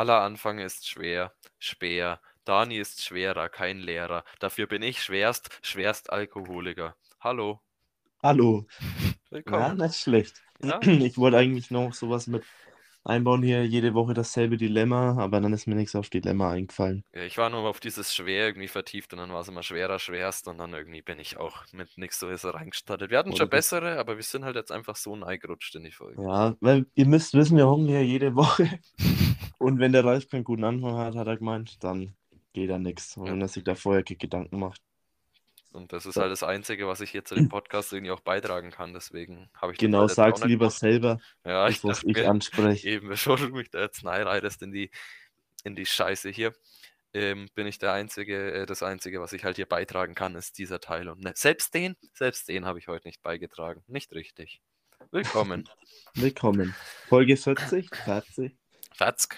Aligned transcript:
Aller 0.00 0.22
Anfang 0.22 0.60
ist 0.60 0.88
schwer, 0.88 1.34
schwer. 1.58 2.22
Dani 2.46 2.78
ist 2.78 3.04
schwerer, 3.04 3.50
kein 3.50 3.76
Lehrer. 3.80 4.24
Dafür 4.38 4.66
bin 4.66 4.80
ich 4.80 5.02
schwerst, 5.02 5.50
schwerst 5.60 6.10
Alkoholiker. 6.10 6.96
Hallo. 7.20 7.60
Hallo. 8.22 8.66
Willkommen. 9.28 9.78
Ja, 9.78 9.86
nicht 9.86 9.96
schlecht. 9.96 10.40
Ja? 10.62 10.80
Ich 10.80 11.18
wollte 11.18 11.36
eigentlich 11.36 11.70
noch 11.70 11.92
sowas 11.92 12.28
mit 12.28 12.44
einbauen 13.04 13.42
hier, 13.42 13.64
jede 13.66 13.94
Woche 13.94 14.14
dasselbe 14.14 14.56
Dilemma, 14.56 15.16
aber 15.18 15.40
dann 15.40 15.52
ist 15.52 15.66
mir 15.66 15.74
nichts 15.74 15.94
auf 15.96 16.10
Dilemma 16.10 16.50
eingefallen. 16.52 17.02
Ja, 17.14 17.22
ich 17.22 17.38
war 17.38 17.48
nur 17.50 17.60
auf 17.68 17.80
dieses 17.80 18.14
Schwer 18.14 18.46
irgendwie 18.46 18.68
vertieft 18.68 19.12
und 19.12 19.18
dann 19.18 19.30
war 19.32 19.40
es 19.40 19.48
immer 19.48 19.62
schwerer, 19.62 19.98
schwerst 19.98 20.48
und 20.48 20.58
dann 20.58 20.72
irgendwie 20.74 21.02
bin 21.02 21.18
ich 21.18 21.36
auch 21.38 21.64
mit 21.72 21.96
nichts 21.96 22.18
so 22.20 22.28
ist 22.28 22.44
reingestartet. 22.44 23.10
Wir 23.10 23.18
hatten 23.18 23.30
Oder 23.30 23.38
schon 23.38 23.50
das- 23.50 23.58
bessere, 23.58 23.98
aber 23.98 24.16
wir 24.16 24.22
sind 24.22 24.44
halt 24.44 24.56
jetzt 24.56 24.72
einfach 24.72 24.96
so 24.96 25.16
neigerutscht 25.16 25.74
in 25.76 25.84
die 25.84 25.92
Folge. 25.92 26.22
Ja, 26.22 26.56
weil 26.60 26.86
ihr 26.94 27.06
müsst 27.06 27.34
wissen, 27.34 27.56
wir 27.56 27.66
hocken 27.66 27.86
hier 27.88 28.04
jede 28.04 28.34
Woche. 28.34 28.68
Und 29.58 29.78
wenn 29.78 29.92
der 29.92 30.04
Ralf 30.04 30.28
keinen 30.28 30.44
guten 30.44 30.64
Anfang 30.64 30.96
hat, 30.96 31.14
hat 31.16 31.26
er 31.26 31.36
gemeint, 31.36 31.82
dann 31.84 32.14
geht 32.52 32.70
da 32.70 32.78
nichts. 32.78 33.16
Und 33.16 33.26
Ja. 33.26 33.32
wenn 33.32 33.40
er 33.40 33.48
sich 33.48 33.62
da 33.64 33.74
vorher 33.74 34.02
Gedanken 34.02 34.58
macht. 34.58 34.80
Und 35.72 35.92
das 35.92 36.04
ist 36.04 36.16
halt 36.16 36.32
das 36.32 36.42
Einzige, 36.42 36.88
was 36.88 37.00
ich 37.00 37.10
hier 37.10 37.24
zu 37.24 37.34
dem 37.36 37.48
Podcast 37.48 37.92
irgendwie 37.92 38.10
auch 38.10 38.20
beitragen 38.20 38.70
kann. 38.70 38.92
Deswegen 38.92 39.48
habe 39.54 39.72
ich 39.72 39.78
Genau, 39.78 40.00
halt 40.00 40.10
sag's 40.10 40.44
lieber 40.44 40.66
gemacht. 40.66 40.78
selber, 40.78 41.20
Ja, 41.44 41.68
ich 41.68 41.80
dachte 41.80 42.06
ich 42.10 42.26
anspreche. 42.26 42.88
eben, 42.88 43.08
bevor 43.08 43.36
du 43.36 43.48
mich 43.50 43.70
da 43.70 43.80
jetzt 43.80 44.04
reinreitest 44.04 44.62
in 44.62 44.72
die, 44.72 44.90
in 45.62 45.76
die 45.76 45.86
Scheiße 45.86 46.28
hier, 46.30 46.52
ähm, 47.12 47.48
bin 47.54 47.66
ich 47.68 47.78
der 47.78 47.92
Einzige, 47.92 48.52
äh, 48.52 48.66
das 48.66 48.82
Einzige, 48.82 49.20
was 49.20 49.32
ich 49.32 49.44
halt 49.44 49.56
hier 49.56 49.66
beitragen 49.66 50.14
kann, 50.14 50.34
ist 50.34 50.58
dieser 50.58 50.80
Teil. 50.80 51.08
Und 51.08 51.20
ne, 51.22 51.32
selbst 51.36 51.72
den, 51.74 51.96
selbst 52.14 52.48
den 52.48 52.64
habe 52.66 52.78
ich 52.80 52.88
heute 52.88 53.06
nicht 53.06 53.22
beigetragen. 53.22 53.82
Nicht 53.86 54.12
richtig. 54.12 54.60
Willkommen. 55.12 55.68
Willkommen. 56.14 56.74
Folge 57.08 57.36
40, 57.36 57.94
40. 57.94 58.56
Fatzk. 58.94 59.36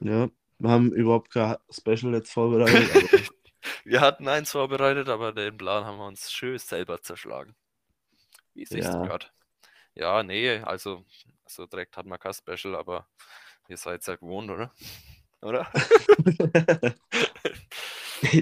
Ja, 0.00 0.28
wir 0.58 0.70
haben 0.70 0.92
überhaupt 0.92 1.32
kein 1.32 1.56
Special 1.70 2.12
jetzt 2.14 2.32
vorbereitet. 2.32 3.32
Wir 3.84 4.00
hatten 4.00 4.28
eins 4.28 4.50
vorbereitet, 4.52 5.08
aber 5.08 5.32
den 5.32 5.56
Plan 5.56 5.84
haben 5.84 5.98
wir 5.98 6.06
uns 6.06 6.30
schön 6.32 6.58
selber 6.58 7.00
zerschlagen. 7.02 7.54
Wie 8.54 8.64
siehst 8.64 8.88
du 8.92 8.98
Ja. 8.98 9.04
gerade? 9.06 9.26
Ja, 9.94 10.22
nee, 10.22 10.58
also 10.58 11.04
so 11.46 11.66
direkt 11.66 11.96
hat 11.96 12.06
man 12.06 12.18
kein 12.18 12.32
Special, 12.34 12.74
aber 12.76 13.06
ihr 13.68 13.76
seid 13.76 14.06
ja 14.06 14.16
gewohnt, 14.16 14.50
oder? 14.50 14.72
Oder? 15.42 15.68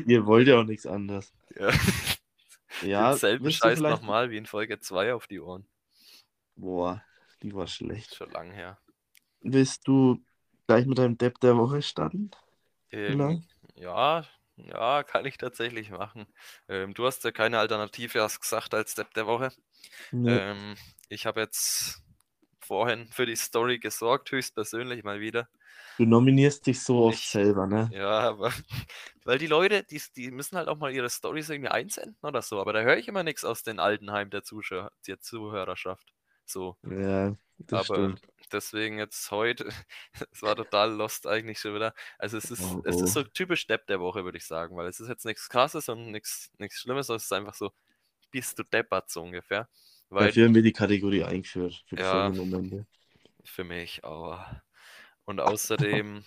ihr 0.06 0.26
wollt 0.26 0.48
ja 0.48 0.58
auch 0.60 0.64
nichts 0.64 0.86
anderes. 0.86 1.32
Ja. 1.56 1.70
Ja, 2.82 3.10
Denselben 3.10 3.50
Scheiß 3.50 3.78
vielleicht- 3.78 4.02
nochmal 4.02 4.30
wie 4.30 4.36
in 4.36 4.44
Folge 4.46 4.80
2 4.80 5.14
auf 5.14 5.26
die 5.26 5.40
Ohren. 5.40 5.66
Boah, 6.56 7.02
die 7.42 7.54
war 7.54 7.66
schlecht. 7.66 8.14
Schon 8.14 8.30
lang 8.32 8.50
her. 8.52 8.78
Willst 9.40 9.88
du 9.88 10.22
gleich 10.66 10.86
mit 10.86 10.98
deinem 10.98 11.16
Depp 11.18 11.40
der 11.40 11.56
Woche 11.56 11.80
starten? 11.82 12.30
Ähm, 12.92 13.44
ja, 13.74 14.24
ja, 14.68 15.02
kann 15.02 15.24
ich 15.26 15.36
tatsächlich 15.38 15.90
machen. 15.90 16.26
Ähm, 16.68 16.94
du 16.94 17.06
hast 17.06 17.24
ja 17.24 17.32
keine 17.32 17.58
Alternative, 17.58 18.22
hast 18.22 18.40
gesagt, 18.40 18.74
als 18.74 18.92
Step 18.92 19.12
der 19.14 19.26
Woche. 19.26 19.52
Nee. 20.12 20.40
Ähm, 20.40 20.76
ich 21.08 21.26
habe 21.26 21.40
jetzt 21.40 22.02
vorhin 22.60 23.08
für 23.12 23.26
die 23.26 23.36
Story 23.36 23.78
gesorgt, 23.80 24.32
höchstpersönlich 24.32 25.04
mal 25.04 25.20
wieder. 25.20 25.48
Du 25.98 26.04
nominierst 26.04 26.66
dich 26.66 26.82
so 26.82 26.98
oft 27.04 27.22
Ich- 27.22 27.30
selber, 27.30 27.68
ne? 27.68 27.94
Ja, 27.94 28.20
aber 28.20 28.52
weil 29.24 29.38
die 29.38 29.46
Leute, 29.48 29.84
die, 29.84 30.00
die 30.16 30.30
müssen 30.30 30.56
halt 30.56 30.68
auch 30.68 30.78
mal 30.78 30.92
ihre 30.94 31.10
Stories 31.10 31.50
irgendwie 31.50 31.70
einsenden 31.70 32.16
oder 32.22 32.42
so, 32.42 32.60
aber 32.60 32.72
da 32.72 32.82
höre 32.82 32.96
ich 32.98 33.08
immer 33.08 33.24
nichts 33.24 33.44
aus 33.44 33.62
den 33.64 33.80
Altenheim 33.80 34.30
der, 34.30 34.44
Zuschauer, 34.44 34.92
der 35.08 35.20
Zuhörerschaft. 35.20 36.12
So, 36.46 36.76
Ja, 36.82 37.36
das 37.58 37.82
aber 37.82 37.86
stimmt. 37.86 38.20
Deswegen 38.52 38.98
jetzt 38.98 39.30
heute, 39.30 39.68
es 40.32 40.42
war 40.42 40.56
total 40.56 40.92
lost 40.92 41.26
eigentlich 41.26 41.58
schon 41.58 41.74
wieder. 41.74 41.94
Also 42.18 42.38
es 42.38 42.50
ist, 42.50 42.62
Oh, 42.62 42.82
es 42.84 42.96
oh. 42.96 43.04
ist 43.04 43.12
so 43.14 43.22
typisch 43.22 43.66
Depp 43.66 43.86
der 43.86 44.00
Woche, 44.00 44.24
würde 44.24 44.38
ich 44.38 44.46
sagen, 44.46 44.76
weil 44.76 44.86
es 44.86 45.00
ist 45.00 45.08
jetzt 45.08 45.24
nichts 45.24 45.48
krasses 45.48 45.88
und 45.88 46.10
nichts, 46.10 46.50
nichts 46.58 46.80
Schlimmes, 46.80 47.06
sondern 47.06 47.18
es 47.18 47.24
ist 47.24 47.32
einfach 47.32 47.54
so, 47.54 47.72
bist 48.30 48.58
du 48.58 48.62
deppert 48.64 49.10
so 49.10 49.22
ungefähr. 49.22 49.68
Weil 50.08 50.28
Dafür 50.28 50.46
haben 50.46 50.54
wir 50.54 50.62
die 50.62 50.72
Kategorie 50.72 51.22
eingeführt. 51.22 51.84
Für 51.86 51.98
Ja. 51.98 52.32
Für 53.44 53.64
mich, 53.64 54.04
aber. 54.04 54.62
Und 55.24 55.40
außerdem, 55.40 56.24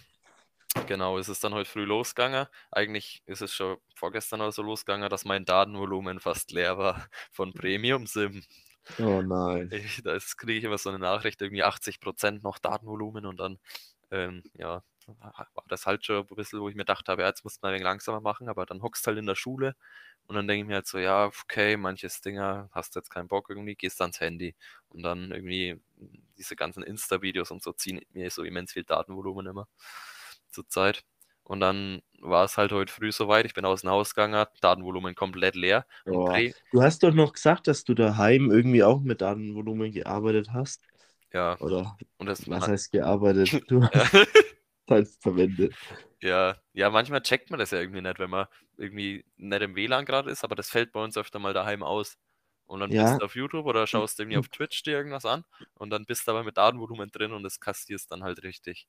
genau, 0.87 1.17
ist 1.17 1.27
es 1.27 1.39
dann 1.39 1.53
heute 1.53 1.69
früh 1.69 1.83
losgegangen. 1.83 2.47
Eigentlich 2.71 3.21
ist 3.25 3.41
es 3.41 3.53
schon 3.53 3.77
vorgestern 3.95 4.41
oder 4.41 4.51
so 4.51 4.61
losgegangen, 4.61 5.09
dass 5.09 5.25
mein 5.25 5.45
Datenvolumen 5.45 6.19
fast 6.19 6.51
leer 6.51 6.77
war 6.77 7.07
von 7.31 7.53
Premium 7.53 8.07
Sim. 8.07 8.43
Oh 8.99 9.21
nein. 9.21 9.71
Ich, 9.71 10.01
da 10.03 10.17
kriege 10.37 10.53
ich 10.59 10.63
immer 10.63 10.77
so 10.77 10.89
eine 10.89 10.99
Nachricht, 10.99 11.41
irgendwie 11.41 11.63
80% 11.63 12.43
noch 12.43 12.59
Datenvolumen 12.59 13.25
und 13.25 13.37
dann, 13.37 13.59
ähm, 14.11 14.43
ja, 14.53 14.83
war 15.07 15.65
das 15.67 15.85
halt 15.85 16.05
schon 16.05 16.17
ein 16.29 16.35
bisschen, 16.35 16.59
wo 16.61 16.69
ich 16.69 16.75
mir 16.75 16.81
gedacht 16.83 17.09
habe, 17.09 17.23
ja, 17.23 17.27
jetzt 17.29 17.43
musst 17.43 17.57
du 17.57 17.59
mal 17.65 17.69
ein 17.69 17.73
wenig 17.75 17.83
langsamer 17.83 18.21
machen, 18.21 18.49
aber 18.49 18.65
dann 18.65 18.81
hockst 18.81 19.05
halt 19.07 19.17
in 19.17 19.25
der 19.25 19.35
Schule 19.35 19.75
und 20.27 20.35
dann 20.35 20.47
denke 20.47 20.61
ich 20.63 20.67
mir 20.67 20.75
halt 20.75 20.87
so, 20.87 20.97
ja, 20.99 21.25
okay, 21.25 21.75
manches 21.77 22.21
Dinger, 22.21 22.69
hast 22.71 22.95
jetzt 22.95 23.09
keinen 23.09 23.27
Bock 23.27 23.49
irgendwie, 23.49 23.75
gehst 23.75 24.01
ans 24.01 24.19
Handy 24.21 24.55
und 24.89 25.03
dann 25.03 25.31
irgendwie 25.31 25.81
diese 26.37 26.55
ganzen 26.55 26.83
Insta-Videos 26.83 27.51
und 27.51 27.63
so 27.63 27.73
ziehen 27.73 28.01
mir 28.11 28.29
so 28.31 28.43
immens 28.43 28.73
viel 28.73 28.83
Datenvolumen 28.85 29.47
immer 29.47 29.67
zur 30.49 30.67
Zeit. 30.69 31.03
Und 31.43 31.59
dann 31.59 32.01
war 32.19 32.45
es 32.45 32.57
halt 32.57 32.71
heute 32.71 32.91
früh 32.93 33.11
soweit, 33.11 33.45
ich 33.45 33.53
bin 33.53 33.65
aus 33.65 33.81
dem 33.81 33.89
Haus 33.89 34.15
gegangen, 34.15 34.45
Datenvolumen 34.61 35.15
komplett 35.15 35.55
leer. 35.55 35.85
Pre 36.25 36.53
Du 36.71 36.81
hast 36.81 37.03
doch 37.03 37.13
noch 37.13 37.33
gesagt, 37.33 37.67
dass 37.67 37.83
du 37.83 37.93
daheim 37.93 38.51
irgendwie 38.51 38.83
auch 38.83 39.01
mit 39.01 39.21
Datenvolumen 39.21 39.91
gearbeitet 39.91 40.51
hast. 40.51 40.81
ja, 41.33 41.59
Oder 41.59 41.99
und 42.17 42.27
das 42.27 42.49
was 42.49 42.67
heißt 42.67 42.91
gearbeitet? 42.91 43.63
Du 44.87 44.95
hast 44.95 45.09
es 45.11 45.17
verwendet. 45.17 45.77
Ja, 46.21 46.55
ja, 46.73 46.89
manchmal 46.89 47.21
checkt 47.21 47.49
man 47.51 47.59
das 47.59 47.71
ja 47.71 47.79
irgendwie 47.79 48.01
nicht, 48.01 48.19
wenn 48.19 48.29
man 48.29 48.47
irgendwie 48.77 49.25
nicht 49.37 49.61
im 49.61 49.75
WLAN 49.75 50.05
gerade 50.05 50.31
ist, 50.31 50.43
aber 50.43 50.55
das 50.55 50.69
fällt 50.69 50.91
bei 50.93 51.03
uns 51.03 51.17
öfter 51.17 51.39
mal 51.39 51.53
daheim 51.53 51.83
aus. 51.83 52.17
Und 52.65 52.79
dann 52.79 52.93
Ja. 52.93 52.95
bist 52.95 53.19
du 53.19 53.25
auf 53.25 53.35
YouTube 53.35 53.65
oder 53.65 53.85
schaust 53.87 54.19
irgendwie 54.19 54.37
auf 54.37 54.47
Twitch 54.49 54.83
dir 54.83 54.93
irgendwas 54.93 55.25
an 55.25 55.43
und 55.75 55.89
dann 55.89 56.05
bist 56.05 56.27
du 56.27 56.31
aber 56.31 56.43
mit 56.43 56.57
Datenvolumen 56.57 57.11
drin 57.11 57.33
und 57.33 57.43
das 57.43 57.59
kassierst 57.59 58.09
dann 58.11 58.23
halt 58.23 58.41
richtig. 58.43 58.87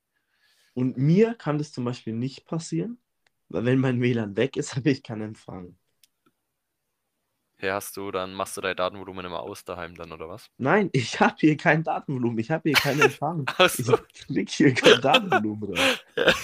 Und 0.74 0.96
mir 0.98 1.34
kann 1.34 1.58
das 1.58 1.72
zum 1.72 1.84
Beispiel 1.84 2.12
nicht 2.12 2.46
passieren, 2.46 2.98
weil 3.48 3.64
wenn 3.64 3.78
mein 3.78 4.00
WLAN 4.00 4.36
weg 4.36 4.56
ist, 4.56 4.74
habe 4.76 4.90
ich 4.90 5.02
keinen 5.02 5.22
Empfang. 5.22 5.76
Hier 7.58 7.74
hast 7.74 7.96
du, 7.96 8.10
dann 8.10 8.34
machst 8.34 8.56
du 8.56 8.60
dein 8.60 8.76
Datenvolumen 8.76 9.24
immer 9.24 9.40
aus 9.40 9.64
daheim 9.64 9.94
dann, 9.94 10.12
oder 10.12 10.28
was? 10.28 10.50
Nein, 10.58 10.90
ich 10.92 11.18
habe 11.20 11.36
hier 11.38 11.56
kein 11.56 11.82
Datenvolumen, 11.84 12.38
ich 12.38 12.50
habe 12.50 12.68
hier 12.68 12.76
keinen 12.78 13.00
Empfang. 13.02 13.46
Ich 13.48 13.58
Achso, 13.60 13.98
krieg 14.26 14.50
hier 14.50 14.74
kein 14.74 15.00
Datenvolumen 15.00 15.72
rein. 15.74 15.96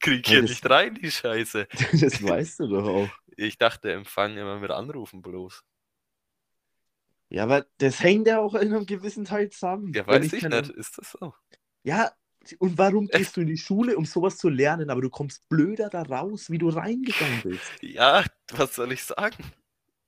krieg 0.00 0.26
Ja, 0.26 0.32
hier 0.32 0.40
das- 0.42 0.50
nicht 0.50 0.70
rein, 0.70 0.94
die 0.94 1.10
Scheiße. 1.10 1.66
Das 2.00 2.22
weißt 2.22 2.60
du 2.60 2.68
doch 2.68 2.86
auch. 2.86 3.08
Ich 3.36 3.58
dachte, 3.58 3.92
Empfang 3.92 4.36
immer 4.36 4.58
mit 4.58 4.70
Anrufen 4.70 5.22
bloß. 5.22 5.64
Ja, 7.30 7.44
aber 7.44 7.66
das 7.78 8.02
hängt 8.02 8.26
ja 8.26 8.38
auch 8.40 8.54
in 8.54 8.72
einem 8.72 8.86
gewissen 8.86 9.24
Teil 9.24 9.50
zusammen. 9.50 9.92
Ja, 9.92 10.06
weiß 10.06 10.32
ich 10.32 10.42
keinen- 10.42 10.66
nicht. 10.66 10.70
Ist 10.70 10.98
das 10.98 11.10
so? 11.12 11.34
Ja, 11.82 12.12
und 12.58 12.78
warum 12.78 13.08
gehst 13.08 13.36
du 13.36 13.42
in 13.42 13.46
die 13.48 13.56
Schule, 13.58 13.96
um 13.96 14.04
sowas 14.04 14.36
zu 14.38 14.48
lernen, 14.48 14.90
aber 14.90 15.00
du 15.02 15.10
kommst 15.10 15.48
blöder 15.48 15.88
da 15.90 16.02
raus, 16.02 16.50
wie 16.50 16.58
du 16.58 16.68
reingegangen 16.68 17.40
bist? 17.42 17.82
Ja, 17.82 18.24
was 18.52 18.74
soll 18.74 18.92
ich 18.92 19.04
sagen? 19.04 19.44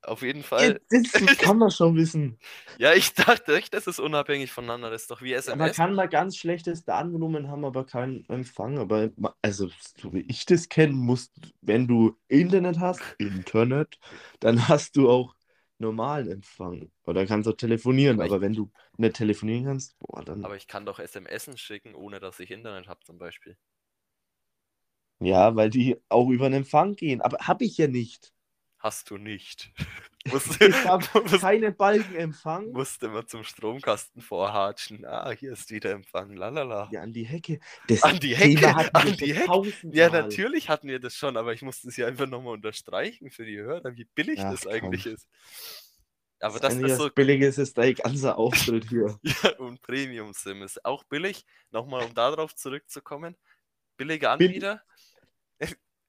Auf 0.03 0.23
jeden 0.23 0.43
Ja, 0.59 0.73
Fall. 0.73 0.81
das 0.91 1.37
kann 1.39 1.59
man 1.59 1.71
schon 1.71 1.97
wissen. 1.97 2.39
Ja, 2.79 2.93
ich 2.95 3.15
dachte 3.15 3.57
echt, 3.57 3.75
das 3.75 3.87
ist 3.87 4.01
unabhängig 4.01 4.51
voneinander. 4.53 4.91
Das 4.91 5.03
ist 5.03 5.11
doch 5.11 5.23
wie 5.23 5.33
Man 5.55 5.71
SMS. 5.71 5.73
kann 5.73 5.95
mal 5.95 6.09
ganz 6.09 6.37
schlechtes 6.37 6.85
Datenvolumen 6.85 7.49
haben, 7.49 7.65
aber 7.65 7.85
keinen 7.85 8.25
Empfang. 8.29 8.79
Aber 8.79 9.11
also, 9.43 9.69
so 9.99 10.13
wie 10.15 10.21
ich 10.23 10.47
das 10.47 10.69
kenne, 10.69 10.93
musst, 10.95 11.33
wenn 11.61 11.87
du 11.87 12.17
Internet 12.29 12.79
hast, 12.79 13.03
Internet, 13.19 13.99
dann 14.41 14.69
hast 14.69 14.97
du 14.97 15.11
auch 15.11 15.35
normalen 15.83 16.31
Empfang. 16.31 16.91
Oder 17.05 17.27
kannst 17.27 17.49
auch 17.49 17.57
telefonieren. 17.57 18.21
Aber 18.21 18.23
Aber 18.23 18.41
wenn 18.41 18.55
du 18.55 18.71
nicht 18.99 19.17
telefonieren 19.17 19.65
kannst, 19.67 19.99
boah, 19.99 20.25
dann. 20.25 20.43
Aber 20.43 20.57
ich 20.57 20.67
kann 20.69 20.85
doch 20.85 20.99
SMS 21.01 21.59
schicken, 21.59 21.95
ohne 21.95 22.21
dass 22.21 22.39
ich 22.39 22.51
Internet 22.51 22.87
habe, 22.87 23.01
zum 23.03 23.19
Beispiel. 23.19 23.57
Ja, 25.21 25.57
weil 25.57 25.71
die 25.71 25.97
auch 26.11 26.29
über 26.29 26.49
den 26.51 26.59
Empfang 26.59 26.97
gehen. 26.97 27.21
Aber 27.23 27.39
habe 27.47 27.65
ich 27.65 27.79
ja 27.79 27.87
nicht. 27.89 28.33
Hast 28.83 29.11
du 29.11 29.17
nicht. 29.17 29.71
musst, 30.27 30.61
Ich 30.61 30.85
habe 30.85 31.07
musst, 31.23 31.41
keinen 31.41 31.77
Balkenempfang. 31.77 32.73
musst 32.73 33.01
immer 33.05 33.25
zum 33.27 33.45
Stromkasten 33.45 34.21
vorhatschen. 34.21 35.05
Ah, 35.07 35.31
hier 35.31 35.53
ist 35.53 35.71
wieder 35.71 35.93
Empfang. 35.93 36.35
Lalala. 36.35 36.89
Ja, 36.91 37.03
an 37.03 37.13
die 37.13 37.23
Hecke. 37.25 37.61
Das 37.87 38.03
An 38.03 38.19
die 38.19 38.35
Hecke, 38.35 38.75
an 38.93 39.17
die 39.17 39.35
Hecke. 39.35 39.73
Ja, 39.93 40.11
natürlich 40.11 40.69
hatten 40.69 40.89
wir 40.89 40.99
das 40.99 41.15
schon, 41.15 41.37
aber 41.37 41.53
ich 41.53 41.63
musste 41.63 41.87
es 41.89 41.97
ja 41.97 42.09
einfach 42.09 42.27
nochmal 42.27 42.55
unterstreichen 42.55 43.31
für 43.31 43.45
die 43.45 43.59
Hörer, 43.61 43.95
wie 43.97 44.05
billig 44.17 44.41
Ach, 44.43 44.51
das 44.51 44.67
eigentlich 44.67 45.05
komm. 45.05 45.15
ist. 45.15 45.29
Aber 46.41 46.59
Das 46.59 46.75
das 46.77 46.83
was 46.83 46.97
so 46.99 47.09
billig 47.09 47.41
ist, 47.41 47.59
ist 47.59 47.77
der 47.79 47.95
ganze 47.95 48.35
Auftritt 48.37 48.89
hier. 48.89 49.17
Ja, 49.45 49.57
und 49.59 49.81
Premium 49.81 50.33
Sim 50.33 50.63
ist 50.63 50.85
auch 50.85 51.05
billig. 51.05 51.47
Nochmal, 51.71 52.05
um 52.05 52.15
darauf 52.15 52.57
zurückzukommen. 52.57 53.37
Billige 53.97 54.27
Bill- 54.37 54.49
Anbieter. 54.49 54.83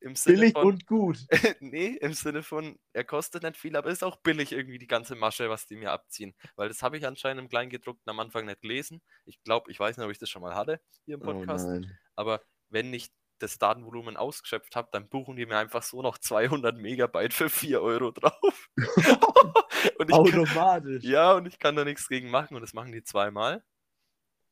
Im 0.04 0.16
Sinne 0.16 0.38
Billig 0.40 0.54
von, 0.54 0.66
und 0.68 0.86
gut. 0.86 1.20
nee, 1.62 1.98
im 2.02 2.14
Sinne 2.14 2.44
von, 2.44 2.78
er 2.94 3.04
kostet 3.04 3.44
nicht 3.44 3.58
viel, 3.58 3.76
aber 3.76 3.90
ist 3.90 4.04
auch 4.04 4.18
billig 4.18 4.52
irgendwie 4.52 4.78
die 4.80 4.88
ganze 4.88 5.16
Masche, 5.16 5.50
was 5.50 5.66
die 5.66 5.76
mir 5.78 5.92
abziehen. 5.92 6.36
Weil 6.56 6.68
das 6.68 6.84
habe 6.84 6.98
ich 6.98 7.06
anscheinend 7.08 7.42
im 7.42 7.50
Kleingedruckten 7.50 8.10
am 8.10 8.20
Anfang 8.20 8.46
nicht 8.46 8.62
gelesen. 8.62 9.02
Ich 9.26 9.42
glaube, 9.44 9.72
ich 9.72 9.80
weiß 9.80 9.98
nicht, 9.98 10.06
ob 10.06 10.12
ich 10.12 10.20
das 10.20 10.30
schon 10.30 10.42
mal 10.42 10.56
hatte 10.56 10.82
hier 11.06 11.16
im 11.16 11.22
Oh 11.22 11.34
Podcast. 11.34 11.68
nein. 11.68 11.98
aber 12.16 12.42
wenn 12.70 12.94
ich 12.94 13.12
das 13.40 13.58
Datenvolumen 13.58 14.16
ausgeschöpft 14.16 14.76
habe, 14.76 14.90
dann 14.92 15.10
buchen 15.10 15.36
die 15.36 15.46
mir 15.46 15.58
einfach 15.58 15.84
so 15.84 16.02
noch 16.02 16.18
200 16.18 16.78
Megabyte 16.78 17.34
für 17.34 17.50
4 17.50 17.82
Euro 17.82 18.12
drauf. 18.12 18.70
und 18.78 20.10
ich 20.10 20.32
kann, 20.32 20.40
Automatisch. 20.40 21.04
ja, 21.04 21.34
und 21.34 21.46
ich 21.48 21.60
kann 21.60 21.76
da 21.76 21.84
nichts 21.84 22.08
gegen 22.08 22.30
machen 22.30 22.56
und 22.56 22.62
das 22.62 22.74
machen 22.74 22.92
die 22.92 23.04
zweimal. 23.04 23.64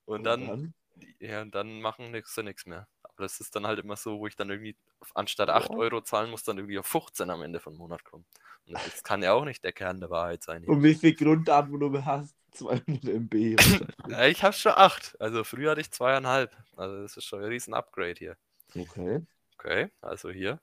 Und 0.06 0.18
Und 0.18 0.24
dann, 0.26 0.74
ja, 1.20 1.42
und 1.42 1.56
dann 1.56 1.82
machen 1.82 2.12
nix, 2.12 2.36
sie 2.36 2.44
nichts 2.44 2.66
mehr. 2.66 2.88
Aber 3.04 3.24
das 3.24 3.40
ist 3.40 3.56
dann 3.56 3.68
halt 3.68 3.80
immer 3.80 3.96
so, 3.96 4.20
wo 4.20 4.28
ich 4.28 4.36
dann 4.36 4.50
irgendwie 4.50 4.78
anstatt 5.14 5.50
8 5.50 5.70
Boah. 5.70 5.78
Euro 5.78 6.02
zahlen 6.02 6.32
muss, 6.32 6.44
dann 6.44 6.58
irgendwie 6.58 6.80
auf 6.80 6.88
15 6.88 7.30
am 7.30 7.42
Ende 7.44 7.60
vom 7.60 7.76
Monat 7.78 8.04
kommen. 8.04 8.26
Und 8.66 8.74
das 8.76 9.04
kann 9.04 9.24
ja 9.24 9.34
auch 9.34 9.46
nicht 9.46 9.64
der 9.64 9.74
Kern 9.74 10.00
der 10.00 10.10
Wahrheit 10.10 10.44
sein. 10.44 10.64
Und 10.66 10.82
wie 10.84 10.96
viel 10.96 11.14
Grunddatenvolumen 11.16 12.06
hast? 12.06 12.36
200 12.52 13.04
MB. 13.06 13.58
Ja, 14.08 14.26
ich 14.26 14.44
habe 14.44 14.54
schon 14.54 14.74
8. 14.76 15.16
Also 15.20 15.44
früher 15.44 15.72
hatte 15.72 15.82
ich 15.82 15.92
zweieinhalb. 15.92 16.56
Also 16.76 17.02
das 17.02 17.18
ist 17.18 17.26
schon 17.26 17.40
ein 17.40 17.46
riesen 17.46 17.74
Upgrade 17.74 18.16
hier. 18.18 18.38
okay. 18.76 19.22
Okay, 19.58 19.90
also 20.02 20.30
hier. 20.32 20.60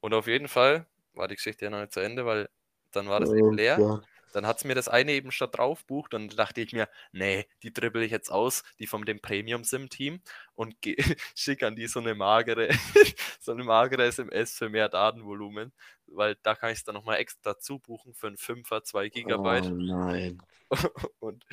Und 0.00 0.14
auf 0.14 0.26
jeden 0.26 0.48
Fall 0.48 0.86
war 1.14 1.28
die 1.28 1.36
Geschichte 1.36 1.64
ja 1.66 1.70
noch 1.70 1.80
nicht 1.80 1.92
zu 1.92 2.00
Ende, 2.00 2.26
weil 2.26 2.48
dann 2.92 3.08
war 3.08 3.20
das 3.20 3.30
Oh 3.30 3.34
eben 3.34 3.54
leer. 3.54 3.76
Gott. 3.76 4.04
Dann 4.32 4.46
hat 4.46 4.58
es 4.58 4.64
mir 4.64 4.74
das 4.74 4.88
eine 4.88 5.12
eben 5.12 5.32
statt 5.32 5.56
drauf 5.56 5.84
bucht 5.86 6.14
und 6.14 6.28
dann 6.28 6.36
dachte 6.36 6.60
ich 6.60 6.72
mir, 6.72 6.88
nee, 7.12 7.46
die 7.62 7.72
dribbel 7.72 8.02
ich 8.02 8.10
jetzt 8.10 8.30
aus, 8.30 8.62
die 8.78 8.86
von 8.86 9.04
dem 9.04 9.20
Premium-Sim-Team 9.20 10.20
und 10.54 10.76
schicke 11.34 11.66
an 11.66 11.76
die 11.76 11.86
so 11.86 12.00
eine 12.00 12.14
magere, 12.14 12.68
so 13.40 13.52
eine 13.52 13.64
magere 13.64 14.04
SMS 14.04 14.56
für 14.56 14.68
mehr 14.68 14.88
Datenvolumen, 14.88 15.72
weil 16.06 16.36
da 16.42 16.54
kann 16.54 16.70
ich 16.70 16.78
es 16.78 16.84
dann 16.84 16.94
nochmal 16.94 17.18
extra 17.18 17.58
zubuchen 17.58 18.14
für 18.14 18.28
einen 18.28 18.36
5er, 18.36 18.82
2 18.82 19.08
Gigabyte. 19.08 19.72
Oh 19.72 19.74
nein. 19.74 20.42
Und 21.18 21.44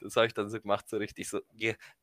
das 0.00 0.16
habe 0.16 0.26
ich 0.26 0.34
dann 0.34 0.50
so 0.50 0.60
gemacht, 0.60 0.88
so 0.88 0.96
richtig 0.96 1.28
so, 1.28 1.40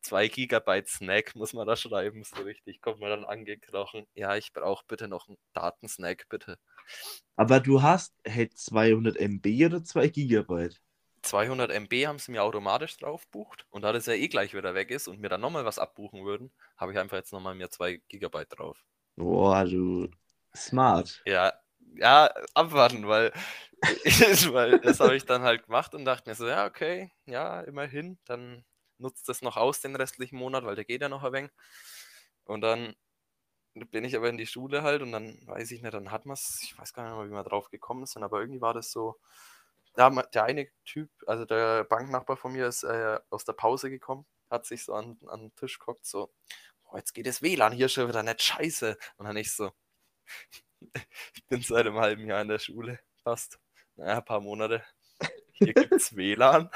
2 0.01 0.27
Gigabyte 0.27 0.87
Snack 0.87 1.35
muss 1.35 1.53
man 1.53 1.67
da 1.67 1.75
schreiben, 1.75 2.23
so 2.23 2.41
richtig, 2.43 2.81
kommt 2.81 2.99
man 2.99 3.09
dann 3.09 3.25
angekrochen. 3.25 4.07
Ja, 4.13 4.35
ich 4.37 4.53
brauche 4.53 4.85
bitte 4.87 5.07
noch 5.07 5.27
einen 5.27 5.37
Datensnack, 5.53 6.27
bitte. 6.29 6.57
Aber 7.35 7.59
du 7.59 7.81
hast 7.81 8.13
hey, 8.23 8.49
200 8.49 9.17
MB 9.17 9.65
oder 9.65 9.83
2 9.83 10.07
Gigabyte? 10.09 10.79
200 11.23 11.71
MB 11.71 12.07
haben 12.07 12.19
sie 12.19 12.31
mir 12.31 12.43
automatisch 12.43 12.97
drauf 12.97 13.27
bucht 13.27 13.65
und 13.69 13.83
da 13.83 13.93
das 13.93 14.05
ja 14.07 14.13
eh 14.13 14.27
gleich 14.27 14.53
wieder 14.53 14.73
weg 14.73 14.91
ist 14.91 15.07
und 15.07 15.19
mir 15.19 15.29
dann 15.29 15.41
nochmal 15.41 15.65
was 15.65 15.79
abbuchen 15.79 16.25
würden, 16.25 16.51
habe 16.77 16.91
ich 16.91 16.97
einfach 16.97 17.17
jetzt 17.17 17.31
nochmal 17.31 17.55
mir 17.55 17.69
2 17.69 18.01
Gigabyte 18.09 18.57
drauf. 18.57 18.83
Boah, 19.15 19.65
du 19.65 20.09
smart. 20.55 21.21
Ja, 21.25 21.53
ja, 21.95 22.33
abwarten, 22.53 23.07
weil, 23.07 23.31
weil 23.81 24.79
das 24.79 24.99
habe 24.99 25.15
ich 25.15 25.25
dann 25.25 25.43
halt 25.43 25.65
gemacht 25.65 25.93
und 25.93 26.05
dachte 26.05 26.29
mir 26.29 26.35
so, 26.35 26.47
ja, 26.47 26.65
okay, 26.65 27.11
ja, 27.25 27.61
immerhin, 27.61 28.17
dann 28.25 28.63
nutzt 28.97 29.27
das 29.29 29.41
noch 29.41 29.57
aus 29.57 29.81
den 29.81 29.95
restlichen 29.95 30.37
Monat, 30.37 30.63
weil 30.63 30.75
der 30.75 30.85
geht 30.85 31.01
ja 31.01 31.09
noch 31.09 31.23
ein 31.23 31.33
wenig. 31.33 31.51
Und 32.45 32.61
dann 32.61 32.95
bin 33.73 34.03
ich 34.03 34.15
aber 34.15 34.29
in 34.29 34.37
die 34.37 34.47
Schule 34.47 34.83
halt 34.83 35.01
und 35.01 35.11
dann 35.11 35.37
weiß 35.47 35.71
ich 35.71 35.81
nicht, 35.81 35.93
dann 35.93 36.11
hat 36.11 36.25
man 36.25 36.33
es, 36.35 36.59
ich 36.63 36.77
weiß 36.77 36.93
gar 36.93 37.03
nicht 37.05 37.15
mehr, 37.17 37.25
wie 37.29 37.33
wir 37.33 37.43
drauf 37.43 37.69
gekommen 37.69 38.05
sind, 38.05 38.23
aber 38.23 38.39
irgendwie 38.41 38.61
war 38.61 38.73
das 38.73 38.91
so, 38.91 39.19
ma- 39.97 40.23
der 40.23 40.43
eine 40.45 40.67
Typ, 40.85 41.09
also 41.27 41.45
der 41.45 41.83
Banknachbar 41.85 42.37
von 42.37 42.53
mir 42.53 42.67
ist 42.67 42.83
äh, 42.83 43.19
aus 43.29 43.45
der 43.45 43.53
Pause 43.53 43.89
gekommen, 43.89 44.25
hat 44.49 44.65
sich 44.65 44.83
so 44.85 44.93
an, 44.93 45.17
an 45.27 45.41
den 45.41 45.55
Tisch 45.55 45.79
geguckt, 45.79 46.05
so, 46.05 46.31
oh, 46.85 46.97
jetzt 46.97 47.13
geht 47.13 47.27
das 47.27 47.41
WLAN 47.41 47.73
hier 47.73 47.89
schon 47.89 48.07
wieder 48.09 48.23
nicht 48.23 48.41
scheiße. 48.43 48.97
Und 49.17 49.25
dann 49.25 49.37
ich 49.37 49.53
so, 49.53 49.71
ich 51.35 51.45
bin 51.47 51.61
seit 51.61 51.85
einem 51.85 51.97
halben 51.99 52.25
Jahr 52.25 52.41
in 52.41 52.47
der 52.47 52.59
Schule, 52.59 52.99
fast, 53.23 53.59
naja, 53.95 54.17
ein 54.17 54.25
paar 54.25 54.41
Monate. 54.41 54.83
Hier 55.53 55.75
gibt's 55.75 56.15
WLAN. 56.15 56.69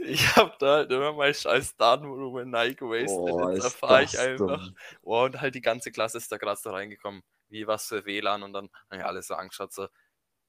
Ich 0.00 0.36
habe 0.36 0.54
da 0.58 0.76
halt 0.76 0.92
immer 0.92 1.12
mein 1.12 1.34
scheiß 1.34 1.76
Datenvolumen 1.76 2.50
nein 2.50 2.76
gewastet. 2.76 3.08
Boah, 3.08 3.52
Jetzt 3.52 3.64
erfahre 3.64 4.02
ich 4.04 4.18
einfach. 4.18 4.64
dumm. 4.64 4.76
Oh, 5.02 5.24
und 5.24 5.40
halt 5.40 5.54
die 5.54 5.60
ganze 5.60 5.90
Klasse 5.92 6.18
ist 6.18 6.30
da 6.32 6.36
gerade 6.36 6.60
so 6.60 6.70
reingekommen. 6.70 7.22
Wie 7.48 7.66
was 7.66 7.86
für 7.86 8.04
WLAN? 8.04 8.42
Und 8.42 8.52
dann 8.52 8.70
haben 8.90 9.00
ja 9.00 9.06
alle 9.06 9.22
so 9.22 9.34
angeschaut, 9.34 9.72
so, 9.72 9.88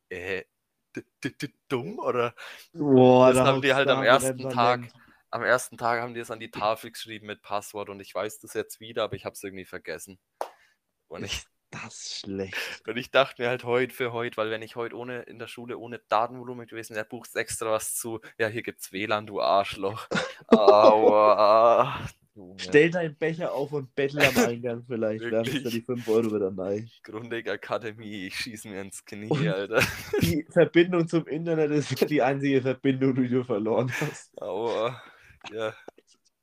äh, 0.10 0.44
dumm? 1.70 2.00
Oder 2.00 2.34
Boah, 2.74 3.28
Das 3.28 3.38
da 3.38 3.46
haben 3.46 3.62
die 3.62 3.74
halt 3.74 3.90
am 3.90 4.04
ersten 4.04 4.46
Referent. 4.46 4.92
am 5.32 5.44
ersten 5.44 5.78
Tag 5.78 6.02
haben 6.02 6.14
die 6.14 6.20
es 6.22 6.32
an 6.32 6.40
die 6.40 6.52
Tafel 6.52 6.92
geschrieben 6.92 7.28
mit 7.28 7.42
Passwort 7.42 7.90
und 7.90 8.00
ich 8.00 8.14
weiß 8.16 8.40
das 8.40 8.54
jetzt 8.54 8.80
wieder, 8.80 9.04
aber 9.04 9.16
ich 9.16 9.26
habe 9.26 9.34
es 9.34 9.44
irgendwie 9.44 9.66
vergessen. 9.66 10.20
Und 11.08 11.24
ich, 11.24 11.46
das 11.84 12.20
schlecht. 12.22 12.56
und 12.88 12.98
ich 12.98 13.12
dachte 13.12 13.42
mir 13.42 13.50
halt 13.50 13.64
heute 13.64 13.94
für 13.94 14.14
heute, 14.14 14.38
weil 14.38 14.50
wenn 14.52 14.62
ich 14.62 14.76
heute 14.76 14.96
ohne 14.96 15.22
in 15.24 15.40
der 15.40 15.48
Schule 15.48 15.78
ohne 15.78 16.00
Datenvolumen 16.10 16.68
gewesen 16.68 16.96
wäre, 16.96 17.06
buchst 17.06 17.36
extra 17.36 17.72
was 17.72 17.96
zu. 17.96 18.20
Ja, 18.38 18.48
hier 18.48 18.64
gibt's 18.64 18.92
WLAN, 18.92 19.26
du 19.28 19.42
Arschloch. 19.42 20.08
Aua. 20.48 22.00
Junge. 22.36 22.56
Stell 22.60 22.92
deinen 22.92 23.16
Becher 23.16 23.54
auf 23.54 23.72
und 23.72 23.96
bettel 23.96 24.22
am 24.22 24.36
Eingang 24.46 24.84
vielleicht. 24.86 25.24
Da 25.24 25.32
Wirklich? 25.32 25.56
ist 25.56 25.64
ja 25.64 25.70
die 25.70 25.82
5 25.82 26.06
Euro 26.10 26.36
wieder 26.36 26.52
rein. 26.58 26.90
Grundig 27.04 27.50
Akademie, 27.50 28.28
ich 28.28 28.36
schieß 28.36 28.66
mir 28.66 28.82
ins 28.82 29.06
Knie, 29.06 29.30
Und- 29.30 29.48
Alter. 29.48 29.82
Die 30.22 30.46
Verbindung 30.52 31.08
zum 31.08 31.26
Internet 31.28 31.72
ist 31.72 32.10
die 32.10 32.22
einzige 32.22 32.62
Verbindung, 32.62 33.16
die 33.16 33.30
du 33.30 33.44
verloren 33.46 33.90
hast. 34.02 34.42
Aua. 34.42 35.02
Ja, 35.54 35.74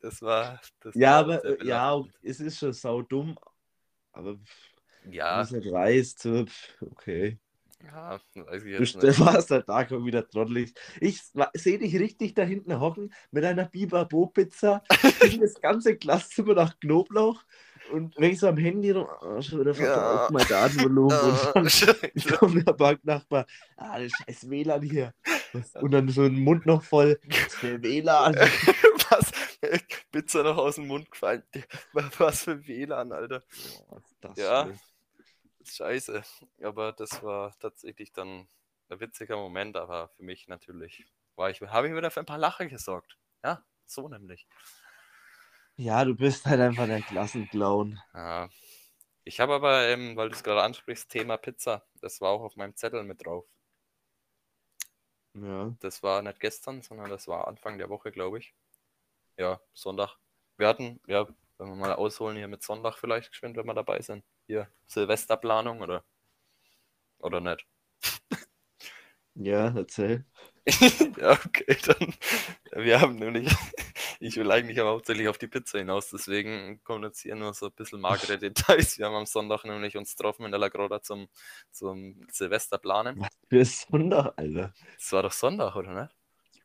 das 0.00 0.22
war. 0.22 0.60
Das 0.80 0.94
Ja, 0.94 1.26
war 1.28 1.34
aber 1.44 1.62
ja, 1.62 2.02
es 2.22 2.40
ist 2.40 2.58
schon 2.58 2.72
saudumm. 2.72 3.38
Aber 4.12 4.36
Ja, 5.10 5.40
es 5.42 5.50
nicht 5.50 5.70
reißt, 5.72 6.20
so, 6.22 6.46
pf, 6.46 6.82
okay. 6.90 7.38
ja, 7.84 8.20
weiß 8.34 8.62
ich 8.64 8.76
Du 8.76 8.82
jetzt 8.84 9.02
nicht. 9.02 9.18
st- 9.18 9.26
warst 9.26 9.50
halt 9.50 9.68
da 9.68 9.84
komm 9.84 10.06
wieder 10.06 10.28
trottelig. 10.28 10.72
Ich 11.00 11.20
sehe 11.54 11.78
dich 11.78 11.98
richtig 11.98 12.34
da 12.34 12.42
hinten 12.42 12.78
hocken 12.80 13.12
mit 13.30 13.44
einer 13.44 13.64
Biber-Bo-Pizza. 13.64 14.82
das 15.40 15.60
ganze 15.60 15.96
Klassenzimmer 15.96 16.54
nach 16.54 16.78
Knoblauch 16.80 17.42
und 17.90 18.16
wenn 18.16 18.30
ich 18.30 18.38
so 18.38 18.46
am 18.46 18.56
Handy 18.56 18.92
rum, 18.92 19.08
oh, 19.20 19.40
schon 19.42 19.60
wieder 19.60 19.72
Ja. 19.72 19.92
verbraucht 19.92 20.30
mein 20.30 20.46
Datenvolumen 20.46 21.18
und 21.54 21.86
dann 22.30 22.38
kommt 22.38 22.66
der 22.66 22.72
Banknachbar, 22.72 23.46
ah, 23.76 23.98
das 23.98 24.12
scheiß 24.12 24.48
WLAN 24.48 24.82
hier. 24.82 25.12
Und 25.80 25.90
dann 25.90 26.08
so 26.08 26.22
ein 26.22 26.38
Mund 26.40 26.64
noch 26.64 26.82
voll, 26.82 27.18
was 27.28 27.54
für 27.56 27.82
WLAN. 27.82 28.36
Was? 29.10 29.32
Pizza 30.10 30.42
noch 30.44 30.56
aus 30.56 30.76
dem 30.76 30.86
Mund 30.86 31.10
gefallen. 31.10 31.42
Was 31.92 32.44
für 32.44 32.66
WLAN, 32.66 33.12
Alter. 33.12 33.42
Ist 33.50 33.84
das 34.20 34.38
Ja. 34.38 34.64
schlecht. 34.64 34.80
Scheiße. 35.64 36.22
Aber 36.62 36.92
das 36.92 37.22
war 37.22 37.56
tatsächlich 37.58 38.12
dann 38.12 38.48
ein 38.88 39.00
witziger 39.00 39.36
Moment, 39.36 39.76
aber 39.76 40.08
für 40.08 40.22
mich 40.22 40.48
natürlich 40.48 41.06
war 41.36 41.50
ich, 41.50 41.60
habe 41.60 41.88
ich 41.88 41.94
wieder 41.94 42.10
für 42.10 42.20
ein 42.20 42.26
paar 42.26 42.38
Lacher 42.38 42.66
gesorgt. 42.66 43.18
Ja, 43.44 43.64
so 43.86 44.08
nämlich. 44.08 44.46
Ja, 45.76 46.04
du 46.04 46.14
bist 46.14 46.46
halt 46.46 46.60
einfach 46.60 46.86
der 46.86 47.00
Klassenclown. 47.00 48.00
Ja. 48.14 48.50
Ich 49.24 49.40
habe 49.40 49.54
aber, 49.54 49.86
ähm, 49.88 50.16
weil 50.16 50.28
du 50.28 50.34
es 50.34 50.42
gerade 50.42 50.62
ansprichst, 50.62 51.08
Thema 51.08 51.36
Pizza. 51.36 51.86
Das 52.00 52.20
war 52.20 52.30
auch 52.30 52.42
auf 52.42 52.56
meinem 52.56 52.76
Zettel 52.76 53.04
mit 53.04 53.24
drauf. 53.24 53.46
Ja. 55.34 55.74
Das 55.80 56.02
war 56.02 56.22
nicht 56.22 56.40
gestern, 56.40 56.82
sondern 56.82 57.08
das 57.08 57.28
war 57.28 57.48
Anfang 57.48 57.78
der 57.78 57.88
Woche, 57.88 58.12
glaube 58.12 58.38
ich. 58.38 58.54
Ja, 59.38 59.60
Sonntag. 59.72 60.18
Wir 60.58 60.68
hatten, 60.68 61.00
ja, 61.06 61.26
wenn 61.58 61.68
wir 61.68 61.76
mal 61.76 61.94
ausholen 61.94 62.36
hier 62.36 62.48
mit 62.48 62.62
Sonntag 62.62 62.96
vielleicht 62.96 63.30
geschwind, 63.30 63.56
wenn 63.56 63.66
wir 63.66 63.74
dabei 63.74 64.00
sind. 64.02 64.24
Hier, 64.46 64.68
Silvesterplanung 64.86 65.80
oder, 65.80 66.04
oder 67.18 67.40
nicht. 67.40 67.66
Ja, 69.34 69.68
erzähl. 69.74 70.26
ja, 71.18 71.32
okay, 71.32 71.74
dann. 71.86 72.14
Wir 72.84 73.00
haben 73.00 73.16
nämlich, 73.16 73.50
ich 74.20 74.36
will 74.36 74.50
eigentlich 74.52 74.78
aber 74.78 74.90
hauptsächlich 74.90 75.26
auf 75.28 75.38
die 75.38 75.46
Pizza 75.48 75.78
hinaus, 75.78 76.10
deswegen 76.10 76.82
kommen 76.84 77.04
jetzt 77.04 77.20
hier 77.22 77.34
nur 77.34 77.54
so 77.54 77.66
ein 77.68 77.72
bisschen 77.72 78.02
magere 78.02 78.36
Details. 78.36 78.98
Wir 78.98 79.06
haben 79.06 79.14
am 79.14 79.24
Sonntag 79.24 79.64
nämlich 79.64 79.96
uns 79.96 80.14
getroffen 80.14 80.44
in 80.44 80.50
der 80.50 80.60
Lagroda 80.60 81.00
zum, 81.00 81.28
zum 81.70 82.26
Silvesterplanen. 82.30 83.20
Was 83.20 83.30
für 83.48 83.64
Sonntag, 83.64 84.34
Alter. 84.36 84.74
Das 84.98 85.12
war 85.12 85.22
doch 85.22 85.32
Sonntag, 85.32 85.76
oder 85.76 86.02
nicht? 86.02 86.14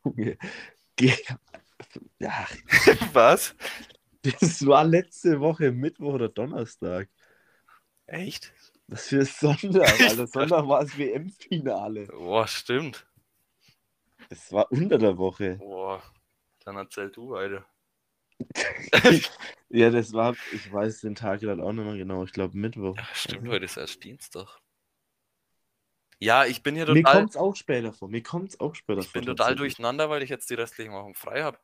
Junge. 0.04 0.38
Geh- 0.96 1.16
Ja, 2.18 2.46
Was? 3.14 3.54
das 4.22 4.66
war 4.66 4.84
letzte 4.84 5.40
Woche 5.40 5.72
Mittwoch 5.72 6.12
oder 6.14 6.28
Donnerstag. 6.28 7.08
Echt? 8.08 8.52
Was 8.88 9.08
für 9.08 9.24
Sonntag, 9.24 10.00
Ich 10.00 10.08
Alter. 10.08 10.26
Sonntag 10.26 10.66
war 10.66 10.80
das 10.80 10.96
WM-Finale. 10.96 12.06
Boah, 12.06 12.48
stimmt. 12.48 13.06
Das 14.30 14.50
war 14.50 14.70
unter 14.72 14.98
der 14.98 15.16
Woche. 15.18 15.56
Boah, 15.56 16.02
dann 16.64 16.76
erzähl 16.76 17.10
du, 17.10 17.34
Alter. 17.36 17.66
Ja, 19.70 19.90
das 19.90 20.14
war, 20.14 20.34
ich 20.54 20.72
weiß 20.72 21.02
den 21.02 21.14
Tag 21.14 21.40
gerade 21.40 21.62
auch 21.62 21.72
nicht 21.72 21.84
mehr 21.84 21.98
genau. 21.98 22.24
Ich 22.24 22.32
glaube 22.32 22.56
Mittwoch. 22.56 22.96
Ja, 22.96 23.06
stimmt, 23.12 23.48
heute 23.48 23.66
ist 23.66 23.76
erst 23.76 24.02
Dienstag. 24.02 24.46
Ja, 26.20 26.46
ich 26.46 26.62
bin 26.62 26.74
hier 26.74 26.86
Mir 26.86 27.02
total, 27.02 27.16
kommt 27.18 27.30
es 27.30 27.36
auch 27.36 27.54
später 27.54 27.92
vor. 27.92 28.08
Mir 28.08 28.22
kommt 28.22 28.48
es 28.48 28.60
auch 28.60 28.74
später 28.74 29.00
ich 29.00 29.08
vor. 29.08 29.20
bin 29.20 29.26
total 29.26 29.56
durcheinander, 29.56 30.08
weil 30.08 30.22
ich 30.22 30.30
jetzt 30.30 30.48
die 30.48 30.54
restlichen 30.54 30.94
Wochen 30.94 31.14
frei 31.14 31.42
habe. 31.42 31.58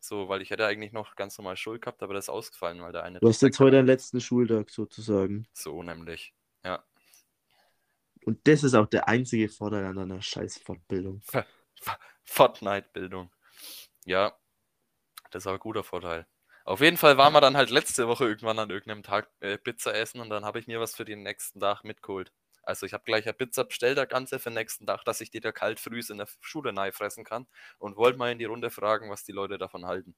So, 0.00 0.28
weil 0.28 0.40
ich 0.40 0.50
hätte 0.50 0.66
eigentlich 0.66 0.92
noch 0.92 1.14
ganz 1.14 1.36
normal 1.36 1.56
Schule 1.56 1.78
gehabt, 1.78 2.02
aber 2.02 2.14
das 2.14 2.24
ist 2.24 2.30
ausgefallen, 2.30 2.80
weil 2.80 2.92
der 2.92 3.04
eine 3.04 3.20
Du 3.20 3.28
hast 3.28 3.42
jetzt 3.42 3.60
heute 3.60 3.76
den 3.76 3.86
letzten 3.86 4.20
Schultag 4.20 4.70
sozusagen. 4.70 5.46
So 5.52 5.82
nämlich. 5.82 6.34
Ja. 6.64 6.82
Und 8.24 8.46
das 8.48 8.64
ist 8.64 8.74
auch 8.74 8.86
der 8.86 9.08
einzige 9.08 9.48
Vorteil 9.48 9.84
an 9.84 9.96
deiner 9.96 10.22
scheiß 10.22 10.58
Fortbildung. 10.58 11.22
Fortnite-Bildung. 12.24 13.30
Ja, 14.06 14.34
das 15.30 15.42
ist 15.42 15.46
auch 15.46 15.54
ein 15.54 15.58
guter 15.58 15.84
Vorteil. 15.84 16.26
Auf 16.64 16.80
jeden 16.80 16.96
Fall 16.96 17.18
waren 17.18 17.32
wir 17.32 17.40
dann 17.40 17.56
halt 17.56 17.70
letzte 17.70 18.08
Woche 18.08 18.24
irgendwann 18.24 18.58
an 18.58 18.70
irgendeinem 18.70 19.02
Tag 19.02 19.30
äh, 19.40 19.58
Pizza 19.58 19.94
essen 19.94 20.20
und 20.20 20.30
dann 20.30 20.44
habe 20.44 20.58
ich 20.58 20.66
mir 20.66 20.80
was 20.80 20.94
für 20.94 21.04
den 21.04 21.22
nächsten 21.22 21.60
Tag 21.60 21.84
mitgeholt. 21.84 22.32
Also 22.62 22.86
ich 22.86 22.92
habe 22.92 23.04
gleich 23.04 23.24
eine 23.24 23.34
Pizza 23.34 23.64
bestellt, 23.64 23.96
der 23.96 24.06
ganze 24.06 24.38
für 24.38 24.50
den 24.50 24.54
nächsten 24.54 24.86
Tag, 24.86 25.04
dass 25.04 25.20
ich 25.20 25.30
die 25.30 25.40
da 25.40 25.52
kalt 25.52 25.80
früh 25.80 26.00
in 26.08 26.18
der 26.18 26.28
Schule 26.40 26.72
nahe 26.72 26.92
fressen 26.92 27.24
kann 27.24 27.46
und 27.78 27.96
wollte 27.96 28.18
mal 28.18 28.32
in 28.32 28.38
die 28.38 28.44
Runde 28.44 28.70
fragen, 28.70 29.10
was 29.10 29.24
die 29.24 29.32
Leute 29.32 29.58
davon 29.58 29.86
halten. 29.86 30.14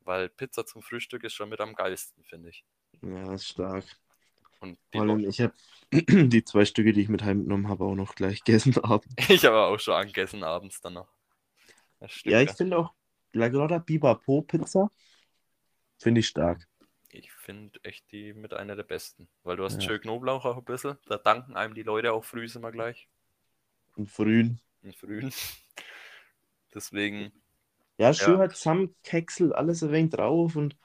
Weil 0.00 0.28
Pizza 0.28 0.64
zum 0.64 0.82
Frühstück 0.82 1.24
ist 1.24 1.34
schon 1.34 1.48
mit 1.48 1.60
am 1.60 1.74
geilsten, 1.74 2.24
finde 2.24 2.50
ich. 2.50 2.64
Ja, 3.02 3.34
ist 3.34 3.48
stark. 3.48 3.84
Und 4.60 4.78
Vor 4.92 5.02
allem, 5.02 5.28
ich 5.28 5.40
habe 5.40 5.52
die 5.92 6.44
zwei 6.44 6.64
Stücke, 6.64 6.92
die 6.92 7.02
ich 7.02 7.08
mit 7.08 7.22
heimgenommen 7.22 7.68
habe, 7.68 7.84
auch 7.84 7.94
noch 7.94 8.14
gleich 8.14 8.42
gegessen 8.42 8.74
abends. 8.82 9.14
ich 9.28 9.44
habe 9.44 9.58
auch 9.58 9.78
schon 9.78 9.94
angegessen 9.94 10.44
abends 10.44 10.80
dann 10.80 10.94
noch. 10.94 11.08
Ja, 12.24 12.40
ich 12.40 12.52
finde 12.52 12.78
auch 12.78 12.94
La 13.32 13.48
Grotta 13.48 13.78
Bibapo 13.78 14.42
Pizza 14.42 14.90
finde 15.98 16.20
ich 16.20 16.28
stark. 16.28 16.66
Ich 17.16 17.32
finde 17.32 17.80
echt 17.82 18.10
die 18.12 18.34
mit 18.34 18.52
einer 18.52 18.76
der 18.76 18.82
besten. 18.82 19.28
Weil 19.42 19.56
du 19.56 19.64
hast 19.64 19.74
ja. 19.74 19.80
schön 19.80 20.00
Knoblauch 20.02 20.44
auch 20.44 20.58
ein 20.58 20.64
bisschen. 20.64 20.98
Da 21.06 21.16
danken 21.16 21.56
einem 21.56 21.74
die 21.74 21.82
Leute 21.82 22.12
auch 22.12 22.24
früh 22.24 22.46
immer 22.54 22.70
gleich. 22.70 23.08
Und 23.96 24.10
frühen. 24.10 24.60
Und 24.82 24.94
frühen. 24.94 25.32
Deswegen. 26.74 27.32
Ja, 27.96 28.12
schön 28.12 28.34
ja. 28.34 28.40
halt 28.40 28.54
zusammenkeksel, 28.54 29.54
alles 29.54 29.82
ein 29.82 29.90
wenig 29.90 30.10
drauf 30.10 30.54
und 30.56 30.76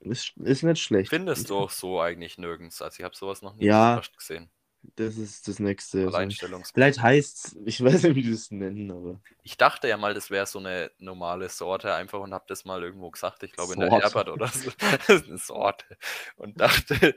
ist, 0.00 0.36
ist 0.36 0.62
nicht 0.62 0.82
schlecht. 0.82 1.08
Findest 1.08 1.48
du 1.48 1.56
auch 1.56 1.70
so 1.70 1.98
eigentlich 2.00 2.36
nirgends. 2.36 2.82
Also 2.82 2.98
ich 2.98 3.04
habe 3.04 3.16
sowas 3.16 3.40
noch 3.40 3.54
nie 3.54 3.64
ja, 3.64 4.02
gesehen. 4.14 4.50
Das 4.96 5.16
ist 5.16 5.46
das 5.46 5.58
nächste. 5.58 6.06
Alleinstellungs 6.06 6.72
Vielleicht 6.72 7.00
heißt 7.00 7.46
es, 7.46 7.56
ich 7.64 7.82
weiß 7.82 8.02
nicht, 8.02 8.16
wie 8.16 8.22
die 8.22 8.32
das 8.32 8.50
nennen, 8.50 8.90
aber. 8.90 9.20
Ich 9.42 9.56
dachte 9.56 9.88
ja 9.88 9.96
mal, 9.96 10.12
das 10.12 10.30
wäre 10.30 10.46
so 10.46 10.58
eine 10.58 10.90
normale 10.98 11.48
Sorte 11.48 11.94
einfach 11.94 12.20
und 12.20 12.34
habe 12.34 12.44
das 12.48 12.64
mal 12.64 12.82
irgendwo 12.82 13.10
gesagt. 13.10 13.42
Ich 13.44 13.52
glaube 13.52 13.74
in 13.74 13.80
der 13.80 13.90
Herbert 13.90 14.28
oder 14.28 14.48
so. 14.48 14.70
das 14.78 15.08
ist 15.08 15.28
eine 15.28 15.38
Sorte. 15.38 15.86
Und 16.36 16.60
dachte, 16.60 17.16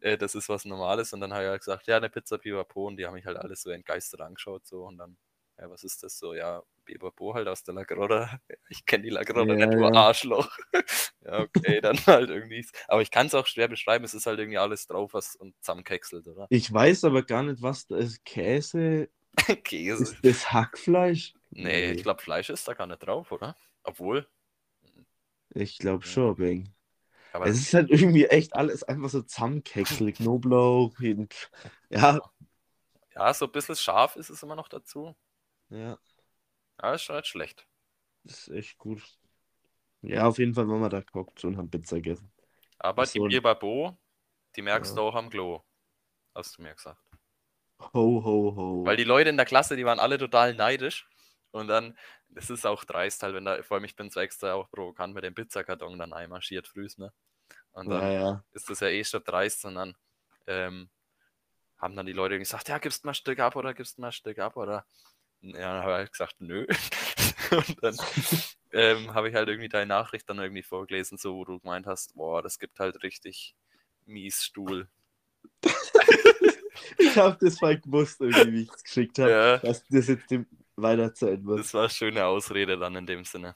äh, 0.00 0.18
das 0.18 0.34
ist 0.34 0.48
was 0.48 0.64
Normales. 0.64 1.12
Und 1.12 1.20
dann 1.20 1.32
habe 1.32 1.44
ich 1.44 1.48
halt 1.48 1.60
gesagt, 1.60 1.86
ja, 1.86 1.96
eine 1.96 2.10
Pizza 2.10 2.38
Pipapo. 2.38 2.86
Und 2.86 2.96
die 2.96 3.06
haben 3.06 3.14
mich 3.14 3.26
halt 3.26 3.38
alles 3.38 3.62
so 3.62 3.70
entgeistert 3.70 4.20
angeschaut. 4.20 4.66
So. 4.66 4.84
Und 4.84 4.98
dann, 4.98 5.16
ja, 5.58 5.70
was 5.70 5.84
ist 5.84 6.02
das 6.02 6.18
so? 6.18 6.34
Ja, 6.34 6.62
Biberbo 6.86 7.34
halt 7.34 7.48
aus 7.48 7.62
der 7.62 7.74
Lagroda. 7.74 8.40
Ich 8.68 8.84
kenne 8.84 9.04
die 9.04 9.10
Lagroda 9.10 9.54
ja, 9.54 9.66
nicht, 9.66 9.78
nur 9.78 9.92
ja. 9.92 10.00
Arschloch. 10.00 10.50
ja, 11.24 11.40
okay, 11.40 11.80
dann 11.82 11.98
halt 12.06 12.30
irgendwie. 12.30 12.66
Aber 12.88 13.02
ich 13.02 13.10
kann 13.10 13.26
es 13.26 13.34
auch 13.34 13.46
schwer 13.46 13.68
beschreiben, 13.68 14.04
es 14.04 14.14
ist 14.14 14.26
halt 14.26 14.38
irgendwie 14.38 14.58
alles 14.58 14.86
drauf, 14.86 15.14
was 15.14 15.36
und 15.36 15.54
zusammenkeckselt, 15.60 16.26
oder? 16.26 16.46
Ich 16.50 16.72
weiß 16.72 17.04
aber 17.04 17.22
gar 17.22 17.42
nicht, 17.42 17.62
was 17.62 17.86
da 17.86 17.96
ist. 17.96 18.24
Käse. 18.24 19.08
Käse. 19.64 20.02
Ist 20.02 20.24
das 20.24 20.52
Hackfleisch? 20.52 21.34
Nee, 21.50 21.62
nee. 21.62 21.92
ich 21.92 22.02
glaube, 22.02 22.22
Fleisch 22.22 22.50
ist 22.50 22.66
da 22.66 22.74
gar 22.74 22.86
nicht 22.86 23.06
drauf, 23.06 23.30
oder? 23.30 23.54
Obwohl. 23.84 24.26
Ich 25.50 25.78
glaube 25.78 26.04
schon, 26.04 26.34
Bing. 26.36 26.72
Aber 27.32 27.46
es 27.46 27.58
ist 27.58 27.74
halt 27.74 27.90
irgendwie 27.90 28.24
echt 28.24 28.56
alles 28.56 28.82
einfach 28.82 29.10
so 29.10 29.22
zusammenkeckselt. 29.22 30.16
Knoblauch, 30.16 30.98
ja. 31.90 32.20
Ja, 33.14 33.32
so 33.32 33.46
ein 33.46 33.52
bisschen 33.52 33.76
scharf 33.76 34.16
ist 34.16 34.30
es 34.30 34.42
immer 34.42 34.56
noch 34.56 34.68
dazu. 34.68 35.14
Ja. 35.70 35.98
Aber 36.78 36.94
ist 36.94 37.02
schon 37.02 37.16
nicht 37.16 37.26
schlecht. 37.26 37.66
Das 38.24 38.48
ist 38.48 38.48
echt 38.48 38.78
gut. 38.78 39.02
Ja, 40.02 40.26
auf 40.26 40.38
jeden 40.38 40.54
Fall 40.54 40.68
waren 40.68 40.80
wir 40.80 40.88
da 40.88 41.00
geguckt 41.00 41.44
und 41.44 41.56
haben 41.56 41.70
Pizza 41.70 41.96
gegessen. 41.96 42.32
Aber 42.78 43.02
das 43.02 43.12
die 43.12 43.18
so 43.18 43.26
Bierbabo, 43.26 43.98
die 44.54 44.62
merkst 44.62 44.92
ja. 44.92 45.02
du 45.02 45.08
auch 45.08 45.14
am 45.14 45.30
Klo. 45.30 45.62
Hast 46.34 46.58
du 46.58 46.62
mir 46.62 46.74
gesagt. 46.74 47.00
Ho, 47.80 48.22
ho, 48.24 48.56
ho. 48.56 48.84
Weil 48.84 48.96
die 48.96 49.04
Leute 49.04 49.30
in 49.30 49.36
der 49.36 49.46
Klasse, 49.46 49.76
die 49.76 49.84
waren 49.84 49.98
alle 49.98 50.18
total 50.18 50.54
neidisch. 50.54 51.08
Und 51.50 51.68
dann, 51.68 51.96
das 52.28 52.50
ist 52.50 52.66
auch 52.66 52.84
dreist 52.84 53.22
halt, 53.22 53.34
wenn 53.34 53.44
da, 53.44 53.62
vor 53.62 53.76
allem 53.76 53.84
ich 53.84 53.96
bin 53.96 54.10
so 54.10 54.20
extra 54.20 54.54
auch 54.54 54.70
provokant 54.70 55.14
mit 55.14 55.24
dem 55.24 55.34
Pizzakarton 55.34 55.98
dann 55.98 56.12
einmarschiert 56.12 56.68
frühs, 56.68 56.98
ne? 56.98 57.12
Und 57.72 57.88
dann 57.90 58.02
ja, 58.02 58.12
ja. 58.12 58.44
ist 58.52 58.68
das 58.68 58.80
ja 58.80 58.88
eh 58.88 59.04
schon 59.04 59.22
dreist 59.22 59.64
und 59.64 59.74
dann 59.74 59.94
ähm, 60.46 60.90
haben 61.78 61.96
dann 61.96 62.06
die 62.06 62.12
Leute 62.12 62.38
gesagt, 62.38 62.68
ja, 62.68 62.78
gibst 62.78 63.04
mal 63.04 63.12
ein 63.12 63.14
Stück 63.14 63.38
ab 63.38 63.56
oder 63.56 63.74
gibst 63.74 63.98
mal 63.98 64.08
ein 64.08 64.12
Stück 64.12 64.38
ab 64.38 64.56
oder 64.56 64.86
ja, 65.40 65.74
dann 65.74 65.82
habe 65.82 65.92
ich 65.92 65.96
halt 65.98 66.12
gesagt, 66.12 66.34
nö. 66.38 66.66
und 67.50 67.82
dann 67.82 67.96
ähm, 68.72 69.14
habe 69.14 69.28
ich 69.28 69.34
halt 69.34 69.48
irgendwie 69.48 69.68
deine 69.68 69.86
Nachricht 69.86 70.28
dann 70.28 70.38
irgendwie 70.38 70.62
vorgelesen, 70.62 71.18
so 71.18 71.34
wo 71.36 71.44
du 71.44 71.60
gemeint 71.60 71.86
hast, 71.86 72.14
boah, 72.14 72.42
das 72.42 72.58
gibt 72.58 72.78
halt 72.78 73.02
richtig 73.02 73.54
mies 74.04 74.44
Stuhl. 74.44 74.88
ich 76.98 77.16
habe 77.16 77.36
das 77.40 77.60
mal 77.60 77.78
gewusst, 77.78 78.20
irgendwie, 78.20 78.52
wie 78.52 78.62
ich 78.62 78.70
es 78.74 78.84
geschickt 78.84 79.18
habe, 79.18 79.30
ja. 79.30 79.58
dass 79.58 79.86
das 79.88 80.08
jetzt 80.08 80.26
weiter 80.76 81.14
Zeit 81.14 81.44
wird. 81.44 81.60
Das 81.60 81.74
war 81.74 81.82
eine 81.82 81.90
schöne 81.90 82.24
Ausrede 82.24 82.78
dann 82.78 82.96
in 82.96 83.06
dem 83.06 83.24
Sinne. 83.24 83.54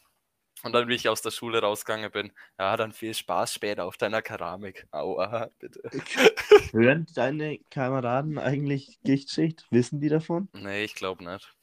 Und 0.63 0.75
dann, 0.75 0.89
wie 0.89 0.95
ich 0.95 1.09
aus 1.09 1.23
der 1.23 1.31
Schule 1.31 1.61
rausgegangen 1.61 2.11
bin, 2.11 2.33
ja, 2.59 2.77
dann 2.77 2.93
viel 2.93 3.15
Spaß 3.15 3.55
später 3.55 3.87
auf 3.87 3.97
deiner 3.97 4.21
Keramik. 4.21 4.87
Aua, 4.91 5.51
bitte. 5.59 5.81
Hören 6.73 7.07
deine 7.15 7.59
Kameraden 7.71 8.39
eigentlich 8.39 8.99
Gichtschicht? 9.03 9.67
Wissen 9.71 10.01
die 10.01 10.11
davon? 10.11 10.49
Nee, 10.53 10.85
ich 10.85 10.95
glaube 10.95 11.25
nicht. 11.25 11.55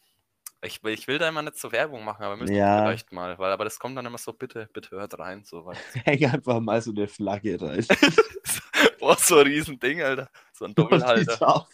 Ich, 0.64 0.84
ich 0.84 1.08
will 1.08 1.20
da 1.20 1.30
immer 1.30 1.44
nicht 1.44 1.58
so 1.58 1.72
Werbung 1.72 2.04
machen, 2.04 2.24
aber 2.24 2.36
müssen 2.36 2.56
ja. 2.56 2.82
vielleicht 2.82 3.12
mal, 3.12 3.38
weil 3.38 3.52
aber 3.52 3.64
das 3.64 3.78
kommt 3.78 3.96
dann 3.96 4.06
immer 4.06 4.18
so, 4.18 4.34
bitte, 4.34 4.68
bitte 4.74 4.92
hört 4.92 5.18
rein. 5.20 5.44
So, 5.44 5.72
Häng 6.04 6.26
einfach 6.26 6.60
mal 6.60 6.82
so 6.82 6.92
eine 6.92 7.08
Flagge 7.08 7.62
rein. 7.62 7.86
Boah, 9.00 9.16
so 9.18 9.38
ein 9.38 9.48
Riesending, 9.48 10.02
Alter. 10.02 10.30
So 10.54 10.66
ein 10.66 10.74
Doppelhalter. 10.76 11.68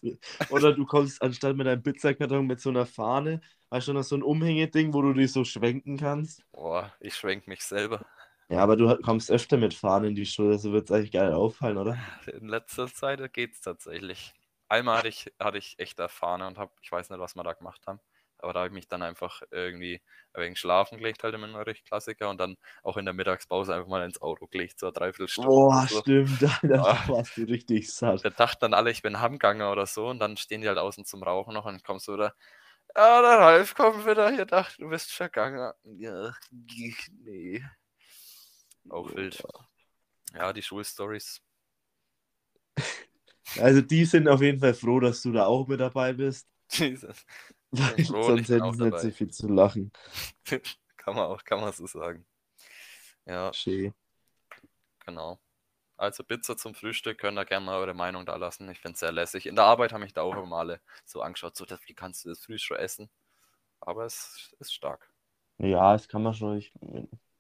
Oder 0.50 0.74
du 0.74 0.86
kommst 0.86 1.22
anstatt 1.22 1.56
mit 1.56 1.68
einem 1.68 1.82
Pizzakarton 1.82 2.46
mit 2.46 2.60
so 2.60 2.70
einer 2.70 2.86
Fahne, 2.86 3.42
hast 3.72 3.88
du 3.88 3.94
noch 3.94 4.04
so 4.04 4.16
ein 4.18 4.24
Umhängeding, 4.24 4.94
wo 4.94 5.02
du 5.02 5.13
dich 5.13 5.32
so 5.32 5.46
schwenken 5.46 5.98
kannst. 5.98 6.44
Boah, 6.52 6.92
ich 7.00 7.16
schwenk 7.16 7.48
mich 7.48 7.63
selber. 7.63 8.06
Ja, 8.50 8.60
aber 8.60 8.75
du 8.75 8.96
kommst 8.98 9.32
öfter 9.32 9.58
mit 9.58 9.74
Fahnen 9.74 10.10
in 10.10 10.16
die 10.16 10.25
Schule, 10.25 10.60
so 10.60 10.74
wird 10.74 10.90
es 10.90 10.96
eigentlich 10.96 11.12
geil 11.12 11.34
auffallen, 11.34 11.78
oder? 11.78 11.98
In 12.28 12.50
letzter 12.50 12.88
Zeit 12.88 13.34
geht 13.34 13.54
es 13.54 13.62
tatsächlich. 13.62 14.34
Einmal 14.68 14.98
hatte 14.98 15.08
ich, 15.08 15.32
hatte 15.40 15.58
ich 15.58 15.80
echt 15.80 16.02
Fahne 16.10 16.48
und 16.48 16.58
hab, 16.58 16.75
ich 16.82 16.92
weiß 16.92 17.10
nicht, 17.10 17.20
was 17.20 17.36
wir 17.36 17.44
da 17.44 17.54
gemacht 17.54 17.82
haben. 17.88 18.00
Aber 18.44 18.54
da 18.54 18.60
habe 18.60 18.68
ich 18.68 18.74
mich 18.74 18.88
dann 18.88 19.02
einfach 19.02 19.42
irgendwie 19.52 20.02
wenig 20.34 20.60
schlafen 20.60 20.98
gelegt, 20.98 21.24
halt 21.24 21.34
immer 21.34 21.66
recht 21.66 21.86
Klassiker. 21.86 22.30
Und 22.30 22.40
dann 22.40 22.58
auch 22.84 22.98
in 22.98 23.06
der 23.06 23.14
Mittagspause 23.14 23.74
einfach 23.74 23.88
mal 23.88 24.04
ins 24.04 24.22
Auto 24.22 24.48
gelegt, 24.48 24.80
so 24.80 24.88
eine 24.88 24.94
Dreiviertelstunde. 24.94 25.50
Boah, 25.50 25.88
so. 25.90 26.02
stimmt. 26.02 26.42
Da 26.64 26.78
ja. 26.78 27.08
warst 27.08 27.38
du 27.38 27.44
richtig 27.44 27.92
satt. 27.92 28.24
Da 28.24 28.30
dachten 28.30 28.60
dann 28.62 28.74
alle, 28.74 28.92
ich 28.92 29.02
bin 29.02 29.20
Hamganger 29.20 29.72
oder 29.72 29.86
so. 29.86 30.08
Und 30.08 30.20
dann 30.20 30.38
stehen 30.38 30.62
die 30.62 30.68
halt 30.68 30.78
außen 30.78 31.06
zum 31.06 31.24
Rauchen 31.24 31.54
noch 31.54 31.66
und 31.66 31.84
kommst 31.84 32.08
du 32.08 32.18
da. 32.18 32.34
Ja, 32.96 33.22
der 33.22 33.40
Ralf 33.40 33.74
kommt 33.74 34.06
wieder 34.06 34.30
hier, 34.30 34.46
dachte, 34.46 34.78
du 34.78 34.90
bist 34.90 35.12
vergangen. 35.12 35.74
Ja, 35.98 36.36
nee. 36.52 37.64
Auch 38.90 39.10
Boah. 39.10 39.16
wild. 39.16 39.44
Ja, 40.34 40.54
die 40.54 40.62
Schulstories. 40.62 41.42
Also 43.60 43.82
die 43.82 44.06
sind 44.06 44.28
auf 44.28 44.42
jeden 44.42 44.60
Fall 44.60 44.74
froh, 44.74 45.00
dass 45.00 45.22
du 45.22 45.32
da 45.32 45.46
auch 45.46 45.68
mit 45.68 45.80
dabei 45.80 46.14
bist. 46.14 46.48
Jesus. 46.72 47.24
Sonst 47.98 48.50
hätten 48.50 48.74
sie 48.74 48.84
nicht 48.86 49.00
so 49.00 49.12
viel 49.12 49.32
zu 49.32 49.48
lachen. 49.48 49.92
kann 50.98 51.15
man 51.15 51.25
auch, 51.25 51.44
kann 51.44 51.60
man 51.60 51.74
so 51.74 51.88
sagen. 51.88 52.25
Ja. 53.25 53.51
Schön. 53.53 53.94
Genau. 55.06 55.39
Also 55.98 56.24
Pizza 56.24 56.58
zum 56.58 56.75
Frühstück, 56.75 57.18
könnt 57.18 57.38
ihr 57.38 57.46
gerne 57.46 57.65
mal 57.65 57.77
eure 57.77 57.94
Meinung 57.94 58.25
da 58.25 58.36
lassen. 58.36 58.70
Ich 58.70 58.80
finde 58.80 58.94
es 58.94 59.00
sehr 59.00 59.12
lässig. 59.12 59.46
In 59.46 59.56
der 59.56 59.65
Arbeit 59.65 59.94
habe 59.94 60.06
ich 60.06 60.13
da 60.13 60.22
auch 60.22 60.36
immer 60.36 60.58
alle 60.58 60.82
so 61.06 61.22
angeschaut, 61.22 61.56
so, 61.56 61.65
wie 61.86 61.94
kannst 61.94 62.25
du 62.25 62.30
das 62.30 62.39
Frühstück 62.39 62.77
essen? 62.77 63.10
Aber 63.80 64.06
es 64.06 64.56
ist 64.60 64.74
stark. 64.74 65.12
Ja, 65.58 65.94
das 65.94 66.08
kann 66.08 66.24
man 66.24 66.34
schon. 66.34 66.58
Ich, 66.58 66.74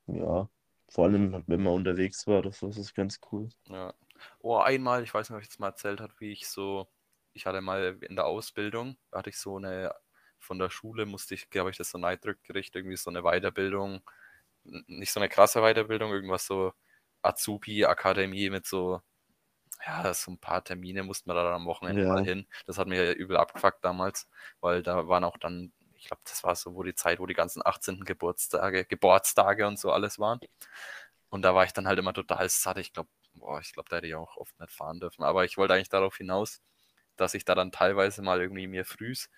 ja, 0.07 0.47
vor 0.89 1.05
allem, 1.05 1.43
wenn 1.47 1.63
man 1.63 1.73
unterwegs 1.73 2.27
war, 2.27 2.41
das 2.41 2.61
ist 2.61 2.93
ganz 2.93 3.19
cool. 3.31 3.49
Ja. 3.67 3.93
Oh, 4.39 4.57
einmal, 4.57 5.03
ich 5.03 5.13
weiß 5.13 5.29
nicht, 5.29 5.35
ob 5.35 5.41
ich 5.41 5.47
jetzt 5.47 5.59
mal 5.59 5.67
erzählt 5.67 5.99
habe, 5.99 6.13
wie 6.19 6.31
ich 6.31 6.47
so, 6.47 6.87
ich 7.33 7.45
hatte 7.45 7.61
mal 7.61 7.97
in 8.01 8.15
der 8.15 8.25
Ausbildung, 8.25 8.97
hatte 9.11 9.29
ich 9.29 9.37
so 9.37 9.57
eine 9.57 9.93
von 10.43 10.59
der 10.59 10.69
Schule 10.69 11.05
musste 11.05 11.33
ich, 11.33 11.49
glaube 11.49 11.69
ich, 11.71 11.77
das 11.77 11.89
so 11.89 11.97
Neidrückgericht, 11.97 12.75
irgendwie 12.75 12.97
so 12.97 13.09
eine 13.09 13.23
Weiterbildung, 13.23 14.01
nicht 14.63 15.11
so 15.11 15.19
eine 15.19 15.29
krasse 15.29 15.61
Weiterbildung, 15.61 16.11
irgendwas 16.11 16.45
so 16.45 16.73
Azubi-Akademie 17.21 18.49
mit 18.49 18.65
so, 18.65 19.01
ja, 19.85 20.13
so 20.13 20.31
ein 20.31 20.37
paar 20.37 20.63
Termine 20.63 21.03
mussten 21.03 21.29
wir 21.29 21.33
da 21.33 21.43
dann 21.43 21.53
am 21.53 21.65
Wochenende 21.65 22.03
ja. 22.03 22.09
mal 22.09 22.23
hin. 22.23 22.47
Das 22.65 22.77
hat 22.77 22.87
mir 22.87 23.03
ja 23.05 23.13
übel 23.13 23.37
abgefuckt 23.37 23.83
damals, 23.83 24.29
weil 24.61 24.83
da 24.83 25.07
waren 25.07 25.23
auch 25.23 25.37
dann, 25.37 25.73
ich 25.95 26.07
glaube, 26.07 26.21
das 26.25 26.43
war 26.43 26.55
so 26.55 26.75
wo 26.75 26.83
die 26.83 26.95
Zeit, 26.95 27.19
wo 27.19 27.25
die 27.25 27.33
ganzen 27.33 27.65
18. 27.65 28.01
Geburtstage, 28.05 28.85
Geburtstage 28.85 29.67
und 29.67 29.79
so 29.79 29.91
alles 29.91 30.19
waren. 30.19 30.39
Und 31.29 31.41
da 31.43 31.55
war 31.55 31.65
ich 31.65 31.73
dann 31.73 31.87
halt 31.87 31.99
immer 31.99 32.13
total 32.13 32.47
satt. 32.49 32.77
Ich 32.77 32.93
glaube, 32.93 33.09
boah, 33.33 33.59
ich 33.59 33.73
glaube, 33.73 33.89
da 33.89 33.97
hätte 33.97 34.07
ich 34.07 34.15
auch 34.15 34.37
oft 34.37 34.59
nicht 34.59 34.71
fahren 34.71 34.99
dürfen. 34.99 35.23
Aber 35.23 35.45
ich 35.45 35.57
wollte 35.57 35.73
eigentlich 35.73 35.89
darauf 35.89 36.17
hinaus, 36.17 36.61
dass 37.15 37.33
ich 37.33 37.45
da 37.45 37.55
dann 37.55 37.71
teilweise 37.71 38.21
mal 38.21 38.41
irgendwie 38.41 38.67
mir 38.67 38.85
frühs 38.85 39.29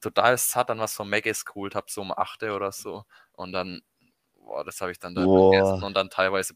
total 0.00 0.38
satt 0.38 0.70
dann 0.70 0.78
was 0.78 0.94
von 0.94 1.08
Maggis 1.08 1.44
geholt 1.44 1.74
habe, 1.74 1.86
so 1.90 2.00
um 2.02 2.12
8 2.12 2.42
oder 2.44 2.72
so. 2.72 3.04
Und 3.32 3.52
dann, 3.52 3.82
boah, 4.34 4.64
das 4.64 4.80
habe 4.80 4.92
ich 4.92 4.98
dann 4.98 5.14
da 5.14 5.22
vergessen. 5.22 5.84
Und 5.84 5.94
dann 5.94 6.10
teilweise 6.10 6.54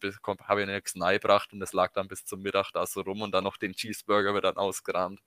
habe 0.48 0.62
ich 0.62 0.68
nichts 0.68 0.94
gebracht 0.94 1.52
und 1.52 1.60
das 1.60 1.72
lag 1.72 1.92
dann 1.92 2.08
bis 2.08 2.24
zum 2.24 2.42
Mittag 2.42 2.72
da 2.72 2.86
so 2.86 3.00
rum 3.02 3.22
und 3.22 3.32
dann 3.32 3.44
noch 3.44 3.56
den 3.56 3.72
Cheeseburger 3.74 4.34
wird 4.34 4.44
dann 4.44 4.56
ausgerammt. 4.56 5.20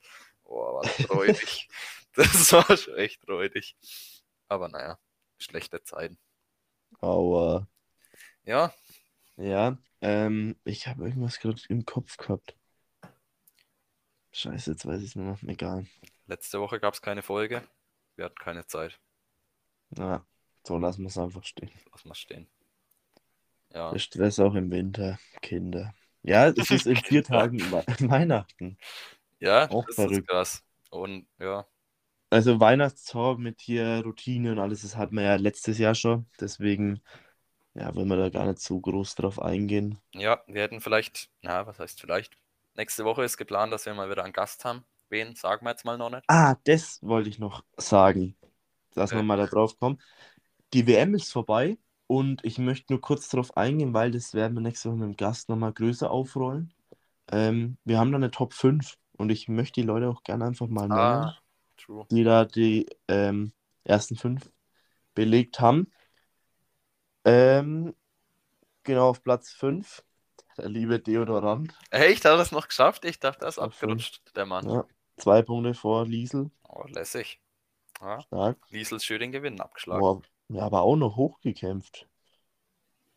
Boah, 0.43 0.75
war 0.75 0.83
das 0.83 1.09
räudig. 1.09 1.69
das 2.15 2.51
war 2.53 2.77
schon 2.77 2.95
echt 2.95 3.27
räudig. 3.27 3.75
Aber 4.47 4.69
naja, 4.69 4.97
schlechte 5.39 5.83
Zeiten. 5.83 6.17
Aua. 7.01 7.67
Ja, 8.45 8.73
Ja, 9.37 9.77
ähm, 10.01 10.55
ich 10.63 10.87
habe 10.87 11.05
irgendwas 11.05 11.39
gerade 11.39 11.61
im 11.69 11.85
Kopf 11.85 12.17
gehabt. 12.17 12.55
Scheiße, 14.31 14.71
jetzt 14.71 14.85
weiß 14.85 15.01
ich 15.01 15.09
es 15.09 15.15
nicht 15.15 15.43
mehr. 15.43 15.51
Egal. 15.51 15.85
letzte 16.27 16.59
Woche 16.59 16.79
gab 16.79 16.93
es 16.93 17.01
keine 17.01 17.23
Folge. 17.23 17.63
Wir 18.17 18.25
hatten 18.25 18.35
keine 18.35 18.65
Zeit. 18.67 18.99
Ja, 19.97 20.25
so 20.65 20.77
lassen 20.77 21.01
wir 21.03 21.07
es 21.09 21.17
einfach 21.17 21.43
stehen. 21.43 21.71
Lass 21.91 22.05
mal 22.05 22.15
stehen. 22.15 22.47
Ja, 23.73 23.91
Der 23.91 23.99
Stress 23.99 24.39
auch 24.39 24.55
im 24.55 24.71
Winter, 24.71 25.19
Kinder. 25.41 25.93
Ja, 26.23 26.47
es 26.57 26.71
ist 26.71 26.87
in 26.87 26.95
vier. 26.97 27.23
Tagen 27.23 27.59
We- 27.71 27.83
Weihnachten. 28.09 28.77
ja 29.39 29.69
Auch 29.69 29.85
das 29.85 29.95
verrückt. 29.95 30.07
ist 30.07 30.27
krass. 30.27 30.63
Und 30.89 31.27
ja, 31.39 31.67
Also 32.29 32.59
Weihnachtstalk 32.61 33.37
mit 33.39 33.59
hier 33.61 34.01
Routine 34.05 34.51
und 34.53 34.59
alles, 34.59 34.81
das 34.81 34.95
hatten 34.95 35.15
wir 35.15 35.23
ja 35.23 35.35
letztes 35.35 35.77
Jahr 35.77 35.93
schon. 35.95 36.25
Deswegen, 36.39 37.01
ja, 37.75 37.93
wollen 37.95 38.09
wir 38.09 38.17
da 38.17 38.29
gar 38.29 38.45
nicht 38.47 38.59
so 38.61 38.79
groß 38.81 39.15
drauf 39.15 39.41
eingehen. 39.41 39.99
ja, 40.13 40.43
wir 40.47 40.61
hätten 40.63 40.81
vielleicht, 40.81 41.29
na, 41.41 41.65
was 41.67 41.79
heißt 41.79 42.01
vielleicht? 42.01 42.37
Nächste 42.75 43.05
Woche 43.05 43.23
ist 43.23 43.37
geplant, 43.37 43.71
dass 43.73 43.85
wir 43.85 43.93
mal 43.93 44.09
wieder 44.09 44.23
einen 44.25 44.33
Gast 44.33 44.65
haben. 44.65 44.85
Wen 45.09 45.35
sagen 45.35 45.65
wir 45.65 45.71
jetzt 45.71 45.83
mal 45.83 45.97
noch 45.97 46.09
nicht? 46.09 46.23
Ah, 46.27 46.55
das 46.65 46.99
wollte 47.03 47.29
ich 47.29 47.39
noch 47.39 47.63
sagen, 47.77 48.35
dass 48.93 49.13
wir 49.13 49.21
Okay. 49.21 49.23
mal 49.23 49.37
da 49.37 49.47
drauf 49.47 49.79
kommen. 49.79 49.99
Die 50.73 50.87
WM 50.87 51.15
ist 51.15 51.31
vorbei 51.31 51.77
und 52.07 52.43
ich 52.45 52.57
möchte 52.59 52.93
nur 52.93 53.01
kurz 53.01 53.29
darauf 53.29 53.55
eingehen, 53.57 53.93
weil 53.93 54.11
das 54.11 54.33
werden 54.33 54.55
wir 54.55 54.61
nächste 54.61 54.89
Woche 54.89 54.97
mit 54.99 55.09
dem 55.09 55.17
Gast 55.17 55.49
nochmal 55.49 55.73
größer 55.73 56.11
aufrollen. 56.11 56.73
Ähm, 57.31 57.77
wir 57.85 57.99
haben 57.99 58.11
da 58.11 58.17
eine 58.17 58.31
Top 58.31 58.53
5 58.53 58.97
und 59.17 59.31
ich 59.31 59.47
möchte 59.49 59.81
die 59.81 59.87
Leute 59.87 60.09
auch 60.09 60.23
gerne 60.23 60.45
einfach 60.45 60.67
mal 60.67 60.89
nennen, 60.89 61.31
Ah, 61.31 61.37
die 62.11 62.23
da 62.23 62.45
die 62.45 62.87
ähm, 63.07 63.53
ersten 63.85 64.17
fünf 64.17 64.51
belegt 65.15 65.59
haben. 65.61 65.91
Ähm, 67.25 67.93
genau 68.83 69.09
auf 69.09 69.23
Platz 69.23 69.51
5, 69.51 70.03
der 70.57 70.69
liebe 70.69 70.99
Deodorant. 70.99 71.75
Echt, 71.91 72.23
hat 72.25 72.31
er 72.33 72.37
das 72.37 72.51
noch 72.53 72.67
geschafft? 72.69 73.03
Ich 73.05 73.19
dachte, 73.19 73.43
er 73.45 73.49
ist 73.49 73.59
abgerutscht, 73.59 74.21
der 74.37 74.45
Mann. 74.45 74.67
Ja, 74.67 74.85
zwei 75.17 75.41
Punkte 75.41 75.73
vor 75.73 76.05
Liesel. 76.05 76.49
Oh, 76.69 76.83
lässig. 76.87 77.39
Ja, 78.01 78.21
Stark. 78.21 78.57
Liesel 78.69 78.99
schön 78.99 79.19
den 79.19 79.31
Gewinn 79.31 79.59
abgeschlagen. 79.59 80.01
Boah, 80.01 80.21
ja, 80.49 80.63
aber 80.63 80.81
auch 80.83 80.95
noch 80.95 81.15
hochgekämpft. 81.15 82.07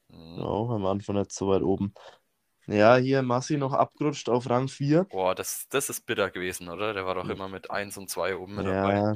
Mhm. 0.09 0.39
Ja, 0.39 0.45
auch 0.45 0.71
am 0.71 0.87
Anfang 0.87 1.17
nicht 1.17 1.33
so 1.33 1.49
weit 1.49 1.63
oben. 1.63 1.93
Ja, 2.67 2.97
hier 2.97 3.23
Massi 3.23 3.57
noch 3.57 3.73
abgerutscht 3.73 4.29
auf 4.29 4.49
Rang 4.49 4.69
4. 4.69 5.05
Boah, 5.05 5.35
das, 5.35 5.67
das 5.69 5.91
ist 5.91 6.07
bitter 6.07 6.31
gewesen, 6.31 6.69
oder? 6.69 6.93
Der 6.95 7.05
war 7.05 7.15
doch 7.15 7.29
immer 7.29 7.49
mit 7.49 7.71
1 7.71 7.97
und 7.97 8.09
2 8.09 8.37
oben 8.37 8.57
mit 8.57 8.67
dabei. 8.67 8.95
Ja, 8.95 9.15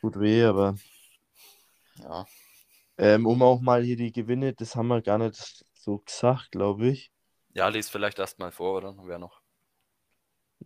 tut 0.00 0.18
weh, 0.20 0.44
aber 0.44 0.74
Ja. 2.02 2.26
ähm, 2.98 3.26
um 3.26 3.42
auch 3.42 3.60
mal 3.60 3.82
hier 3.82 3.96
die 3.96 4.12
Gewinne, 4.12 4.52
das 4.52 4.76
haben 4.76 4.88
wir 4.88 5.02
gar 5.02 5.18
nicht 5.18 5.64
so 5.74 5.98
gesagt, 5.98 6.52
glaube 6.52 6.88
ich. 6.88 7.12
Ja, 7.54 7.68
lies 7.68 7.88
vielleicht 7.88 8.18
erstmal 8.18 8.52
vor, 8.52 8.78
oder? 8.78 8.94
Wer 9.04 9.18
noch? 9.18 9.39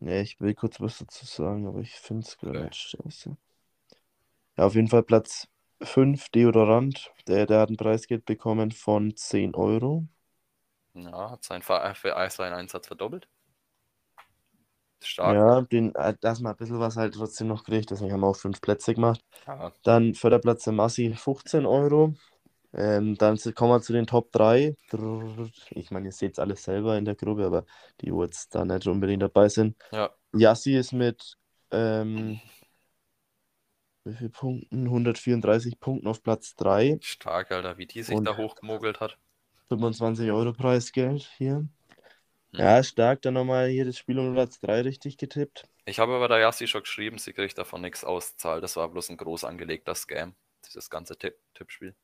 Ja, 0.01 0.21
ich 0.21 0.41
will 0.41 0.55
kurz 0.55 0.81
was 0.81 0.99
dazu 0.99 1.25
sagen, 1.27 1.67
aber 1.67 1.81
ich 1.81 1.93
finde 1.93 2.27
es 2.27 2.37
gerade 2.39 2.73
scheiße. 2.73 3.37
Ja, 4.57 4.67
auf 4.67 4.75
jeden 4.75 4.89
Fall 4.89 5.03
Platz 5.03 5.49
5, 5.83 6.29
Deodorant. 6.31 7.13
Der, 7.27 7.47
der 7.47 7.61
hat 7.61 7.71
ein 7.71 7.77
Preisgeld 7.77 8.25
bekommen 8.25 8.71
von 8.71 9.17
10 9.17 9.55
Euro. 9.55 10.07
Ja, 10.95 11.31
hat 11.31 11.45
sein, 11.45 11.63
Einsatz 12.53 12.87
verdoppelt. 12.87 13.29
Stark. 15.03 15.37
Ja, 15.37 15.61
den, 15.63 15.95
äh, 15.95 16.15
dass 16.21 16.41
man 16.41 16.53
ein 16.53 16.57
bisschen 16.57 16.81
was 16.81 16.97
halt 16.97 17.15
trotzdem 17.15 17.49
noch 17.49 17.65
kriegt, 17.65 17.91
deswegen 17.91 18.13
haben 18.13 18.21
wir 18.21 18.29
auch 18.29 18.37
fünf 18.37 18.61
Plätze 18.61 18.95
gemacht. 18.95 19.21
Ja, 19.47 19.73
Dann 19.83 20.15
Förderplatz 20.15 20.65
der 20.65 20.73
Massi 20.73 21.15
15 21.15 21.67
Euro. 21.67 22.15
Ähm, 22.77 23.17
dann 23.17 23.39
kommen 23.55 23.71
wir 23.73 23.81
zu 23.81 23.93
den 23.93 24.07
Top 24.07 24.33
3. 24.33 24.77
Ich 25.71 25.91
meine, 25.91 26.07
ihr 26.07 26.13
seht 26.13 26.33
es 26.33 26.39
alles 26.39 26.65
selber 26.65 26.99
in 26.99 27.05
der 27.05 27.15
Gruppe, 27.15 27.47
aber 27.47 27.65
die, 28.01 28.13
wo 28.13 28.25
jetzt 28.25 28.55
da 28.55 28.65
nicht 28.65 28.87
unbedingt 28.87 29.23
dabei 29.23 29.49
sind. 29.49 29.77
ja. 29.93 30.11
Yassi 30.37 30.75
ist 30.77 30.93
mit 30.93 31.39
ähm, 31.71 32.41
wie 34.05 34.15
viel 34.15 34.29
Punkten? 34.31 34.85
134 34.87 35.79
Punkten 35.79 36.09
auf 36.09 36.23
Platz 36.23 36.57
3. 36.57 36.99
stark, 37.01 37.53
Alter, 37.53 37.79
wie 37.79 37.87
die 37.87 38.03
sich 38.03 38.15
Und- 38.17 38.25
da 38.25 38.37
hochgemogelt 38.37 39.01
hat. 39.01 39.17
25 39.69 40.31
Euro 40.31 40.53
Preisgeld 40.53 41.23
hier. 41.39 41.55
Hm. 41.57 41.69
Ja, 42.53 42.83
stark. 42.83 43.23
Dann 43.23 43.35
nochmal 43.35 43.69
hier 43.69 43.85
das 43.85 43.97
Spiel 43.97 44.19
um 44.19 44.35
Platz 44.35 44.61
3 44.61 44.83
richtig 44.83 45.17
getippt. 45.17 45.65
Ich 45.87 45.99
habe 45.99 46.15
aber 46.15 46.29
der 46.29 46.39
Yassi 46.39 46.67
schon 46.67 46.83
geschrieben, 46.83 47.19
sie 47.19 47.33
kriegt 47.33 47.57
davon 47.57 47.81
nichts 47.81 48.05
auszahlt. 48.05 48.63
Das 48.63 48.77
war 48.77 48.89
bloß 48.89 49.09
ein 49.11 49.17
groß 49.17 49.45
angelegter 49.45 49.95
Scam, 49.95 50.35
dieses 50.67 50.91
ganze 50.91 51.17
Tipp 51.17 51.37
Tippspiel. 51.55 51.95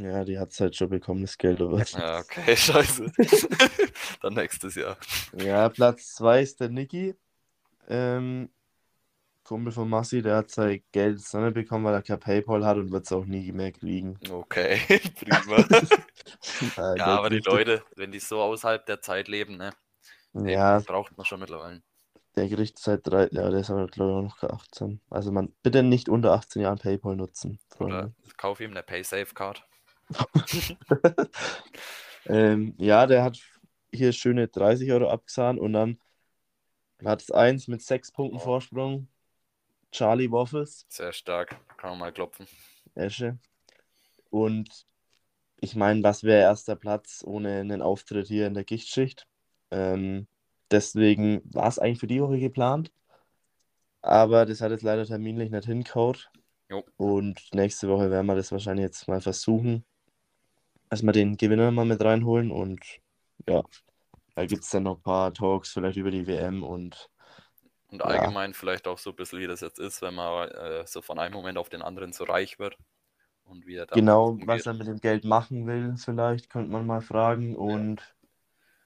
Ja, 0.00 0.24
die 0.24 0.38
hat 0.38 0.50
es 0.50 0.60
halt 0.60 0.74
schon 0.76 0.88
bekommen, 0.88 1.22
das 1.22 1.36
Geld. 1.36 1.60
Aber... 1.60 1.82
Ja, 1.84 2.20
okay, 2.20 2.56
scheiße. 2.56 3.12
Dann 4.22 4.34
nächstes 4.34 4.74
Jahr. 4.74 4.96
Ja, 5.36 5.68
Platz 5.68 6.14
2 6.14 6.40
ist 6.42 6.60
der 6.60 6.70
Niki. 6.70 7.14
Ähm, 7.88 8.48
Kumpel 9.44 9.72
von 9.72 9.88
Massi, 9.88 10.22
der 10.22 10.36
hat 10.36 10.50
sein 10.50 10.82
Geld 10.92 11.18
jetzt 11.18 11.34
nicht 11.34 11.54
bekommen, 11.54 11.84
weil 11.84 11.94
er 11.94 12.02
kein 12.02 12.20
PayPal 12.20 12.64
hat 12.64 12.76
und 12.76 12.92
wird 12.92 13.04
es 13.04 13.12
auch 13.12 13.24
nie 13.24 13.50
mehr 13.52 13.72
kriegen. 13.72 14.16
Okay, 14.30 14.80
prima. 15.18 15.64
Ja, 16.76 16.94
der 16.94 17.06
aber 17.06 17.30
die 17.30 17.40
Leute, 17.40 17.82
wenn 17.96 18.12
die 18.12 18.20
so 18.20 18.40
außerhalb 18.40 18.86
der 18.86 19.00
Zeit 19.00 19.28
leben, 19.28 19.56
ne? 19.56 19.72
Ja, 20.34 20.74
Das 20.74 20.84
braucht 20.84 21.16
man 21.16 21.26
schon 21.26 21.40
mittlerweile. 21.40 21.82
der 22.36 22.48
kriegt 22.48 22.78
seit 22.78 23.04
drei, 23.06 23.28
ja, 23.32 23.50
der 23.50 23.60
ist 23.60 23.70
aber 23.70 23.88
glaube 23.88 24.12
ich 24.12 24.16
auch 24.18 24.22
noch 24.22 24.38
keine 24.38 24.52
18. 24.52 25.00
Also 25.10 25.32
man, 25.32 25.52
bitte 25.64 25.82
nicht 25.82 26.08
unter 26.08 26.32
18 26.32 26.62
Jahren 26.62 26.78
PayPal 26.78 27.16
nutzen, 27.16 27.58
Oder 27.80 28.12
kauf 28.36 28.60
ihm 28.60 28.70
eine 28.70 28.84
PaySafe-Card. 28.84 29.64
Ähm, 32.26 32.74
ja, 32.78 33.06
der 33.06 33.24
hat 33.24 33.38
hier 33.92 34.12
schöne 34.12 34.48
30 34.48 34.92
Euro 34.92 35.08
abgesahnt 35.08 35.58
und 35.58 35.72
dann 35.72 35.98
Platz 36.98 37.30
1 37.30 37.66
mit 37.68 37.82
6 37.82 38.12
Punkten 38.12 38.36
Oh. 38.36 38.40
Vorsprung. 38.40 39.08
Charlie 39.90 40.30
Waffles. 40.30 40.86
Sehr 40.88 41.12
stark. 41.12 41.56
Kann 41.76 41.90
man 41.90 41.98
mal 41.98 42.12
klopfen. 42.12 42.46
Esche. 42.94 43.38
Und 44.30 44.86
ich 45.60 45.74
meine, 45.74 46.02
was 46.02 46.22
wäre 46.22 46.42
erster 46.42 46.76
Platz 46.76 47.24
ohne 47.26 47.60
einen 47.60 47.82
Auftritt 47.82 48.28
hier 48.28 48.46
in 48.46 48.54
der 48.54 48.64
Gichtschicht? 48.64 49.26
Ähm, 49.70 50.28
deswegen 50.70 51.40
war 51.44 51.68
es 51.68 51.78
eigentlich 51.78 52.00
für 52.00 52.06
die 52.06 52.22
Woche 52.22 52.38
geplant. 52.38 52.92
Aber 54.02 54.46
das 54.46 54.60
hat 54.60 54.70
jetzt 54.70 54.82
leider 54.82 55.04
terminlich 55.04 55.50
nicht. 55.50 55.68
Jo. 56.70 56.84
Und 56.96 57.42
nächste 57.52 57.88
Woche 57.88 58.10
werden 58.10 58.26
wir 58.26 58.36
das 58.36 58.52
wahrscheinlich 58.52 58.84
jetzt 58.84 59.08
mal 59.08 59.20
versuchen, 59.20 59.84
wir 61.02 61.12
den 61.12 61.36
Gewinner 61.36 61.70
mal 61.70 61.84
mit 61.86 62.02
reinholen. 62.02 62.50
Und 62.50 62.80
ja, 63.48 63.62
da 64.34 64.46
gibt 64.46 64.64
es 64.64 64.70
dann 64.70 64.84
noch 64.84 64.98
ein 64.98 65.02
paar 65.02 65.32
Talks 65.34 65.70
vielleicht 65.72 65.96
über 65.98 66.10
die 66.10 66.26
WM 66.26 66.62
und 66.62 67.10
Und 67.88 68.00
Ja. 68.00 68.06
allgemein 68.06 68.54
vielleicht 68.54 68.86
auch 68.86 68.98
so 68.98 69.10
ein 69.10 69.16
bisschen, 69.16 69.40
wie 69.40 69.46
das 69.46 69.60
jetzt 69.60 69.78
ist, 69.78 70.02
wenn 70.02 70.14
man 70.14 70.48
äh, 70.50 70.86
so 70.86 71.02
von 71.02 71.18
einem 71.18 71.34
Moment 71.34 71.58
auf 71.58 71.68
den 71.68 71.82
anderen 71.82 72.12
so 72.12 72.24
reich 72.24 72.58
wird. 72.58 72.76
Und 73.44 73.66
wie 73.66 73.76
er 73.76 73.86
dann 73.86 74.00
genau, 74.00 74.38
was 74.46 74.66
er 74.66 74.74
mit 74.74 74.86
dem 74.86 75.00
Geld 75.00 75.24
machen 75.24 75.66
will, 75.66 75.96
vielleicht 75.96 76.50
könnte 76.50 76.70
man 76.70 76.86
mal 76.86 77.00
fragen. 77.00 77.56
Und 77.56 78.02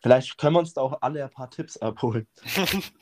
vielleicht 0.02 0.38
können 0.38 0.54
wir 0.56 0.60
uns 0.60 0.74
da 0.74 0.80
auch 0.82 1.02
alle 1.02 1.24
ein 1.24 1.30
paar 1.30 1.50
Tipps 1.50 1.76
abholen 1.78 2.26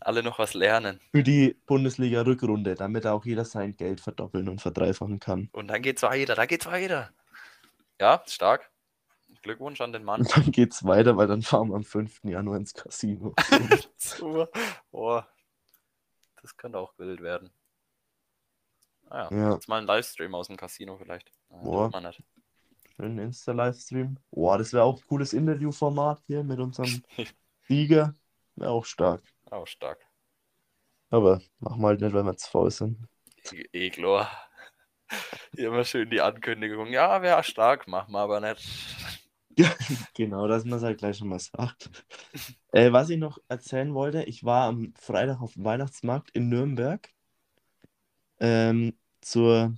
Alle 0.00 0.22
noch 0.22 0.38
was 0.38 0.54
lernen. 0.54 1.00
für 1.12 1.22
die 1.22 1.56
Bundesliga-Rückrunde, 1.66 2.74
damit 2.74 3.06
auch 3.06 3.24
jeder 3.24 3.44
sein 3.44 3.76
Geld 3.76 4.00
verdoppeln 4.00 4.48
und 4.48 4.60
verdreifachen 4.60 5.20
kann. 5.20 5.50
Und 5.52 5.68
dann 5.68 5.82
geht's 5.82 6.02
weiter, 6.02 6.34
da 6.34 6.46
geht's 6.46 6.66
weiter. 6.66 7.10
Ja, 8.00 8.22
stark. 8.26 8.70
Glückwunsch 9.42 9.80
an 9.80 9.92
den 9.92 10.02
Mann. 10.04 10.22
Und 10.22 10.30
dann 10.36 10.50
geht's 10.50 10.84
weiter, 10.84 11.16
weil 11.16 11.28
dann 11.28 11.42
fahren 11.42 11.68
wir 11.68 11.76
am 11.76 11.84
5. 11.84 12.20
Januar 12.24 12.56
ins 12.56 12.74
Casino. 12.74 13.34
Boah. 14.90 15.28
Das 16.42 16.56
könnte 16.56 16.78
auch 16.78 16.92
wild 16.98 17.20
werden. 17.20 17.50
Ah 19.08 19.28
ja, 19.30 19.36
Ja. 19.36 19.52
jetzt 19.54 19.68
mal 19.68 19.78
ein 19.80 19.86
Livestream 19.86 20.34
aus 20.34 20.46
dem 20.48 20.56
Casino 20.56 20.96
vielleicht. 20.96 21.30
Ah, 21.50 21.56
Boah. 21.62 21.90
man 21.90 22.04
nicht. 22.04 22.22
Schönen 22.96 23.18
Insta-Livestream. 23.18 24.16
Boah, 24.30 24.58
das 24.58 24.72
wäre 24.72 24.84
auch 24.84 24.98
ein 25.00 25.06
cooles 25.06 25.32
Interviewformat 25.32 26.22
hier 26.26 26.42
mit 26.44 26.58
unserem 26.58 27.02
Sieger. 27.68 28.14
Wäre 28.56 28.70
auch 28.70 28.84
stark. 28.84 29.22
Auch 29.50 29.66
stark. 29.66 29.98
Aber 31.10 31.40
machen 31.58 31.80
wir 31.80 31.88
halt 31.88 32.00
nicht, 32.00 32.12
weil 32.12 32.24
wir 32.24 32.36
zu 32.36 32.50
faul 32.50 32.70
sind. 32.70 32.98
E- 33.52 33.66
Eglor. 33.72 34.30
Hier 35.54 35.68
immer 35.68 35.84
schön 35.84 36.10
die 36.10 36.20
Ankündigung. 36.20 36.88
Ja, 36.88 37.22
wäre 37.22 37.42
stark, 37.44 37.88
machen 37.88 38.12
wir 38.12 38.20
aber 38.20 38.40
nicht. 38.40 38.68
Genau, 40.14 40.46
dass 40.46 40.64
man 40.64 40.78
es 40.78 40.84
halt 40.84 40.98
gleich 40.98 41.18
schon 41.18 41.28
mal 41.28 41.38
sagt. 41.38 41.90
äh, 42.72 42.92
was 42.92 43.10
ich 43.10 43.18
noch 43.18 43.38
erzählen 43.48 43.92
wollte, 43.94 44.22
ich 44.22 44.44
war 44.44 44.68
am 44.68 44.94
Freitag 44.96 45.40
auf 45.40 45.54
dem 45.54 45.64
Weihnachtsmarkt 45.64 46.30
in 46.30 46.48
Nürnberg 46.48 47.10
ähm, 48.38 48.96
zur 49.20 49.74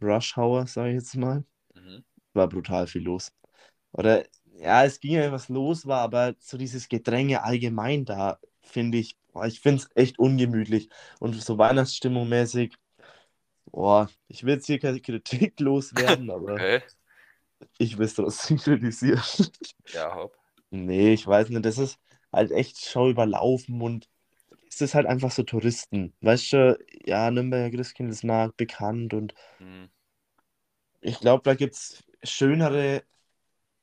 Rush 0.00 0.36
Hour, 0.36 0.66
sage 0.66 0.90
ich 0.90 0.94
jetzt 0.96 1.16
mal. 1.16 1.44
Mhm. 1.74 2.04
War 2.34 2.48
brutal 2.48 2.86
viel 2.86 3.02
los. 3.02 3.32
Oder 3.92 4.24
ja, 4.58 4.84
es 4.84 5.00
ging 5.00 5.12
ja 5.12 5.32
was 5.32 5.48
los, 5.48 5.86
war 5.86 6.00
aber 6.00 6.34
so 6.38 6.56
dieses 6.56 6.88
Gedränge 6.88 7.42
allgemein 7.42 8.04
da 8.04 8.38
finde 8.62 8.98
ich, 8.98 9.16
ich 9.46 9.60
finde 9.60 9.82
es 9.82 9.90
echt 9.94 10.18
ungemütlich. 10.18 10.88
Und 11.20 11.34
so 11.34 11.58
Weihnachtsstimmung 11.58 12.28
mäßig, 12.28 12.74
boah, 13.74 14.08
ich 14.28 14.44
will 14.44 14.54
jetzt 14.54 14.66
hier 14.66 14.78
keine 14.78 15.00
Kritik 15.02 15.60
loswerden, 15.60 16.30
aber 16.30 16.62
Okay. 16.62 16.82
ich 17.78 17.98
will 17.98 18.06
es 18.06 18.14
trotzdem 18.14 18.58
kritisieren. 18.58 19.22
Ja, 19.92 20.10
hopp. 20.14 20.36
Nee, 20.70 21.12
ich 21.14 21.26
weiß 21.26 21.48
nicht, 21.50 21.64
das 21.64 21.78
ist 21.78 21.98
halt 22.32 22.50
echt 22.50 22.78
schau 22.84 23.08
überlaufen 23.08 23.80
und 23.80 24.08
es 24.70 24.80
ist 24.80 24.94
halt 24.94 25.06
einfach 25.06 25.30
so 25.32 25.42
Touristen. 25.44 26.14
Weißt 26.20 26.52
du, 26.54 26.78
ja, 27.06 27.30
Nürnberger 27.30 27.76
Christkindlesmarkt 27.76 28.56
bekannt 28.56 29.14
und 29.14 29.34
Hm. 29.58 29.84
ich 31.00 31.20
glaube, 31.20 31.42
da 31.44 31.54
gibt 31.54 31.74
es 31.74 32.04
schönere 32.24 33.04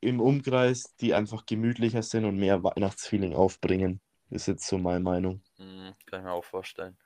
im 0.01 0.21
Umkreis, 0.21 0.95
die 1.01 1.13
einfach 1.15 1.45
gemütlicher 1.47 2.03
sind 2.03 2.25
und 2.25 2.37
mehr 2.37 2.63
Weihnachtsfeeling 2.63 3.35
aufbringen. 3.35 4.01
Ist 4.31 4.47
jetzt 4.47 4.67
so 4.67 4.77
meine 4.79 5.01
Meinung. 5.01 5.43
Hm, 5.57 5.95
kann 6.05 6.19
ich 6.19 6.25
mir 6.25 6.31
auch 6.33 6.43
vorstellen. 6.43 6.97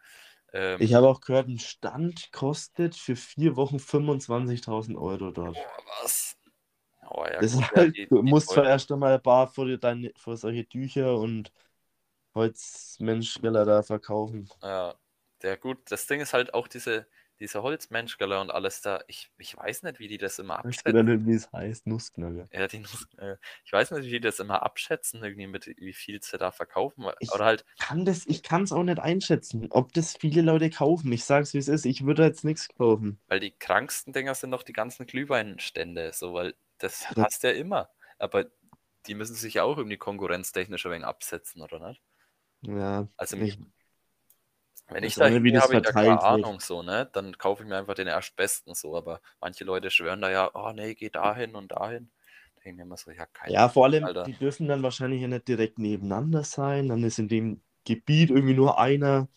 Ähm, 0.56 0.80
Ich 0.80 0.94
habe 0.94 1.08
auch 1.10 1.22
gehört, 1.22 1.48
ein 1.50 1.60
Stand 1.60 2.32
kostet 2.32 2.96
für 2.96 3.16
vier 3.18 3.56
Wochen 3.58 3.80
25.000 3.80 4.98
Euro 4.98 5.32
dort. 5.32 5.58
boah, 5.58 5.78
was? 5.88 6.36
Oh 7.12 7.26
ja, 7.28 7.42
Das 7.42 7.54
gut, 7.54 7.56
ist 7.56 7.72
ja, 7.72 7.86
halt, 7.86 7.96
die, 7.96 8.10
du 8.10 8.22
die 8.26 8.36
musst 8.36 8.52
zwar 8.52 8.66
erst 8.68 8.92
einmal 8.92 9.14
ein 9.16 9.22
paar 9.22 9.48
vor, 9.48 9.66
deine, 9.78 10.12
vor 10.18 10.38
solche 10.38 10.68
Tücher 10.68 11.18
und 11.18 11.52
Holzmenschgeller 12.36 13.66
da 13.66 13.84
verkaufen. 13.84 14.50
Ja, 14.62 14.96
der 15.42 15.58
gut, 15.58 15.80
das 15.92 16.08
Ding 16.08 16.20
ist 16.22 16.34
halt 16.34 16.54
auch 16.54 16.68
diese, 16.68 17.08
diese 17.40 17.62
Holzmenschgeller 17.64 18.42
und 18.42 18.52
alles 18.52 18.82
da. 18.82 19.04
Ich, 19.08 19.32
ich 19.38 19.56
weiß 19.58 19.84
nicht, 19.84 20.00
wie 20.00 20.08
die 20.08 20.18
das 20.18 20.40
immer 20.40 20.60
abschätzen. 20.60 21.06
nicht, 21.06 21.26
wie 21.26 21.34
es 21.34 21.52
heißt? 21.52 21.88
Nussknacker. 21.88 22.48
Ja, 22.52 22.68
die, 22.68 22.80
Nuss- 22.80 23.08
äh, 23.18 23.38
ich 23.66 23.74
weiß 23.74 23.92
nicht, 23.92 24.06
wie 24.06 24.12
die 24.12 24.20
das 24.22 24.40
immer 24.40 24.64
abschätzen, 24.64 25.24
irgendwie 25.24 25.48
mit 25.48 25.68
wie 25.68 25.94
viel 25.94 26.22
sie 26.22 26.38
da 26.38 26.52
verkaufen. 26.52 27.06
Ich- 27.20 27.30
Oder 27.32 27.46
halt, 27.46 27.66
Kann 27.78 28.06
das, 28.06 28.26
ich 28.26 28.42
kann 28.42 28.64
es 28.64 28.72
auch 28.72 28.84
nicht 28.84 29.00
einschätzen, 29.00 29.68
ob 29.70 29.94
das 29.94 30.16
viele 30.18 30.42
Leute 30.42 30.70
kaufen. 30.70 31.12
Ich 31.12 31.26
sag's, 31.26 31.54
wie 31.54 31.58
es 31.58 31.68
ist. 31.68 31.86
Ich 31.86 32.06
würde 32.06 32.24
jetzt 32.24 32.46
nichts 32.46 32.70
kaufen. 32.70 33.20
weil 33.28 33.40
die 33.40 33.52
kranksten 33.52 34.14
Dinger 34.14 34.34
sind 34.36 34.50
doch 34.52 34.64
die 34.64 34.74
ganzen 34.74 35.06
Glühweinstände, 35.06 36.12
so, 36.14 36.34
weil 36.34 36.56
das 36.80 37.08
Ja, 37.16 37.26
hast 37.26 37.44
ja 37.44 37.52
immer. 37.52 37.90
Aber 38.18 38.46
die 39.08 39.14
müssen 39.16 39.36
sich 39.36 39.56
ja 39.56 39.64
auch 39.64 39.78
irgendwie 39.78 39.98
konkurrenztechnisch 39.98 40.86
ein 40.86 40.92
wenig 40.92 41.06
absetzen, 41.08 41.62
oder 41.62 41.80
nicht? 41.88 42.02
Ja, 42.62 43.08
Also 43.18 43.38
ich, 43.38 43.60
Wenn 44.90 45.04
ich 45.04 45.18
da 45.18 45.30
nicht, 45.30 45.44
wie 45.44 45.52
hingehe, 45.52 45.52
das 45.52 45.64
habe 45.64 45.76
ich 45.76 45.82
da 45.82 45.92
verteilt 45.92 46.22
keine. 46.22 46.22
Ahnung, 46.24 46.60
so, 46.60 46.82
ne? 46.84 47.10
Dann 47.14 47.38
kaufe 47.38 47.64
ich 47.64 47.70
mir 47.70 47.78
einfach 47.78 47.96
den 47.96 48.08
erstbesten 48.08 48.74
so, 48.76 48.96
aber 48.96 49.22
manche 49.42 49.64
Leute 49.64 49.90
schwören 49.90 50.22
da 50.22 50.30
ja, 50.30 50.50
oh 50.54 50.72
nee, 50.74 50.94
geh 50.96 51.10
dahin 51.10 51.56
und 51.56 51.72
dahin. 51.72 52.10
Da 52.56 52.62
denke 52.64 52.78
mir 52.78 52.84
immer 52.84 52.98
so, 52.98 53.12
ja, 53.12 53.26
kein 53.26 53.52
ja, 53.54 53.70
vor 53.70 53.86
allem, 53.86 54.06
Alter. 54.06 54.26
die 54.26 54.34
dürfen 54.34 54.68
dann 54.68 54.84
wahrscheinlich 54.84 55.22
ja 55.22 55.28
nicht 55.28 55.48
direkt 55.48 55.80
nebeneinander 55.80 56.44
sein. 56.44 56.90
Dann 56.90 57.04
ist 57.04 57.20
in 57.20 57.28
dem 57.28 57.62
Gebiet 57.84 58.30
irgendwie 58.30 58.54
nur 58.54 58.80
einer. 58.80 59.28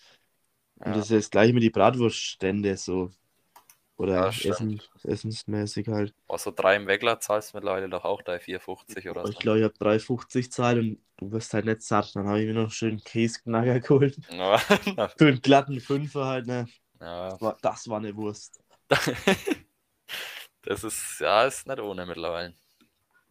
Und 0.85 0.93
Ja. 0.93 0.97
das 0.97 1.07
ist 1.07 1.11
ja 1.11 1.17
das 1.19 1.31
gleiche 1.31 1.53
mit 1.55 1.63
die 1.63 1.71
Bratwurststände 1.71 2.77
so. 2.77 3.11
Oder 3.99 4.31
Ja. 4.31 4.51
Essen, 4.53 4.81
essensmäßig 5.03 5.89
halt. 5.89 6.15
Oh, 6.29 6.37
so 6.39 6.51
drei 6.53 6.77
im 6.77 6.87
Wegler 6.87 7.21
zahlst 7.21 7.53
du 7.53 7.57
mittlerweile 7.59 7.89
doch 7.89 8.05
auch 8.05 8.23
da 8.23 8.39
4,50 8.39 9.11
oder 9.11 9.25
Ich 9.25 9.33
so. 9.35 9.39
glaube, 9.41 9.59
ich 9.59 9.65
habe 9.65 9.75
3,50 9.75 10.51
zahlt 10.51 10.79
und 10.79 10.99
du 11.19 11.33
wirst 11.33 11.53
halt 11.53 11.65
nicht 11.65 11.83
satt. 11.83 12.15
Dann 12.15 12.27
habe 12.29 12.41
ich 12.41 12.47
mir 12.47 12.55
noch 12.55 12.71
schön 12.71 13.03
Käseknacker 13.03 13.81
geholt. 13.81 14.19
Ja, 14.31 14.59
Für 15.19 15.27
einen 15.27 15.43
glatten 15.43 15.81
Fünfer 15.81 16.27
halt, 16.27 16.47
ne? 16.47 16.67
ja. 17.01 17.31
Das 17.31 17.41
war, 17.41 17.57
das 17.61 17.89
war 17.89 17.99
eine 17.99 18.15
Wurst. 18.17 18.61
Das 20.63 20.85
ist, 20.85 21.21
ja, 21.21 21.45
ist 21.45 21.67
nicht 21.67 21.81
ohne 21.81 22.05
mittlerweile. 22.07 22.55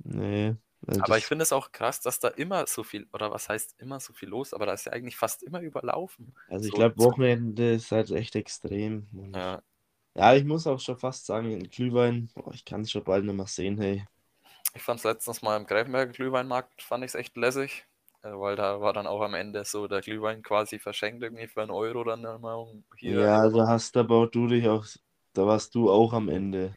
Nee. 0.03 0.55
also 0.87 1.01
Aber 1.01 1.17
ich 1.17 1.25
finde 1.25 1.43
es 1.43 1.51
auch 1.53 1.71
krass, 1.71 2.01
dass 2.01 2.19
da 2.19 2.29
immer 2.29 2.65
so 2.67 2.83
viel, 2.83 3.07
oder 3.13 3.31
was 3.31 3.49
heißt 3.49 3.75
immer 3.79 3.99
so 3.99 4.13
viel 4.13 4.29
los, 4.29 4.53
aber 4.53 4.65
da 4.65 4.73
ist 4.73 4.85
ja 4.85 4.93
eigentlich 4.93 5.17
fast 5.17 5.43
immer 5.43 5.59
überlaufen. 5.61 6.33
Also 6.49 6.65
ich 6.65 6.71
So- 6.71 6.77
glaube, 6.77 6.97
Wochenende 6.97 7.73
ist 7.73 7.91
halt 7.91 8.11
echt 8.11 8.35
extrem. 8.35 9.07
Ja, 9.35 9.61
ja, 10.17 10.35
ich 10.35 10.43
muss 10.45 10.67
auch 10.67 10.79
schon 10.79 10.97
fast 10.97 11.25
sagen, 11.27 11.59
Glühwein, 11.69 12.29
boah, 12.33 12.51
ich 12.53 12.65
kann 12.65 12.81
es 12.81 12.91
schon 12.91 13.03
bald 13.03 13.23
nicht 13.25 13.35
mehr 13.35 13.47
sehen, 13.47 13.79
hey. 13.79 14.03
ich 14.73 14.81
fand 14.81 14.99
es 14.99 15.03
letztens 15.03 15.41
mal 15.41 15.57
im 15.57 15.65
Greifenberger 15.65 16.11
Glühweinmarkt, 16.11 16.81
fand 16.81 17.03
ich 17.03 17.09
es 17.11 17.15
echt 17.15 17.37
lässig, 17.37 17.85
äh, 18.23 18.31
weil 18.31 18.55
da 18.55 18.81
war 18.81 18.93
dann 18.93 19.07
auch 19.07 19.21
am 19.21 19.35
Ende 19.35 19.63
so 19.63 19.87
der 19.87 20.01
Glühwein 20.01 20.41
quasi 20.41 20.79
verschenkt 20.79 21.23
irgendwie 21.23 21.47
für 21.47 21.61
einen 21.61 21.71
Euro 21.71 22.03
dann 22.03 22.25
hier. 22.97 23.19
Ja, 23.19 23.49
da 23.49 23.67
hast 23.67 23.95
aber 23.95 24.15
auch 24.15 24.27
du 24.27 24.47
dich 24.47 24.67
auch, 24.67 24.85
da 25.33 25.45
warst 25.45 25.75
du 25.75 25.91
auch 25.91 26.13
am 26.13 26.29
Ende. 26.29 26.75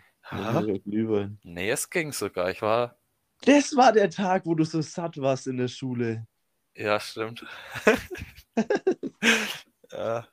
Glühwein. 0.84 1.38
Nee, 1.42 1.70
es 1.70 1.88
ging 1.88 2.12
sogar. 2.12 2.50
Ich 2.50 2.62
war, 2.62 2.96
Das 3.42 3.74
war 3.76 3.92
der 3.92 4.10
Tag, 4.10 4.46
wo 4.46 4.54
du 4.54 4.64
so 4.64 4.80
satt 4.82 5.16
warst 5.18 5.46
in 5.46 5.56
der 5.56 5.68
Schule. 5.68 6.26
ja, 6.74 6.98
stimmt. 7.00 7.44
ja, 9.92 10.26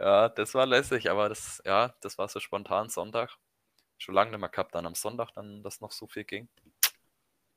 ja, 0.00 0.28
das 0.30 0.54
war 0.54 0.66
lässig, 0.66 1.10
aber 1.10 1.28
das, 1.28 1.62
ja, 1.64 1.94
das 2.00 2.16
war 2.18 2.28
so 2.28 2.40
spontan 2.40 2.88
Sonntag. 2.88 3.36
Schon 3.98 4.14
lange 4.14 4.30
nicht 4.30 4.40
mehr 4.40 4.48
gehabt, 4.48 4.74
dann 4.74 4.86
am 4.86 4.94
Sonntag, 4.94 5.30
dann, 5.34 5.62
dass 5.62 5.82
noch 5.82 5.92
so 5.92 6.06
viel 6.06 6.24
ging. 6.24 6.48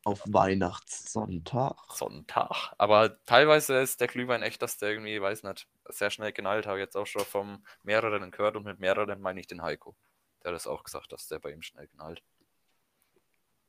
Auf 0.04 0.22
Weihnachtssonntag. 0.26 1.78
Sonntag. 1.94 2.74
Aber 2.78 3.24
teilweise 3.26 3.80
ist 3.80 4.02
der 4.02 4.10
Glühwein 4.10 4.44
echt, 4.44 4.62
dass 4.62 4.78
der 4.78 4.90
irgendwie, 4.90 5.22
weiß 5.22 5.44
nicht, 5.44 5.70
sehr 5.88 6.10
schnell 6.10 6.34
knallt. 6.34 6.68
Habe 6.68 6.80
jetzt 6.80 6.98
auch 6.98 7.08
schon 7.08 7.24
vom 7.24 7.66
mehreren 7.84 8.30
gehört 8.30 8.58
und 8.58 8.66
mit 8.66 8.80
mehreren 8.80 9.22
meine 9.22 9.40
ich 9.40 9.48
den 9.48 9.62
Heiko. 9.62 9.96
Der 10.44 10.52
hat 10.52 10.56
das 10.58 10.68
auch 10.68 10.84
gesagt, 10.84 11.14
dass 11.14 11.28
der 11.28 11.40
bei 11.40 11.52
ihm 11.52 11.62
schnell 11.62 11.88
knallt. 11.88 12.22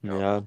Ja. 0.03 0.19
Ja. 0.19 0.47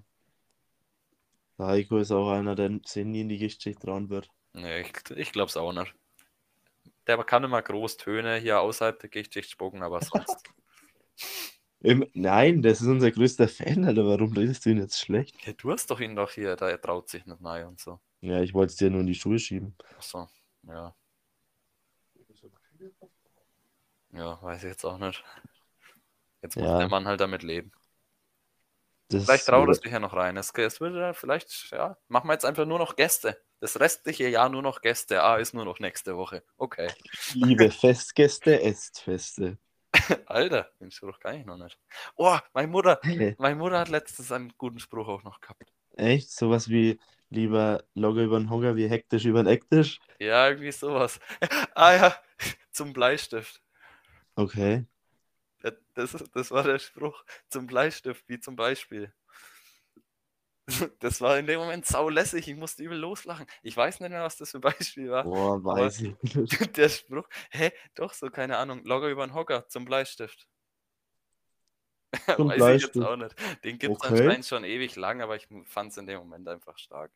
Der 1.57 1.67
Heiko 1.67 1.97
ist 1.99 2.11
auch 2.11 2.31
einer, 2.31 2.55
der 2.55 2.81
sich 2.85 3.05
nie 3.05 3.21
in 3.21 3.29
die 3.29 3.37
Geschichte 3.37 3.73
trauen 3.73 4.09
wird. 4.09 4.29
Nee, 4.51 4.81
ich, 4.81 5.11
ich 5.11 5.31
glaube 5.31 5.47
es 5.47 5.55
auch 5.55 5.71
nicht. 5.71 5.95
Der 7.07 7.23
kann 7.23 7.43
immer 7.43 7.61
groß 7.61 7.97
Töne 7.97 8.35
hier 8.37 8.59
außerhalb 8.59 8.99
der 8.99 9.09
Gichtschicht 9.09 9.49
spucken, 9.49 9.81
aber 9.81 10.01
sonst. 10.01 10.43
Im, 11.79 12.05
nein, 12.13 12.61
das 12.63 12.81
ist 12.81 12.87
unser 12.87 13.11
größter 13.11 13.47
Fan, 13.47 13.85
Alter. 13.85 14.05
Warum 14.05 14.33
redest 14.33 14.65
du 14.65 14.71
ihn 14.71 14.79
jetzt 14.79 14.99
schlecht? 14.99 15.35
Ja, 15.45 15.53
du 15.53 15.71
hast 15.71 15.89
doch 15.91 15.99
ihn 15.99 16.15
doch 16.15 16.31
hier, 16.31 16.55
da 16.55 16.69
er 16.69 16.81
traut 16.81 17.07
sich 17.07 17.25
nicht 17.25 17.43
rein 17.43 17.67
und 17.67 17.79
so. 17.79 17.99
Ja, 18.21 18.41
ich 18.41 18.53
wollte 18.53 18.71
es 18.71 18.77
dir 18.77 18.89
nur 18.89 19.01
in 19.01 19.07
die 19.07 19.15
Schuhe 19.15 19.37
schieben. 19.37 19.75
Achso, 19.95 20.27
ja. 20.63 20.95
Ja, 24.11 24.41
weiß 24.41 24.63
ich 24.63 24.69
jetzt 24.69 24.85
auch 24.85 24.97
nicht. 24.97 25.23
Jetzt 26.41 26.55
muss 26.55 26.65
Ja. 26.65 26.79
der 26.79 26.89
Mann 26.89 27.07
halt 27.07 27.21
damit 27.21 27.43
leben. 27.43 27.71
Das 29.09 29.25
Vielleicht 29.25 29.45
traut 29.45 29.69
es 29.69 29.79
dich 29.79 29.91
ja 29.91 29.99
noch 29.99 30.13
rein. 30.13 30.35
Es, 30.35 30.51
es 30.51 30.81
würde 30.81 30.99
ja 30.99 31.13
vielleicht, 31.13 31.71
ja, 31.71 31.97
machen 32.07 32.27
wir 32.27 32.33
jetzt 32.33 32.45
einfach 32.45 32.65
nur 32.65 32.79
noch 32.79 32.95
Gäste. 32.95 33.41
Das 33.59 33.79
restliche 33.79 34.27
Jahr 34.27 34.49
nur 34.49 34.61
noch 34.61 34.81
Gäste. 34.81 35.23
Ah, 35.23 35.37
ist 35.37 35.53
nur 35.53 35.65
noch 35.65 35.79
nächste 35.79 36.15
Woche. 36.15 36.43
Okay. 36.57 36.89
Liebe 37.33 37.71
Festgäste, 37.71 38.61
esst 38.61 38.99
Feste. 39.01 39.57
Alter, 40.27 40.69
den 40.79 40.91
Spruch 40.91 41.19
kann 41.19 41.35
ich 41.39 41.45
noch 41.45 41.57
nicht. 41.57 41.77
Oh, 42.15 42.37
meine 42.53 42.67
Mutter, 42.67 42.99
meine 43.37 43.55
Mutter 43.55 43.79
hat 43.79 43.89
letztens 43.89 44.31
einen 44.31 44.53
guten 44.57 44.79
Spruch 44.79 45.07
auch 45.07 45.23
noch 45.23 45.41
gehabt. 45.41 45.73
Echt? 45.95 46.31
Sowas 46.31 46.69
wie 46.69 46.99
lieber 47.29 47.83
locker 47.95 48.21
über 48.21 48.39
den 48.39 48.49
Hocker 48.49 48.75
wie 48.75 48.87
hektisch 48.87 49.25
über 49.25 49.43
den 49.43 49.47
Ecktisch? 49.47 49.99
Ja, 50.19 50.47
irgendwie 50.49 50.71
sowas. 50.71 51.19
Ah 51.75 51.93
ja, 51.93 52.15
zum 52.71 52.93
Bleistift. 52.93 53.61
Okay. 54.35 54.85
Das, 55.93 56.11
das 56.33 56.51
war 56.51 56.63
der 56.63 56.79
Spruch 56.79 57.23
zum 57.49 57.67
Bleistift, 57.67 58.23
wie 58.27 58.39
zum 58.39 58.55
Beispiel. 58.55 59.11
Das 60.99 61.21
war 61.21 61.37
in 61.39 61.47
dem 61.47 61.59
Moment 61.59 61.85
saulässig, 61.85 62.47
ich 62.47 62.55
musste 62.55 62.83
übel 62.83 62.97
loslachen. 62.97 63.45
Ich 63.63 63.75
weiß 63.77 63.99
nicht 64.01 64.09
mehr, 64.09 64.23
was 64.23 64.35
das 64.37 64.51
für 64.51 64.57
ein 64.57 64.61
Beispiel 64.97 65.09
war. 65.09 65.23
Boah, 65.23 65.63
weiß 65.63 66.01
ich 66.01 66.15
nicht. 66.35 66.77
Der 66.77 66.89
Spruch, 66.89 67.27
hä, 67.51 67.71
doch 67.95 68.13
so, 68.13 68.29
keine 68.29 68.57
Ahnung, 68.57 68.83
Logger 68.83 69.07
über 69.09 69.25
den 69.25 69.33
Hocker 69.33 69.67
zum 69.69 69.85
Bleistift. 69.85 70.47
Zum 72.35 72.49
Weiß 72.49 72.55
ich 72.75 72.81
jetzt 72.83 72.93
Bleistift. 72.93 73.05
auch 73.05 73.15
nicht. 73.17 73.35
Den 73.63 73.77
gibt 73.79 73.95
es 73.95 74.01
Okay. 74.01 74.19
anscheinend 74.21 74.45
schon 74.45 74.63
ewig 74.63 74.95
lang, 74.95 75.21
aber 75.21 75.35
ich 75.35 75.47
fand 75.65 75.91
es 75.91 75.97
in 75.97 76.07
dem 76.07 76.19
Moment 76.19 76.47
einfach 76.47 76.77
stark. 76.77 77.11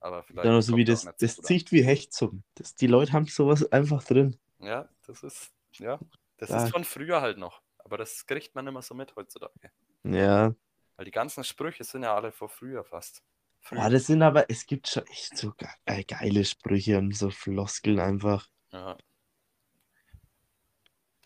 Aber 0.00 0.22
vielleicht. 0.22 0.46
Dann 0.46 0.54
auch 0.56 0.60
so 0.60 0.76
wie 0.76 0.84
das, 0.84 1.08
das 1.18 1.36
zieht 1.36 1.72
wie 1.72 1.82
Hecht 1.84 2.12
zum. 2.12 2.44
Das, 2.54 2.74
die 2.74 2.86
Leute 2.86 3.12
haben 3.12 3.26
sowas 3.26 3.70
einfach 3.72 4.02
drin. 4.04 4.36
Ja, 4.60 4.88
das 5.06 5.22
ist, 5.24 5.52
ja, 5.74 5.98
das 6.36 6.50
Ja. 6.50 6.64
ist 6.64 6.70
von 6.70 6.84
früher 6.84 7.20
halt 7.20 7.38
noch. 7.38 7.62
Aber 7.78 7.96
das 7.96 8.26
kriegt 8.26 8.54
man 8.54 8.66
immer 8.66 8.80
so 8.82 8.94
mit 8.94 9.14
heutzutage. 9.16 9.70
Ja. 10.04 10.54
Weil 10.98 11.04
die 11.04 11.12
ganzen 11.12 11.44
Sprüche 11.44 11.84
sind 11.84 12.02
ja 12.02 12.14
alle 12.14 12.32
von 12.32 12.48
früher 12.48 12.84
fast. 12.84 13.22
Früher. 13.60 13.80
Boah, 13.80 13.88
das 13.88 14.06
sind 14.06 14.20
aber, 14.20 14.50
es 14.50 14.66
gibt 14.66 14.88
schon 14.88 15.06
echt 15.06 15.38
so 15.38 15.52
ge 15.52 15.68
äh, 15.84 16.02
geile 16.02 16.44
Sprüche 16.44 16.98
und 16.98 17.16
so 17.16 17.30
Floskeln 17.30 18.00
einfach. 18.00 18.48
Ja. 18.72 18.98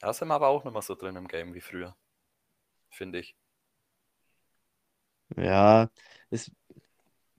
Da 0.01 0.13
sind 0.13 0.29
wir 0.29 0.35
aber 0.35 0.49
auch 0.49 0.63
nicht 0.63 0.75
mehr 0.75 0.83
so 0.83 0.95
drin 0.95 1.17
im 1.17 1.27
Game 1.27 1.55
wie 1.55 1.63
früher. 1.63 1.97
Finde 2.91 3.21
ich. 3.21 3.35
Ja, 5.37 5.89
es, 6.29 6.51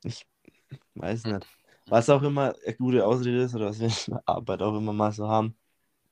ich 0.04 0.26
weiß 0.96 1.26
nicht. 1.26 1.46
Was 1.86 2.10
auch 2.10 2.24
immer 2.24 2.56
eine 2.66 2.76
gute 2.76 3.06
Ausrede 3.06 3.44
ist 3.44 3.54
oder 3.54 3.68
was 3.68 3.80
wir 3.80 3.88
in 3.90 3.94
der 4.08 4.24
Arbeit 4.26 4.62
auch 4.64 4.76
immer 4.76 4.94
mal 4.94 5.12
so 5.12 5.28
haben. 5.28 5.56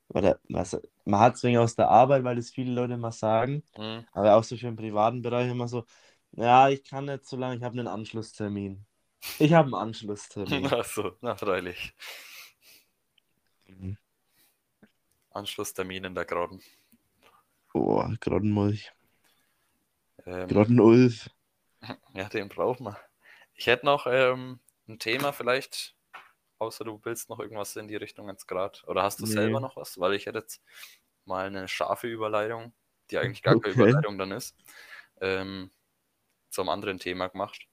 Oder 0.10 0.40
was, 0.50 0.80
man 1.06 1.20
hat 1.22 1.36
es 1.36 1.44
wegen 1.44 1.58
aus 1.58 1.76
der 1.76 1.90
Arbeit, 1.90 2.24
weil 2.26 2.36
das 2.36 2.50
viele 2.52 2.74
Leute 2.74 2.98
mal 2.98 3.12
sagen, 3.14 3.64
Hm. 3.76 4.06
aber 4.12 4.36
auch 4.36 4.44
so 4.44 4.58
für 4.58 4.66
den 4.66 4.76
privaten 4.76 5.22
Bereich 5.22 5.50
immer 5.50 5.70
so, 5.70 5.86
ja, 6.34 6.70
ich 6.70 6.84
kann 6.84 7.06
nicht 7.06 7.26
so 7.26 7.38
lange, 7.38 7.58
ich 7.58 7.64
habe 7.64 7.78
einen 7.78 7.88
Anschlusstermin. 7.88 8.86
Ich 9.40 9.54
habe 9.54 9.66
einen 9.68 9.76
Anschlusstermin. 9.76 10.66
Ach 10.74 10.86
so, 10.86 11.18
na 11.22 11.36
freilich. 11.36 11.94
Mhm. 13.68 13.98
Anschlusstermin 15.32 16.04
in 16.06 16.16
der 16.16 16.26
Grotten. 16.26 16.62
Boah, 17.74 18.14
Grottenmolch. 18.20 18.92
Ähm, 20.26 20.48
Grottenulf. 20.48 21.30
ja, 22.14 22.28
den 22.30 22.50
brauchen 22.50 22.86
wir. 22.86 22.98
Ich 23.54 23.68
hätte 23.68 23.86
noch 23.86 24.08
ähm, 24.08 24.60
ein 24.88 25.00
Thema 25.00 25.32
vielleicht, 25.32 25.96
außer 26.58 26.84
du 26.84 27.00
willst 27.04 27.30
noch 27.30 27.40
irgendwas 27.40 27.76
in 27.76 27.88
die 27.88 27.96
Richtung 27.96 28.28
jetzt 28.28 28.48
gerade. 28.48 28.80
Oder 28.88 29.04
hast 29.04 29.20
du 29.20 29.26
Nee. 29.26 29.32
selber 29.32 29.60
noch 29.60 29.78
was? 29.78 30.00
Weil 30.00 30.14
ich 30.16 30.26
hätte 30.26 30.40
jetzt 30.40 30.62
mal 31.26 31.48
eine 31.48 31.68
scharfe 31.68 32.08
Überleitung, 32.08 32.74
die 33.10 33.18
eigentlich 33.18 33.44
gar 33.44 33.54
keine 33.60 33.74
Okay. 33.74 33.84
Überleitung 33.90 34.18
dann 34.18 34.32
ist, 34.32 34.56
ähm, 35.22 35.72
zum 36.52 36.70
anderen 36.70 37.00
Thema 37.00 37.28
gemacht. 37.28 37.68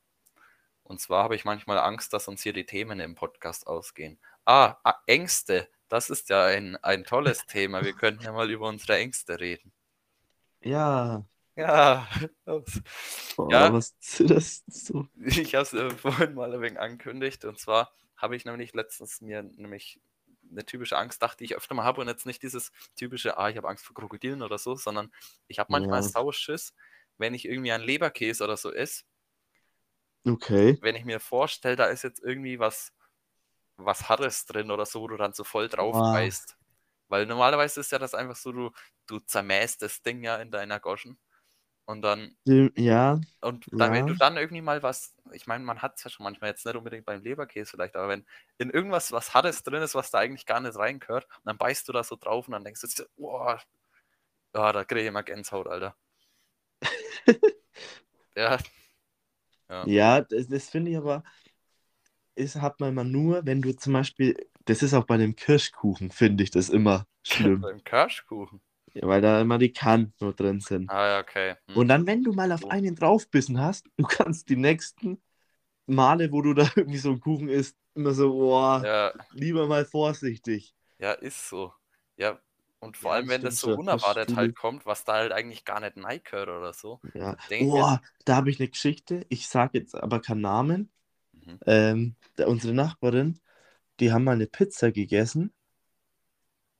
Und 0.82 1.00
zwar 1.00 1.24
habe 1.24 1.36
ich 1.36 1.44
manchmal 1.44 1.78
Angst, 1.78 2.12
dass 2.14 2.28
uns 2.28 2.42
hier 2.42 2.52
die 2.54 2.64
Themen 2.66 3.00
im 3.00 3.14
Podcast 3.14 3.66
ausgehen. 3.66 4.18
Ah, 4.46 4.76
ah, 4.84 4.94
Ängste. 5.06 5.68
Das 5.88 6.08
ist 6.10 6.28
ja 6.30 6.44
ein, 6.46 6.76
ein 6.82 7.04
tolles 7.04 7.44
Thema. 7.46 7.84
Wir 7.84 7.92
könnten 7.92 8.24
ja 8.24 8.32
mal 8.32 8.50
über 8.50 8.68
unsere 8.68 8.96
Ängste 8.96 9.38
reden. 9.40 9.72
Ja. 10.60 11.24
Ja. 11.56 12.08
Boah, 13.36 13.50
Ja. 13.50 13.72
was 13.72 13.98
zitterst 14.00 14.64
du 14.68 14.72
so? 14.72 15.08
Ich 15.42 15.54
habe 15.54 15.62
es 15.64 15.72
äh, 15.74 15.90
vorhin 15.90 16.34
mal 16.34 16.52
ein 16.54 16.60
wenig 16.60 16.80
angekündigt. 16.80 17.44
Und 17.44 17.58
zwar 17.58 17.92
habe 18.16 18.36
ich 18.36 18.44
nämlich 18.44 18.74
letztens 18.74 19.20
mir 19.20 19.42
nämlich 19.42 20.00
eine 20.50 20.64
typische 20.64 20.96
Angst, 20.96 21.22
dachte 21.22 21.44
ich 21.44 21.56
öfter 21.56 21.74
mal 21.74 21.84
habe 21.84 22.00
und 22.00 22.08
jetzt 22.08 22.24
nicht 22.24 22.42
dieses 22.42 22.72
typische, 22.96 23.36
ah, 23.36 23.50
ich 23.50 23.56
habe 23.58 23.68
Angst 23.68 23.84
vor 23.84 23.94
Krokodilen 23.94 24.42
oder 24.42 24.56
so, 24.56 24.76
sondern 24.76 25.12
ich 25.46 25.58
habe 25.58 25.70
manchmal 25.70 26.00
Ja. 26.00 26.08
Sauschiss, 26.08 26.74
wenn 27.18 27.34
ich 27.34 27.46
irgendwie 27.46 27.72
einen 27.72 27.84
Leberkäse 27.84 28.44
oder 28.44 28.56
so 28.56 28.72
esse, 28.72 29.04
Okay. 30.26 30.78
wenn 30.80 30.96
ich 30.96 31.04
mir 31.04 31.20
vorstelle, 31.20 31.76
da 31.76 31.86
ist 31.86 32.02
jetzt 32.02 32.20
irgendwie 32.22 32.58
was, 32.58 32.92
was 33.78 34.08
Hartes 34.08 34.46
drin 34.46 34.70
oder 34.70 34.86
so, 34.86 35.02
wo 35.02 35.08
du 35.08 35.16
dann 35.18 35.32
so 35.34 35.44
voll 35.44 35.68
drauf 35.68 35.98
Boah. 35.98 36.10
beißt. 36.10 36.56
Weil 37.08 37.26
normalerweise 37.26 37.80
ist 37.80 37.92
ja 37.92 37.98
das 38.00 38.14
einfach 38.14 38.36
so, 38.36 38.52
du, 38.52 38.72
du 39.06 39.20
zermähst 39.20 39.82
das 39.82 40.02
Ding 40.02 40.22
ja 40.24 40.38
in 40.38 40.50
deiner 40.52 40.80
Goschen. 40.80 41.20
Und 41.86 42.02
dann 42.02 42.36
Ja, 42.76 43.20
Und 43.40 43.68
dann, 43.76 43.92
wenn 43.92 44.06
du 44.06 44.14
Ja. 44.14 44.18
dann 44.18 44.36
irgendwie 44.36 44.62
mal 44.62 44.82
was, 44.82 45.14
ich 45.32 45.46
meine, 45.46 45.64
man 45.64 45.80
hat 45.80 45.96
es 45.96 46.04
ja 46.04 46.10
schon 46.10 46.24
manchmal 46.24 46.50
jetzt 46.50 46.66
nicht 46.66 46.74
unbedingt 46.76 47.06
beim 47.06 47.22
Leberkäse 47.22 47.70
vielleicht, 47.70 47.94
aber 47.96 48.08
wenn 48.08 48.26
in 48.58 48.70
irgendwas 48.70 49.12
was 49.12 49.32
Hartes 49.34 49.62
drin 49.62 49.82
ist, 49.82 49.94
was 49.94 50.10
da 50.10 50.18
eigentlich 50.18 50.44
gar 50.46 50.60
nicht 50.60 50.76
reingehört, 50.76 51.24
und 51.36 51.46
dann 51.46 51.58
beißt 51.58 51.86
du 51.88 51.92
da 51.92 52.02
so 52.02 52.16
drauf 52.16 52.48
und 52.48 52.52
dann 52.52 52.64
denkst 52.64 52.80
du, 52.80 52.86
dir, 52.88 53.08
boah, 53.16 53.60
ja, 54.54 54.72
da 54.72 54.84
kriege 54.84 55.02
ich 55.02 55.08
immer 55.08 55.22
Gänsehaut, 55.24 55.68
Alter. 55.68 55.96
ja, 58.36 58.58
ja, 59.86 60.20
das, 60.22 60.48
das 60.48 60.68
finde 60.68 60.92
ich 60.92 60.96
aber, 60.96 61.22
ist, 62.34 62.56
hat 62.56 62.80
man 62.80 62.90
immer 62.90 63.04
nur, 63.04 63.44
wenn 63.44 63.60
du 63.60 63.74
zum 63.76 63.92
Beispiel, 63.92 64.36
das 64.64 64.82
ist 64.82 64.94
auch 64.94 65.04
bei 65.04 65.16
dem 65.16 65.36
Kirschkuchen, 65.36 66.10
finde 66.10 66.44
ich 66.44 66.50
das 66.50 66.68
immer 66.68 67.06
schlimm. 67.22 67.60
beim 67.62 67.82
Kirschkuchen. 67.84 68.60
ja, 68.94 69.06
weil 69.06 69.20
da 69.20 69.40
immer 69.40 69.58
die 69.58 69.72
Kanten 69.72 70.14
nur 70.20 70.32
drin 70.32 70.60
sind. 70.60 70.90
Ah, 70.90 71.06
ja, 71.06 71.20
okay. 71.20 71.56
Hm. 71.68 71.76
Und 71.76 71.88
dann, 71.88 72.06
wenn 72.06 72.22
du 72.22 72.32
mal 72.32 72.50
auf 72.52 72.70
einen 72.70 72.94
draufbissen 72.94 73.60
hast, 73.60 73.86
du 73.96 74.04
kannst 74.04 74.48
die 74.48 74.56
nächsten 74.56 75.20
Male, 75.86 76.32
wo 76.32 76.42
du 76.42 76.54
da 76.54 76.62
irgendwie 76.76 76.98
so 76.98 77.10
einen 77.10 77.20
Kuchen 77.20 77.48
isst, 77.48 77.76
immer 77.94 78.12
so, 78.12 78.32
boah, 78.32 78.82
ja, 78.84 79.12
lieber 79.32 79.66
mal 79.66 79.84
vorsichtig. 79.84 80.74
ja, 80.98 81.12
ist 81.12 81.48
so. 81.48 81.72
Ja, 82.16 82.40
und 82.80 82.96
vor 82.96 83.12
Ja, 83.12 83.14
allem, 83.14 83.28
das 83.28 83.28
wenn 83.28 83.42
das 83.44 83.62
so 83.62 83.78
das 83.88 84.04
unerwartet 84.04 84.28
fühl 84.28 84.36
halt 84.36 84.54
kommt, 84.54 84.86
was 84.86 85.04
da 85.04 85.14
halt 85.14 85.32
eigentlich 85.32 85.64
gar 85.64 85.80
nicht 85.80 85.96
reingehört 85.96 86.48
oder 86.48 86.72
so. 86.72 87.00
Ja. 87.14 87.36
Boah, 87.58 88.02
da 88.24 88.36
habe 88.36 88.50
ich 88.50 88.60
eine 88.60 88.68
Geschichte. 88.68 89.24
Ich 89.28 89.48
sage 89.48 89.78
jetzt 89.78 89.94
aber 89.94 90.20
keinen 90.20 90.40
Namen. 90.42 90.90
Mhm. 91.34 91.58
Ähm, 91.66 92.16
da, 92.36 92.46
unsere 92.48 92.74
Nachbarin, 92.74 93.40
die 94.00 94.12
haben 94.12 94.24
mal 94.24 94.32
eine 94.34 94.46
Pizza 94.48 94.92
gegessen 94.92 95.52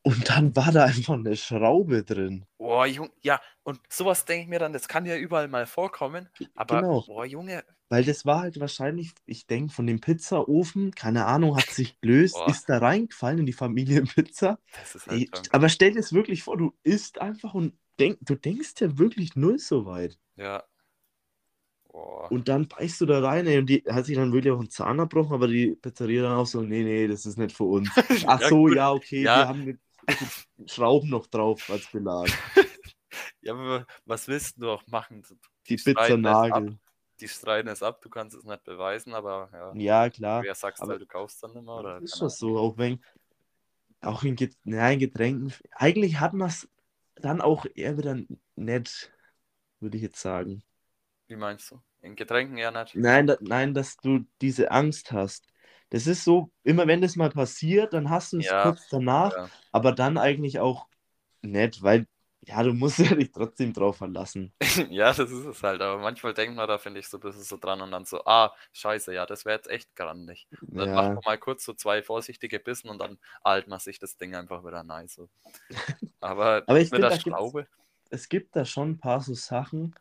und 0.02 0.28
dann 0.28 0.56
war 0.56 0.72
da 0.72 0.86
einfach 0.86 1.14
eine 1.14 1.36
Schraube 1.36 2.02
drin. 2.02 2.44
Boah, 2.58 2.86
Junge, 2.86 3.10
ja, 3.22 3.40
und 3.62 3.80
sowas 3.92 4.24
denke 4.24 4.42
ich 4.42 4.48
mir 4.48 4.58
dann, 4.58 4.72
das 4.72 4.88
kann 4.88 5.06
ja 5.06 5.16
überall 5.16 5.46
mal 5.48 5.66
vorkommen, 5.66 6.28
aber 6.54 6.84
Genau. 6.84 7.04
boah, 7.06 7.24
Junge, 7.24 7.64
Weil 7.90 8.04
das 8.04 8.26
war 8.26 8.40
halt 8.40 8.60
wahrscheinlich, 8.60 9.12
ich 9.24 9.46
denke, 9.46 9.72
von 9.72 9.86
dem 9.86 10.00
Pizzaofen, 10.00 10.94
keine 10.94 11.24
Ahnung, 11.24 11.56
hat 11.56 11.70
sich 11.70 11.98
gelöst, 12.00 12.34
Boah. 12.34 12.50
ist 12.50 12.68
da 12.68 12.78
reingefallen 12.78 13.38
in 13.40 13.46
die 13.46 13.54
Familienpizza. 13.54 14.58
das 14.72 14.94
ist 14.94 15.06
halt 15.06 15.54
aber 15.54 15.68
stell 15.70 15.92
dir 15.92 16.00
es 16.00 16.12
wirklich 16.12 16.42
vor, 16.42 16.58
du 16.58 16.74
isst 16.82 17.20
einfach 17.20 17.54
und 17.54 17.72
denk, 17.98 18.18
du 18.20 18.34
denkst 18.34 18.74
ja 18.80 18.98
wirklich 18.98 19.36
null 19.36 19.58
so 19.58 19.86
weit. 19.86 20.18
Ja. 20.36 20.64
Boah. 21.90 22.30
Und 22.30 22.48
dann 22.48 22.68
beißt 22.68 23.00
du 23.00 23.06
da 23.06 23.20
rein, 23.20 23.46
ey, 23.46 23.58
und 23.58 23.66
die 23.66 23.82
hat 23.88 24.04
sich 24.04 24.16
dann 24.16 24.32
wirklich 24.32 24.52
auch 24.52 24.58
einen 24.60 24.70
Zahn 24.70 24.98
erbrochen, 24.98 25.32
aber 25.32 25.48
die 25.48 25.74
Pizzeria 25.74 26.22
dann 26.22 26.36
auch 26.36 26.46
so, 26.46 26.60
nee, 26.60 26.82
nee, 26.82 27.08
das 27.08 27.24
ist 27.24 27.38
nicht 27.38 27.56
für 27.56 27.64
uns. 27.64 27.88
Ach 28.26 28.40
Ja, 28.40 28.48
so, 28.48 28.56
gut. 28.64 28.76
ja, 28.76 28.92
okay, 28.92 29.22
Ja. 29.22 29.36
wir 29.38 29.48
haben 29.48 29.64
mit 29.64 29.80
Schrauben 30.66 31.08
noch 31.08 31.26
drauf 31.26 31.70
als 31.70 31.86
Belag. 31.86 32.28
Ja, 33.40 33.54
aber 33.54 33.86
was 34.04 34.28
willst 34.28 34.60
du 34.60 34.70
auch 34.70 34.86
machen? 34.86 35.24
Die 35.68 35.78
streiten 35.78 36.22
Pizza. 36.22 36.48
Nagel. 36.48 36.78
Die 37.20 37.28
streiten 37.28 37.68
es 37.68 37.82
ab, 37.82 38.00
du 38.00 38.08
kannst 38.08 38.36
es 38.36 38.44
nicht 38.44 38.64
beweisen, 38.64 39.14
aber 39.14 39.50
ja. 39.52 39.72
Ja, 39.74 40.10
klar. 40.10 40.42
Wer 40.42 40.54
sagst 40.54 40.82
aber- 40.82 40.92
halt, 40.92 41.02
du 41.02 41.06
kaufst 41.06 41.42
dann 41.42 41.56
immer? 41.56 41.78
Oder? 41.78 42.00
ist 42.00 42.16
schon 42.18 42.28
so, 42.28 42.56
auch 42.58 42.78
wenn, 42.78 43.02
auch 44.00 44.22
in, 44.22 44.36
Get 44.36 44.56
ja, 44.64 44.88
in 44.90 45.00
Getränken, 45.00 45.52
eigentlich 45.72 46.20
hat 46.20 46.32
man 46.34 46.48
es 46.48 46.68
dann 47.16 47.40
auch 47.40 47.66
eher 47.74 47.98
wieder 47.98 48.16
nett, 48.54 49.12
würde 49.80 49.96
ich 49.96 50.02
jetzt 50.02 50.20
sagen. 50.20 50.62
Wie 51.26 51.36
meinst 51.36 51.70
du? 51.72 51.80
In 52.00 52.14
Getränken 52.14 52.56
eher 52.58 52.70
nicht. 52.70 52.94
Nein, 52.94 53.26
da, 53.26 53.36
nein, 53.40 53.74
dass 53.74 53.96
du 53.96 54.20
diese 54.40 54.70
Angst 54.70 55.10
hast. 55.10 55.46
Das 55.90 56.06
ist 56.06 56.22
so, 56.22 56.50
immer 56.62 56.86
wenn 56.86 57.00
das 57.00 57.16
mal 57.16 57.30
passiert, 57.30 57.92
dann 57.92 58.10
hast 58.10 58.32
du 58.32 58.38
es 58.38 58.46
Ja, 58.46 58.62
kurz 58.62 58.88
danach, 58.88 59.34
Ja. 59.34 59.50
aber 59.72 59.92
dann 59.92 60.16
eigentlich 60.18 60.60
auch 60.60 60.86
nett, 61.42 61.82
weil, 61.82 62.06
ja, 62.48 62.62
du 62.62 62.72
musst 62.74 62.98
ja 62.98 63.14
dich 63.14 63.32
trotzdem 63.32 63.72
drauf 63.72 63.96
verlassen. 63.98 64.52
ja, 64.90 65.12
das 65.12 65.30
ist 65.30 65.44
es 65.46 65.62
halt. 65.62 65.80
Aber 65.82 65.98
manchmal 66.02 66.34
denkt 66.34 66.56
man 66.56 66.66
da, 66.68 66.78
finde 66.78 67.00
ich, 67.00 67.08
so 67.08 67.18
ein 67.18 67.20
bisschen 67.20 67.44
so 67.44 67.56
dran 67.58 67.80
und 67.80 67.92
dann 67.92 68.04
so, 68.04 68.24
ah, 68.24 68.54
scheiße, 68.72 69.14
ja, 69.14 69.24
das 69.26 69.44
wäre 69.44 69.56
jetzt 69.56 69.70
echt 69.70 69.94
grandig. 69.94 70.48
Und 70.74 70.80
dann 70.80 70.90
macht 70.94 71.10
Ja, 71.10 71.14
man 71.14 71.22
mal 71.24 71.38
kurz 71.38 71.64
so 71.64 71.74
zwei 71.74 72.02
vorsichtige 72.02 72.58
Bissen 72.58 72.88
und 72.90 72.98
dann 72.98 73.18
alt 73.42 73.68
man 73.68 73.78
sich 73.78 73.98
das 74.00 74.16
Ding 74.16 74.34
einfach 74.34 74.64
wieder 74.64 74.82
nice. 74.82 75.14
So. 75.14 75.28
Aber, 76.20 76.66
Aber 76.66 76.80
ich 76.80 76.90
mit 76.90 77.02
der 77.02 77.10
da 77.10 77.16
gibt's- 77.18 77.56
Schraube, 77.56 77.68
es 78.10 78.28
gibt 78.28 78.56
da 78.56 78.64
schon 78.64 78.92
ein 78.92 78.98
paar 78.98 79.20
so 79.20 79.34
Sachen, 79.34 79.94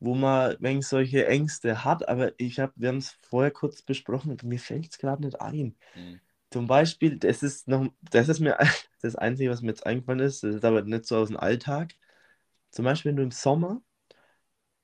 wo 0.00 0.14
man 0.14 0.56
wenn 0.60 0.82
solche 0.82 1.26
Ängste 1.26 1.84
hat, 1.84 2.08
aber 2.08 2.32
ich 2.38 2.60
habe, 2.60 2.72
wir 2.76 2.88
haben 2.90 2.98
es 2.98 3.12
vorher 3.22 3.50
kurz 3.52 3.82
besprochen, 3.82 4.36
mir 4.44 4.58
fällt 4.60 4.88
es 4.92 4.98
gerade 4.98 5.22
nicht 5.24 5.40
ein. 5.40 5.76
hm, 5.94 6.16
Zum 6.50 6.66
Beispiel, 6.66 7.16
das 7.16 7.42
ist 7.42 7.68
noch, 7.68 7.86
das 8.10 8.28
ist 8.28 8.40
mir 8.40 8.58
das 9.02 9.16
Einzige, 9.16 9.50
was 9.50 9.62
mir 9.62 9.68
jetzt 9.68 9.86
eingefallen 9.86 10.20
ist, 10.20 10.42
das 10.42 10.56
ist 10.56 10.64
aber 10.64 10.82
nicht 10.82 11.06
so 11.06 11.16
aus 11.16 11.28
dem 11.28 11.36
Alltag. 11.36 11.94
Zum 12.70 12.84
Beispiel, 12.84 13.10
wenn 13.10 13.16
du 13.16 13.22
im 13.22 13.30
Sommer, 13.30 13.82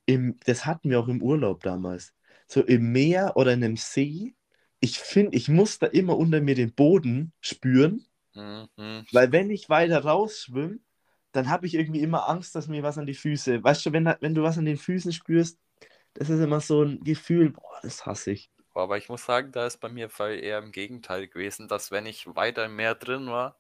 im, 0.07 0.39
das 0.47 0.67
hatten 0.67 0.91
wir 0.91 1.01
auch 1.01 1.09
im 1.09 1.23
Urlaub 1.23 1.63
damals, 1.63 2.15
so 2.47 2.63
im 2.63 2.93
Meer 2.93 3.37
oder 3.37 3.53
in 3.53 3.65
einem 3.65 3.77
See, 3.77 4.35
ich 4.81 4.99
finde, 4.99 5.37
ich 5.37 5.49
muss 5.49 5.79
da 5.79 5.87
immer 5.87 6.17
unter 6.17 6.41
mir 6.41 6.55
den 6.55 6.73
Boden 6.73 7.33
spüren, 7.41 8.07
hm, 8.35 8.69
hm. 8.77 9.07
weil 9.11 9.33
wenn 9.33 9.51
ich 9.51 9.69
weiter 9.69 10.05
rausschwimme, 10.05 10.79
dann 11.33 11.51
habe 11.51 11.67
ich 11.67 11.75
irgendwie 11.75 12.01
immer 12.01 12.29
Angst, 12.29 12.55
dass 12.55 12.69
mir 12.69 12.83
was 12.83 12.99
an 12.99 13.07
die 13.07 13.15
Füße, 13.15 13.63
weißt 13.63 13.87
du, 13.87 13.93
wenn, 13.93 14.07
wenn 14.21 14.35
du 14.35 14.43
was 14.43 14.59
an 14.59 14.65
den 14.65 14.77
Füßen 14.77 15.13
spürst, 15.13 15.59
das 16.15 16.31
ist 16.31 16.41
immer 16.41 16.61
so 16.61 16.83
ein 16.83 17.01
Gefühl, 17.05 17.51
boah, 17.51 17.81
das 17.83 18.07
hasse 18.07 18.33
ich. 18.33 18.51
Aber 18.77 18.99
ich 18.99 19.09
muss 19.09 19.25
sagen, 19.25 19.53
da 19.53 19.67
ist 19.67 19.79
bei 19.79 19.89
mir 19.89 20.11
eher 20.21 20.59
im 20.59 20.73
Gegenteil 20.73 21.29
gewesen, 21.29 21.69
dass 21.69 21.91
wenn 21.91 22.07
ich 22.07 22.27
weiter 22.37 22.67
im 22.67 22.77
Meer 22.77 22.95
drin 22.95 23.27
war 23.29 23.59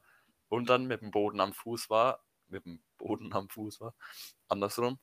und 0.48 0.68
dann 0.68 0.86
mit 0.86 1.02
dem 1.02 1.10
Boden 1.10 1.40
am 1.40 1.52
Fuß 1.52 1.90
war, 1.90 2.22
mit 2.48 2.64
dem 2.66 2.80
Boden 2.98 3.32
am 3.32 3.48
Fuß 3.48 3.80
war, 3.80 3.94
andersrum, 4.48 4.98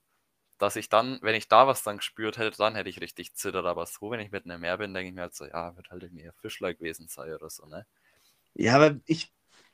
dass 0.59 0.75
ich 0.77 0.89
dann, 0.89 1.19
wenn 1.21 1.35
ich 1.35 1.47
da 1.49 1.67
was 1.67 1.83
dann 1.83 1.97
gespürt 1.97 2.37
hätte, 2.37 2.57
dann 2.57 2.75
hätte 2.75 2.89
ich 2.89 3.01
richtig 3.01 3.35
zittert. 3.35 3.65
Aber 3.65 3.85
so, 3.85 4.11
wenn 4.11 4.19
ich 4.21 4.31
mitten 4.31 4.51
im 4.51 4.61
Meer 4.61 4.77
bin, 4.77 4.93
denke 4.93 5.09
ich 5.09 5.15
mir 5.15 5.21
halt 5.23 5.35
so, 5.35 5.45
ja, 5.45 5.75
wird 5.77 5.91
halt 5.91 6.03
irgendwie 6.03 6.25
ein 6.27 6.33
Fischler 6.41 6.73
gewesen 6.73 7.07
sein 7.09 7.33
oder 7.33 7.49
so, 7.49 7.65
ne? 7.67 7.85
Ja, 8.55 8.75
aber 8.75 8.99
ich, 9.05 9.33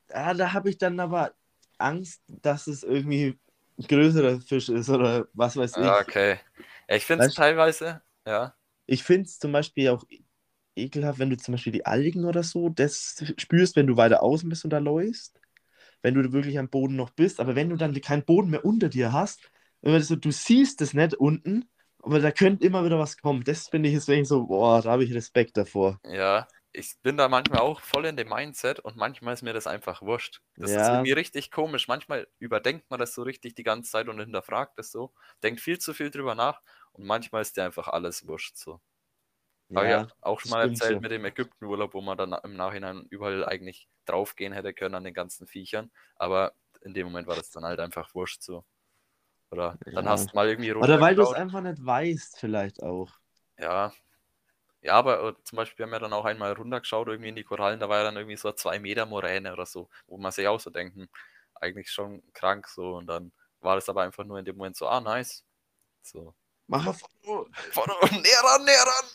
ja, 0.10 0.34
da 0.34 0.54
habe 0.54 0.70
ich 0.70 0.78
dann 0.78 1.00
aber 1.00 1.34
Angst, 1.78 2.24
dass 2.28 2.68
es 2.68 2.84
irgendwie 2.84 3.38
ein 3.78 3.88
größerer 3.88 4.42
Fisch 4.42 4.70
ist 4.70 4.90
oder 4.90 5.28
was 5.34 5.56
weiß 5.58 5.78
ich. 5.78 5.84
Ja, 5.84 6.00
okay. 6.00 6.40
Ich 6.88 7.06
finde 7.06 7.28
es 7.28 7.34
teilweise, 7.34 8.02
ja, 8.26 8.56
Ich 8.86 9.04
finde 9.04 9.28
es 9.28 9.40
zum 9.40 9.52
Beispiel 9.52 9.90
auch 9.90 10.04
ekelhaft, 10.80 11.20
wenn 11.20 11.30
du 11.30 11.38
zum 11.38 11.54
Beispiel 11.54 11.74
die 11.74 11.86
Algen 11.86 12.26
oder 12.26 12.44
so, 12.44 12.70
das 12.70 13.24
spürst, 13.38 13.76
wenn 13.76 13.88
du 13.88 13.98
weiter 13.98 14.24
außen 14.24 14.50
bist 14.50 14.64
und 14.66 14.72
da 14.72 14.80
läufst. 14.80 15.40
Wenn 16.02 16.14
du 16.16 16.32
wirklich 16.34 16.60
am 16.60 16.70
Boden 16.70 16.96
noch 16.96 17.12
bist, 17.12 17.40
aber 17.40 17.56
wenn 17.56 17.70
du 17.70 17.76
dann 17.78 18.00
keinen 18.02 18.26
Boden 18.26 18.50
mehr 18.52 18.66
unter 18.66 18.90
dir 18.90 19.14
hast, 19.14 19.52
wenn 19.82 19.94
du, 19.94 20.02
so, 20.04 20.16
du 20.16 20.32
siehst 20.32 20.82
es 20.82 20.94
nicht 20.94 21.16
unten, 21.16 21.70
aber 22.04 22.20
da 22.20 22.32
könnte 22.32 22.66
immer 22.66 22.86
wieder 22.86 23.00
was 23.00 23.18
kommen. 23.18 23.44
Das 23.44 23.68
finde 23.70 23.90
ich 23.90 23.96
deswegen 23.96 24.26
so, 24.26 24.48
boah, 24.48 24.82
da 24.82 24.92
habe 24.92 25.04
ich 25.04 25.14
Respekt 25.14 25.58
davor. 25.58 26.00
ja. 26.04 26.48
Ich 26.72 27.02
bin 27.02 27.18
da 27.18 27.28
manchmal 27.30 27.62
auch 27.62 27.82
voll 27.82 28.06
in 28.06 28.16
dem 28.16 28.30
Mindset 28.30 28.80
und 28.80 28.96
manchmal 28.96 29.34
ist 29.34 29.42
mir 29.42 29.54
das 29.54 29.66
einfach 29.66 30.04
wurscht. 30.04 30.42
Das 30.60 30.76
ist 30.76 30.88
Ja. 30.88 30.92
irgendwie 30.92 31.14
richtig 31.14 31.50
komisch. 31.52 31.88
Manchmal 31.88 32.28
überdenkt 32.38 32.90
man 32.92 33.00
das 33.00 33.16
so 33.16 33.24
richtig 33.24 33.56
die 33.56 33.64
ganze 33.64 33.90
Zeit 33.92 34.08
und 34.08 34.20
hinterfragt 34.20 34.78
das 34.78 34.92
so, 34.92 35.14
denkt 35.42 35.62
viel 35.62 35.80
zu 35.80 35.94
viel 35.96 36.12
drüber 36.12 36.36
nach 36.36 36.62
und 36.92 37.06
manchmal 37.08 37.42
ist 37.42 37.58
dir 37.58 37.64
einfach 37.66 37.88
alles 37.88 38.28
wurscht 38.28 38.56
so. 38.58 38.80
Habe 39.76 39.88
Ja, 39.90 40.08
auch 40.22 40.40
schon 40.40 40.52
mal 40.52 40.62
erzählt 40.64 41.00
so. 41.00 41.02
mit 41.02 41.12
dem 41.12 41.26
Ägyptenurlaub, 41.26 41.94
wo 41.94 42.02
man 42.02 42.18
dann 42.18 42.34
im 42.44 42.56
Nachhinein 42.56 43.06
überall 43.10 43.46
eigentlich 43.46 43.88
draufgehen 44.06 44.54
hätte 44.54 44.74
können 44.74 44.96
an 44.96 45.04
den 45.04 45.14
ganzen 45.14 45.48
Viechern. 45.48 45.92
Aber 46.16 46.54
in 46.82 46.94
dem 46.94 47.08
Moment 47.08 47.28
war 47.28 47.36
das 47.36 47.52
dann 47.52 47.66
halt 47.66 47.80
einfach 47.80 48.14
wurscht 48.16 48.42
so. 48.44 48.66
Oder 49.52 49.80
dann 49.94 50.08
Ja. 50.08 50.10
hast 50.10 50.32
du 50.34 50.38
mal 50.38 50.48
irgendwie 50.50 50.72
Oder 50.80 51.00
weil 51.02 51.16
du 51.16 51.22
es 51.22 51.34
einfach 51.34 51.62
nicht 51.62 51.86
weißt, 51.86 52.40
vielleicht 52.40 52.82
auch. 52.84 53.12
Ja. 53.58 53.94
Ja, 54.82 54.94
aber 54.96 55.30
äh, 55.30 55.36
zum 55.44 55.58
Beispiel, 55.58 55.80
wir 55.80 55.86
haben 55.88 55.94
ja 55.94 56.00
dann 56.00 56.14
auch 56.14 56.26
einmal 56.26 56.54
runtergeschaut, 56.54 57.08
irgendwie 57.10 57.30
in 57.30 57.36
die 57.36 57.44
Korallen, 57.44 57.80
da 57.82 57.90
war 57.90 57.98
ja 58.00 58.04
dann 58.06 58.18
irgendwie 58.18 58.38
so 58.38 58.50
eine 58.50 58.56
2 58.56 58.80
Meter 58.80 59.06
Moräne 59.08 59.54
oder 59.54 59.66
so, 59.66 59.90
wo 60.08 60.18
man 60.18 60.32
sich 60.32 60.48
auch 60.48 60.60
so 60.60 60.70
denken, 60.72 61.10
eigentlich 61.56 61.92
schon 61.92 62.24
krank 62.34 62.68
so. 62.70 62.96
Und 62.98 63.08
dann 63.08 63.34
war 63.62 63.76
das 63.76 63.90
aber 63.90 64.04
einfach 64.04 64.26
nur 64.26 64.40
in 64.40 64.46
dem 64.46 64.58
Moment 64.58 64.78
so, 64.78 64.88
ah, 64.88 65.02
nice. 65.02 65.46
So. 66.04 66.36
Mach 66.70 66.86
auf. 66.88 67.02
Vorne 67.72 67.94
und 68.02 68.12
näher 68.22 68.42
ran, 68.44 68.64
näher 68.66 68.86
ran. 68.86 69.06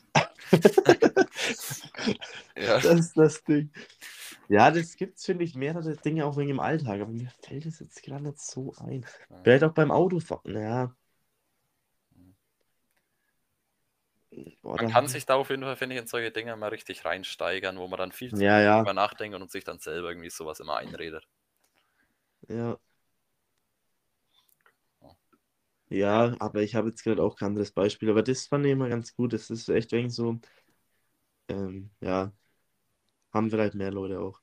Ja, 2.56 2.78
Das 2.78 2.84
ist 2.84 3.16
das 3.16 3.42
Ding. 3.44 3.70
Ja, 4.48 4.70
das 4.70 4.96
gibt's, 4.96 5.24
finde 5.24 5.44
ich, 5.44 5.54
mehrere 5.54 5.96
Dinge 5.96 6.26
auch 6.26 6.36
wegen 6.36 6.48
dem 6.48 6.60
Alltag, 6.60 7.00
aber 7.00 7.10
mir 7.10 7.30
fällt 7.42 7.66
es 7.66 7.80
jetzt 7.80 8.02
gerade 8.02 8.24
nicht 8.24 8.40
so 8.40 8.74
ein. 8.78 9.06
Vielleicht 9.42 9.64
auch 9.64 9.72
beim 9.72 9.90
Autofahren, 9.90 10.60
ja. 10.60 10.94
Boah, 14.62 14.76
man 14.76 14.90
kann 14.90 15.06
sich 15.06 15.26
da 15.26 15.34
auf 15.36 15.50
jeden 15.50 15.62
Fall, 15.62 15.76
finde 15.76 15.94
ich, 15.94 16.02
in 16.02 16.08
solche 16.08 16.30
Dinge 16.32 16.56
mal 16.56 16.68
richtig 16.68 17.04
reinsteigern, 17.04 17.78
wo 17.78 17.86
man 17.86 17.98
dann 17.98 18.12
viel 18.12 18.34
zu 18.34 18.42
Ja, 18.42 18.60
ja. 18.60 18.78
drüber 18.78 18.94
nachdenkt 18.94 19.36
und 19.36 19.50
sich 19.50 19.62
dann 19.64 19.78
selber 19.78 20.08
irgendwie 20.08 20.30
sowas 20.30 20.58
immer 20.60 20.76
einredet. 20.76 21.26
Ja. 22.48 22.78
Ja, 25.88 26.34
aber 26.40 26.62
ich 26.62 26.74
habe 26.74 26.88
jetzt 26.88 27.02
gerade 27.04 27.22
auch 27.22 27.36
kein 27.36 27.48
anderes 27.50 27.70
Beispiel, 27.72 28.10
aber 28.10 28.22
das 28.22 28.46
fand 28.46 28.66
ich 28.66 28.72
immer 28.72 28.88
ganz 28.88 29.14
gut. 29.14 29.32
Das 29.32 29.50
ist 29.50 29.68
echt 29.68 29.92
wegen 29.92 30.10
so, 30.10 30.40
ähm, 31.48 31.90
ja, 32.00 32.32
haben 33.32 33.50
vielleicht 33.50 33.74
mehr 33.74 33.90
Leute 33.92 34.20
auch. 34.20 34.40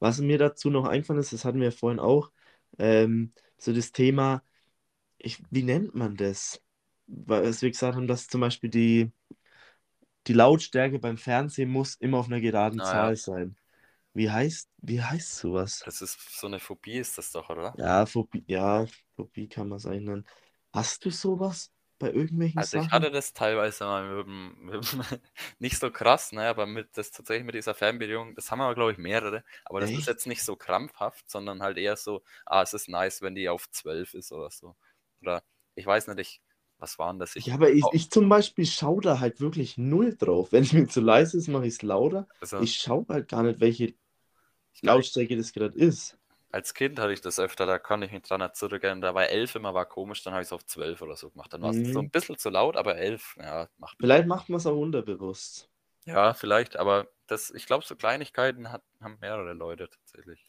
Was 0.00 0.20
mir 0.20 0.38
dazu 0.38 0.70
noch 0.70 0.86
eingefallen 0.86 1.20
ist, 1.20 1.32
das 1.32 1.44
hatten 1.44 1.60
wir 1.60 1.72
vorhin 1.72 2.00
auch, 2.00 2.32
ähm, 2.78 3.34
so 3.58 3.72
das 3.74 3.92
Thema, 3.92 4.44
ich, 5.18 5.42
wie 5.50 5.64
nennt 5.64 5.94
man 5.94 6.16
das? 6.16 6.62
Weil 7.06 7.44
was 7.48 7.62
wir 7.62 7.70
gesagt 7.70 7.96
haben, 7.96 8.08
dass 8.08 8.28
zum 8.28 8.42
Beispiel 8.42 8.70
die, 8.70 9.12
die 10.26 10.34
Lautstärke 10.34 10.98
beim 10.98 11.16
Fernsehen 11.16 11.70
muss 11.70 11.94
immer 11.94 12.18
auf 12.18 12.26
einer 12.26 12.42
geraden 12.42 12.82
Ah, 12.82 12.94
ja. 12.96 13.12
Zahl 13.12 13.16
sein. 13.16 13.56
Wie 14.14 14.30
heißt, 14.30 14.70
wie 14.78 15.02
heißt 15.02 15.36
sowas? 15.36 15.86
Das 15.86 16.02
ist 16.02 16.38
so 16.38 16.48
eine 16.48 16.60
Phobie, 16.60 16.98
ist 16.98 17.16
das 17.16 17.32
doch, 17.32 17.48
oder? 17.48 17.78
Ja, 17.78 18.06
Phobie, 18.06 18.44
ja, 18.48 18.86
Phobie 19.16 19.48
kann 19.48 19.68
man 19.68 19.78
sein 19.78 20.04
nennen. 20.04 20.26
Hast 20.76 21.04
du 21.04 21.10
sowas 21.10 21.72
bei 21.98 22.12
irgendwelchen 22.12 22.60
Also 22.60 22.76
ich 22.78 22.90
Sachen? 22.90 22.90
hatte 22.90 23.10
das 23.10 23.34
teilweise 23.34 23.84
mal 23.84 24.24
mit, 24.24 24.72
mit, 25.12 25.22
nicht 25.58 25.78
so 25.78 25.90
krass, 25.90 26.32
ne, 26.32 26.48
aber 26.48 26.66
mit 26.66 26.96
das 26.96 27.10
tatsächlich 27.10 27.44
mit 27.44 27.54
dieser 27.54 27.74
Fernbedienung, 27.74 28.34
das 28.34 28.50
haben 28.50 28.60
aber 28.62 28.74
glaube 28.74 28.92
ich 28.92 28.98
mehrere, 28.98 29.44
aber 29.64 29.80
das 29.80 29.92
ist 29.92 30.06
Echt? 30.06 30.06
jetzt 30.06 30.26
nicht 30.26 30.42
so 30.42 30.56
krampfhaft, 30.56 31.28
sondern 31.30 31.62
halt 31.62 31.76
eher 31.76 31.96
so, 31.96 32.22
ah, 32.46 32.62
es 32.62 32.72
ist 32.72 32.88
nice, 32.88 33.20
wenn 33.22 33.34
die 33.34 33.48
auf 33.50 33.70
12 33.70 34.14
ist 34.14 34.32
oder 34.32 34.50
so. 34.50 34.74
Oder 35.20 35.42
ich 35.74 35.84
weiß 35.86 36.06
nicht, 36.08 36.18
ich, 36.20 36.40
was 36.78 36.98
waren 36.98 37.18
das? 37.18 37.36
Ich, 37.36 37.46
Ja, 37.46 37.54
aber 37.54 37.70
ich, 37.72 37.92
ich 37.92 38.10
zum 38.10 38.28
Beispiel 38.28 38.66
schaue 38.66 39.00
da 39.02 39.20
halt 39.20 39.40
wirklich 39.40 39.78
null 39.78 40.16
drauf. 40.16 40.52
Wenn 40.52 40.62
es 40.64 40.72
mir 40.72 40.86
zu 40.88 41.00
leise 41.00 41.36
ist, 41.38 41.48
mache 41.48 41.66
ich 41.66 41.74
es 41.74 41.82
lauter. 41.82 42.28
also, 42.40 42.56
Ich 42.56 42.74
schaue 42.76 43.06
halt 43.08 43.28
gar 43.28 43.42
nicht, 43.42 43.60
welche 43.60 43.94
ich 44.72 44.82
Lautstärke 44.82 45.36
das 45.36 45.52
gerade 45.52 45.78
ist. 45.78 46.18
Als 46.56 46.72
Kind 46.72 46.98
hatte 46.98 47.12
ich 47.12 47.20
das 47.20 47.38
öfter, 47.38 47.66
da 47.66 47.78
kann 47.78 48.00
ich 48.00 48.10
mich 48.12 48.22
dran 48.22 48.48
zurückerinnern, 48.54 49.02
da 49.02 49.14
war 49.14 49.28
11 49.28 49.54
immer 49.56 49.74
war 49.74 49.84
komisch, 49.84 50.22
dann 50.22 50.32
habe 50.32 50.42
ich 50.42 50.48
es 50.48 50.52
auf 50.54 50.64
12 50.64 51.02
oder 51.02 51.14
so 51.14 51.28
gemacht. 51.30 51.52
Dann 51.52 51.60
war 51.60 51.70
es 51.70 51.76
so 51.92 52.00
Mhm. 52.00 52.06
ein 52.06 52.10
bisschen 52.10 52.38
zu 52.38 52.48
laut, 52.48 52.76
aber 52.78 52.96
11, 52.96 53.36
ja, 53.38 53.68
macht 53.76 53.96
Vielleicht 54.00 54.26
macht 54.26 54.48
man 54.48 54.56
es 54.56 54.66
auch 54.66 54.76
unterbewusst. 54.76 55.68
Ja, 56.06 56.32
vielleicht, 56.32 56.76
aber 56.76 57.08
das, 57.26 57.50
ich 57.50 57.66
glaube, 57.66 57.84
so 57.84 57.94
Kleinigkeiten 57.94 58.72
hat, 58.72 58.82
haben 59.02 59.18
mehrere 59.20 59.52
Leute 59.52 59.90
tatsächlich. 59.90 60.46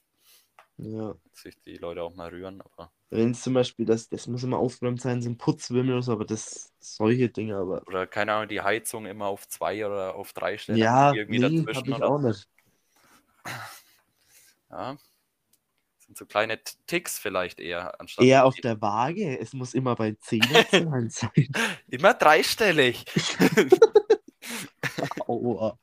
Ja. 0.77 1.15
Sich 1.33 1.59
die 1.63 1.75
Leute 1.77 2.03
auch 2.03 2.13
mal 2.15 2.29
rühren, 2.29 2.61
aber. 2.61 2.89
Wenn 3.09 3.31
es 3.31 3.41
zum 3.41 3.53
Beispiel, 3.55 3.85
das, 3.85 4.07
das 4.07 4.27
muss 4.27 4.43
immer 4.43 4.59
aufgeräumt 4.59 5.01
sein, 5.01 5.21
so 5.21 5.29
ein 5.29 5.37
Putzwimmel 5.37 5.93
oder 5.93 6.03
so, 6.03 6.11
aber 6.13 6.25
das 6.25 6.71
solche 6.79 7.27
Dinge, 7.29 7.57
aber. 7.57 7.81
Oder 7.87 8.07
keine 8.07 8.33
Ahnung, 8.33 8.47
die 8.47 8.61
Heizung 8.61 9.05
immer 9.07 9.25
auf 9.25 9.47
zwei 9.49 9.85
oder 9.85 10.15
auf 10.15 10.31
drei 10.33 10.57
stellen. 10.57 10.77
Ja, 10.77 11.11
irgendwie 11.13 11.39
nee, 11.39 11.57
dazwischen 11.63 11.75
habe 11.77 11.89
ich 11.89 11.95
oder- 11.97 12.07
auch 12.09 12.19
nicht. 12.21 12.47
Ja. 14.69 14.97
Sind 16.07 16.17
so 16.17 16.25
kleine 16.25 16.59
Ticks 16.87 17.19
vielleicht 17.19 17.59
eher, 17.59 17.99
anstatt 17.99 18.23
Eher 18.25 18.45
auf 18.45 18.55
der 18.55 18.81
Waage. 18.81 19.37
Es 19.39 19.53
muss 19.53 19.73
immer 19.73 19.95
bei 19.95 20.13
10 20.13 20.41
Zahlen 20.41 20.81
sein. 21.09 21.49
immer 21.89 22.13
dreistellig. 22.13 23.05
Aua. 25.27 25.77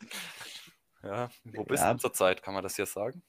Ja, 1.02 1.28
wo 1.44 1.64
bist 1.64 1.82
Ja. 1.82 1.92
du 1.92 1.98
zurzeit? 2.00 2.42
Kann 2.42 2.54
man 2.54 2.62
das 2.62 2.76
hier 2.76 2.87
sagen? 2.87 3.22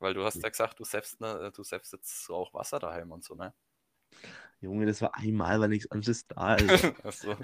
Weil 0.00 0.14
du 0.14 0.24
hast 0.24 0.42
ja 0.42 0.48
gesagt, 0.48 0.78
du 0.78 0.84
selbst, 0.84 1.20
ne, 1.20 1.52
du 1.54 1.62
selbst 1.62 1.92
jetzt 1.92 2.28
auch 2.30 2.52
Wasser 2.52 2.78
daheim 2.80 3.12
und 3.12 3.24
so, 3.24 3.34
ne? 3.34 3.54
Junge, 4.60 4.86
das 4.86 5.00
war 5.00 5.14
einmal, 5.14 5.60
weil 5.60 5.68
nichts 5.68 5.90
anderes 5.90 6.26
da 6.26 6.56
ist. 6.56 6.84
Achso. 7.04 7.36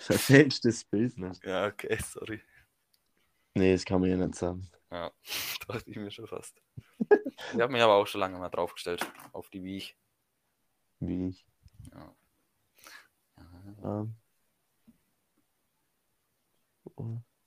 Verfälschtes 0.00 0.84
Bild, 0.84 1.18
ne? 1.18 1.32
Ja, 1.44 1.66
okay, 1.66 1.98
sorry. 2.02 2.40
Nee, 3.54 3.72
das 3.72 3.84
kann 3.84 4.00
man 4.00 4.10
ja 4.10 4.16
nicht 4.16 4.34
sagen. 4.34 4.70
Ja, 4.90 5.12
dachte 5.68 5.90
ich 5.90 5.96
mir 5.96 6.10
schon 6.10 6.26
fast. 6.26 6.60
Ich 7.52 7.60
habe 7.60 7.72
mich 7.72 7.82
aber 7.82 7.94
auch 7.94 8.06
schon 8.06 8.20
lange 8.20 8.38
mal 8.38 8.48
draufgestellt, 8.48 9.06
auf 9.32 9.50
die 9.50 9.62
Wiech. 9.62 9.96
Wie 11.00 11.28
ich. 11.28 11.46
Ja. 11.92 12.14
Ähm. 13.84 14.14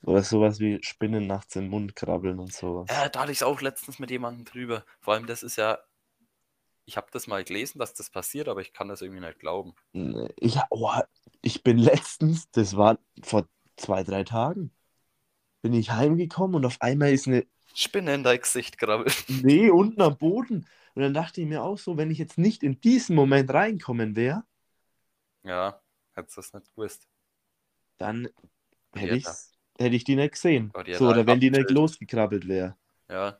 Oder 0.03 0.23
sowas 0.23 0.59
wie 0.59 0.83
Spinnen 0.83 1.27
nachts 1.27 1.55
im 1.55 1.69
Mund 1.69 1.95
krabbeln 1.95 2.39
und 2.39 2.51
sowas. 2.51 2.87
Ja, 2.89 3.07
da 3.07 3.21
hatte 3.21 3.31
ich 3.31 3.37
es 3.37 3.43
auch 3.43 3.61
letztens 3.61 3.99
mit 3.99 4.11
jemandem 4.11 4.45
drüber. 4.45 4.85
Vor 4.99 5.13
allem, 5.13 5.27
das 5.27 5.43
ist 5.43 5.55
ja. 5.55 5.79
Ich 6.85 6.97
habe 6.97 7.07
das 7.11 7.27
mal 7.27 7.45
gelesen, 7.45 7.79
dass 7.79 7.93
das 7.93 8.09
passiert, 8.09 8.49
aber 8.49 8.59
ich 8.59 8.73
kann 8.73 8.89
das 8.89 9.01
irgendwie 9.01 9.21
nicht 9.21 9.39
glauben. 9.39 9.73
Ich, 10.35 10.57
oh, 10.69 10.91
ich 11.41 11.63
bin 11.63 11.77
letztens, 11.77 12.51
das 12.51 12.75
war 12.75 12.99
vor 13.21 13.47
zwei, 13.77 14.03
drei 14.03 14.25
Tagen, 14.25 14.73
bin 15.63 15.73
ich 15.73 15.91
heimgekommen 15.91 16.57
und 16.57 16.65
auf 16.67 16.81
einmal 16.81 17.13
ist 17.13 17.27
eine 17.27 17.47
Spinne 17.75 18.13
in 18.15 18.23
dein 18.23 18.39
Gesicht 18.39 18.77
krabbelt. 18.77 19.25
Nee 19.27 19.69
unten 19.69 20.01
am 20.01 20.17
Boden. 20.17 20.65
Und 20.95 21.01
dann 21.01 21.13
dachte 21.13 21.41
ich 21.41 21.47
mir 21.47 21.63
auch 21.63 21.77
so, 21.77 21.97
wenn 21.97 22.11
ich 22.11 22.17
jetzt 22.19 22.37
nicht 22.37 22.63
in 22.63 22.79
diesen 22.81 23.15
Moment 23.15 23.53
reinkommen 23.53 24.15
wäre, 24.15 24.43
Ja, 25.43 25.81
hättest 26.15 26.37
du 26.37 26.41
das 26.41 26.53
nicht 26.53 26.69
gewusst. 26.75 27.07
dann 27.97 28.27
hätte, 28.95 29.15
Ja, 29.15 29.17
ich's, 29.17 29.51
hätte 29.79 29.95
ich 29.95 30.03
die 30.03 30.15
nicht 30.15 30.33
gesehen. 30.33 30.73
Die 30.85 30.91
So, 30.91 31.09
oder 31.09 31.27
wenn 31.27 31.39
die 31.39 31.51
nicht 31.51 31.71
losgekrabbelt 31.71 32.47
wäre. 32.47 32.77
Ja, 33.09 33.39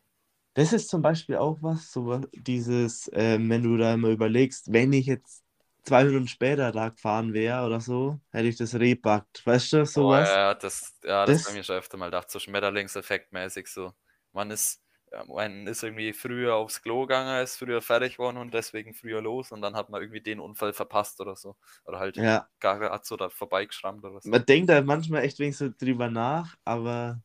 Das 0.55 0.71
ist 0.73 0.89
zum 0.89 1.01
Beispiel 1.01 1.37
auch 1.37 1.57
was, 1.61 1.91
so 1.91 2.19
dieses, 2.33 3.09
ähm, 3.13 3.49
wenn 3.49 3.63
du 3.63 3.75
da 3.77 3.93
immer 3.95 4.09
überlegst, 4.09 4.71
wenn 4.71 4.93
ich 4.93 5.07
jetzt 5.07 5.42
zwei 5.83 6.05
Minuten 6.05 6.27
später 6.27 6.71
da 6.71 6.89
gefahren 6.89 7.33
wäre 7.33 7.65
oder 7.65 7.79
so, 7.81 8.19
hätte 8.31 8.47
ich 8.47 8.57
das 8.57 8.75
Reh 8.75 8.95
backt. 8.95 9.45
Weißt 9.45 9.73
du, 9.73 9.85
oh, 9.93 10.15
sowas? 10.15 10.39
ja, 10.39 10.53
das, 10.55 10.95
ja, 11.03 11.27
das, 11.27 11.39
Das- 11.39 11.45
habe 11.45 11.53
ich 11.53 11.57
mir 11.59 11.63
schon 11.63 11.75
öfter 11.77 11.97
mal 11.97 12.05
gedacht, 12.07 12.29
so 12.31 12.39
Schmetterlingseffekt-mäßig 12.39 13.67
so. 13.67 13.93
Man 14.31 14.51
ist, 14.51 14.81
man 15.27 15.67
ist 15.67 15.83
irgendwie 15.83 16.13
früher 16.13 16.55
aufs 16.55 16.81
Klo 16.81 17.01
gegangen, 17.01 17.43
ist 17.43 17.57
früher 17.57 17.81
fertig 17.81 18.13
geworden 18.17 18.37
und 18.37 18.53
deswegen 18.53 18.93
früher 18.93 19.21
los 19.21 19.51
und 19.51 19.61
dann 19.61 19.75
hat 19.75 19.89
man 19.89 20.01
irgendwie 20.01 20.21
den 20.21 20.39
Unfall 20.39 20.73
verpasst 20.73 21.19
oder 21.21 21.35
so. 21.35 21.55
Oder 21.85 21.99
halt 21.99 22.21
Ja, 22.21 22.49
gar 22.59 22.79
hat 22.91 23.05
so 23.05 23.17
da 23.17 23.29
vorbeigeschrammt 23.29 24.03
oder 24.03 24.21
so. 24.21 24.31
man 24.31 24.45
denkt 24.45 24.69
da 24.69 24.81
manchmal 24.81 25.23
echt 25.23 25.39
wenig 25.39 25.57
so 25.57 25.69
drüber 25.69 26.09
nach, 26.09 26.55
aber 26.65 27.21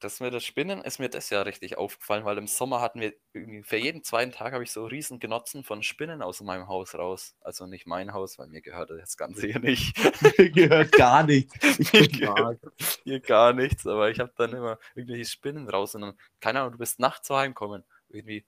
das 0.00 0.20
mit 0.20 0.32
der 0.32 0.40
Spinnen 0.40 0.80
ist 0.82 0.98
mir 1.00 1.08
das 1.08 1.30
ja 1.30 1.42
richtig 1.42 1.76
aufgefallen, 1.78 2.24
weil 2.24 2.38
im 2.38 2.46
Sommer 2.46 2.80
hatten 2.80 3.00
wir 3.00 3.12
irgendwie 3.32 3.62
für 3.62 3.76
jeden 3.76 4.04
zweiten 4.04 4.32
Tag 4.32 4.52
habe 4.52 4.62
ich 4.64 4.70
so 4.72 4.84
riesen 4.86 5.18
Genotzen 5.18 5.64
von 5.64 5.82
Spinnen 5.82 6.22
aus 6.22 6.40
meinem 6.40 6.68
Haus 6.68 6.94
raus. 6.94 7.34
Also 7.40 7.66
nicht 7.66 7.86
mein 7.86 8.12
Haus, 8.12 8.38
weil 8.38 8.48
mir 8.48 8.60
gehört 8.62 8.90
das 8.90 9.16
Ganze 9.16 9.46
hier 9.46 9.58
nicht. 9.58 9.96
mir 10.38 10.50
gehört 10.50 10.92
gar 10.92 11.22
nichts. 11.24 11.54
Ich 11.78 11.92
Mir 11.92 12.08
bin 12.08 12.20
gehört 12.20 12.40
arg. 12.40 12.58
hier 13.04 13.20
gar 13.20 13.52
nichts, 13.52 13.86
aber 13.86 14.10
ich 14.10 14.20
habe 14.20 14.32
dann 14.36 14.52
immer 14.52 14.78
irgendwelche 14.94 15.24
Spinnen 15.30 15.68
raus 15.68 15.94
und 15.94 16.02
dann, 16.02 16.18
keine 16.40 16.60
Ahnung, 16.60 16.72
du 16.72 16.78
bist 16.78 17.00
nachts 17.00 17.28
so 17.28 17.36
heimkommen. 17.36 17.84
Irgendwie 18.08 18.46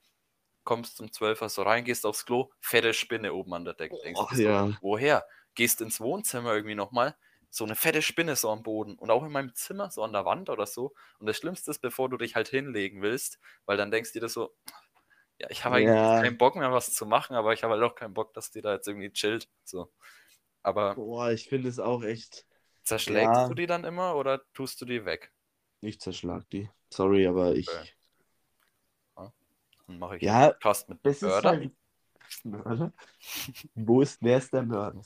kommst 0.64 1.00
um 1.00 1.10
12 1.10 1.42
Uhr 1.42 1.48
so 1.48 1.62
rein, 1.62 1.84
gehst 1.84 2.06
aufs 2.06 2.24
Klo, 2.26 2.50
fette 2.60 2.94
Spinne 2.94 3.32
oben 3.34 3.52
an 3.54 3.64
der 3.64 3.74
Decke. 3.74 3.96
Denkst 4.04 4.20
Oh, 4.20 4.34
ja. 4.36 4.70
woher? 4.80 5.26
Gehst 5.54 5.80
ins 5.80 6.00
Wohnzimmer 6.00 6.54
irgendwie 6.54 6.76
nochmal, 6.76 7.16
so 7.50 7.64
eine 7.64 7.74
fette 7.74 8.00
Spinne 8.02 8.36
so 8.36 8.50
am 8.50 8.62
Boden 8.62 8.96
und 8.96 9.10
auch 9.10 9.24
in 9.24 9.32
meinem 9.32 9.54
Zimmer, 9.54 9.90
so 9.90 10.02
an 10.04 10.12
der 10.12 10.24
Wand 10.24 10.48
oder 10.50 10.66
so. 10.66 10.94
Und 11.18 11.26
das 11.26 11.36
Schlimmste 11.36 11.70
ist, 11.70 11.80
bevor 11.80 12.08
du 12.08 12.16
dich 12.16 12.36
halt 12.36 12.48
hinlegen 12.48 13.02
willst, 13.02 13.38
weil 13.66 13.76
dann 13.76 13.90
denkst 13.90 14.12
du 14.12 14.20
dir 14.20 14.28
so, 14.28 14.54
ja, 15.38 15.48
ich 15.50 15.64
habe 15.64 15.76
eigentlich 15.76 15.88
Ja. 15.96 16.20
keinen 16.20 16.38
Bock 16.38 16.54
mehr, 16.56 16.70
was 16.72 16.92
zu 16.94 17.06
machen, 17.06 17.34
aber 17.34 17.52
ich 17.52 17.64
habe 17.64 17.74
halt 17.74 17.82
auch 17.82 17.94
keinen 17.94 18.14
Bock, 18.14 18.32
dass 18.34 18.50
die 18.50 18.60
da 18.60 18.74
jetzt 18.74 18.86
irgendwie 18.86 19.10
chillt. 19.12 19.48
So. 19.64 19.92
Aber 20.62 20.94
Boah, 20.94 21.30
ich 21.32 21.48
finde 21.48 21.68
es 21.68 21.78
auch 21.78 22.02
echt. 22.02 22.46
zerschlägst 22.84 23.34
Ja. 23.42 23.48
du 23.48 23.54
die 23.54 23.66
dann 23.66 23.84
immer 23.84 24.14
oder 24.16 24.42
tust 24.52 24.80
du 24.80 24.84
die 24.84 25.04
weg? 25.04 25.32
Ich 25.80 26.00
zerschlag 26.00 26.48
die. 26.50 26.68
Sorry, 26.90 27.26
aber 27.26 27.54
ich. 27.54 27.68
Okay. 27.68 27.88
Dann 29.86 29.98
mache 29.98 30.16
ich 30.18 30.22
Ja, 30.22 30.50
Podcast 30.50 30.88
mit 30.88 30.98
Das 31.04 31.16
ist 31.16 31.22
Mörder. 31.22 31.48
halt. 31.50 31.72
Mörder? 32.44 32.92
Wo 33.74 34.02
ist, 34.02 34.18
wer 34.20 34.38
ist 34.38 34.52
der 34.52 34.62
Mörder? 34.62 35.02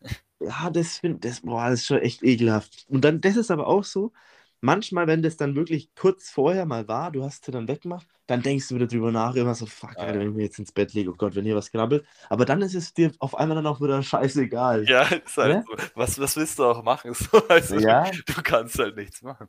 ja, 0.44 0.70
das 0.70 0.98
finde 0.98 1.20
das, 1.28 1.40
boah, 1.42 1.70
das 1.70 1.80
ist 1.80 1.86
schon 1.86 1.98
echt 1.98 2.22
ekelhaft. 2.22 2.84
Und 2.88 3.04
dann, 3.04 3.20
das 3.20 3.36
ist 3.36 3.50
aber 3.50 3.66
auch 3.66 3.84
so, 3.84 4.12
manchmal, 4.60 5.06
wenn 5.06 5.22
das 5.22 5.36
dann 5.36 5.54
wirklich 5.56 5.94
kurz 5.94 6.30
vorher 6.30 6.66
mal 6.66 6.86
war, 6.88 7.10
du 7.10 7.24
hast 7.24 7.44
sie 7.44 7.50
dann 7.52 7.68
weggemacht, 7.68 8.06
dann 8.26 8.42
denkst 8.42 8.68
du 8.68 8.76
wieder 8.76 8.86
drüber 8.86 9.10
nach, 9.12 9.34
immer 9.34 9.54
so, 9.54 9.66
fuck, 9.66 9.94
Ja. 9.96 10.02
Alter, 10.04 10.20
wenn 10.20 10.28
ich 10.30 10.34
mir 10.34 10.44
jetzt 10.44 10.58
ins 10.58 10.72
Bett 10.72 10.92
lege, 10.94 11.10
oh 11.10 11.14
Gott, 11.14 11.34
wenn 11.34 11.44
hier 11.44 11.56
was 11.56 11.70
krabbelt. 11.70 12.06
Aber 12.28 12.44
dann 12.44 12.62
ist 12.62 12.74
es 12.74 12.94
dir 12.94 13.12
auf 13.18 13.34
einmal 13.34 13.56
dann 13.56 13.66
auch 13.66 13.80
wieder 13.80 14.02
scheißegal. 14.02 14.88
Ja, 14.88 15.02
ist 15.02 15.36
halt 15.36 15.56
Ne? 15.58 15.64
so. 15.66 15.76
Was, 15.94 16.18
was 16.20 16.36
willst 16.36 16.58
du 16.58 16.64
auch 16.64 16.82
machen? 16.82 17.14
So, 17.14 17.38
also, 17.48 17.76
Ja. 17.78 18.10
Du 18.10 18.42
kannst 18.42 18.78
halt 18.78 18.96
nichts 18.96 19.22
machen. 19.22 19.48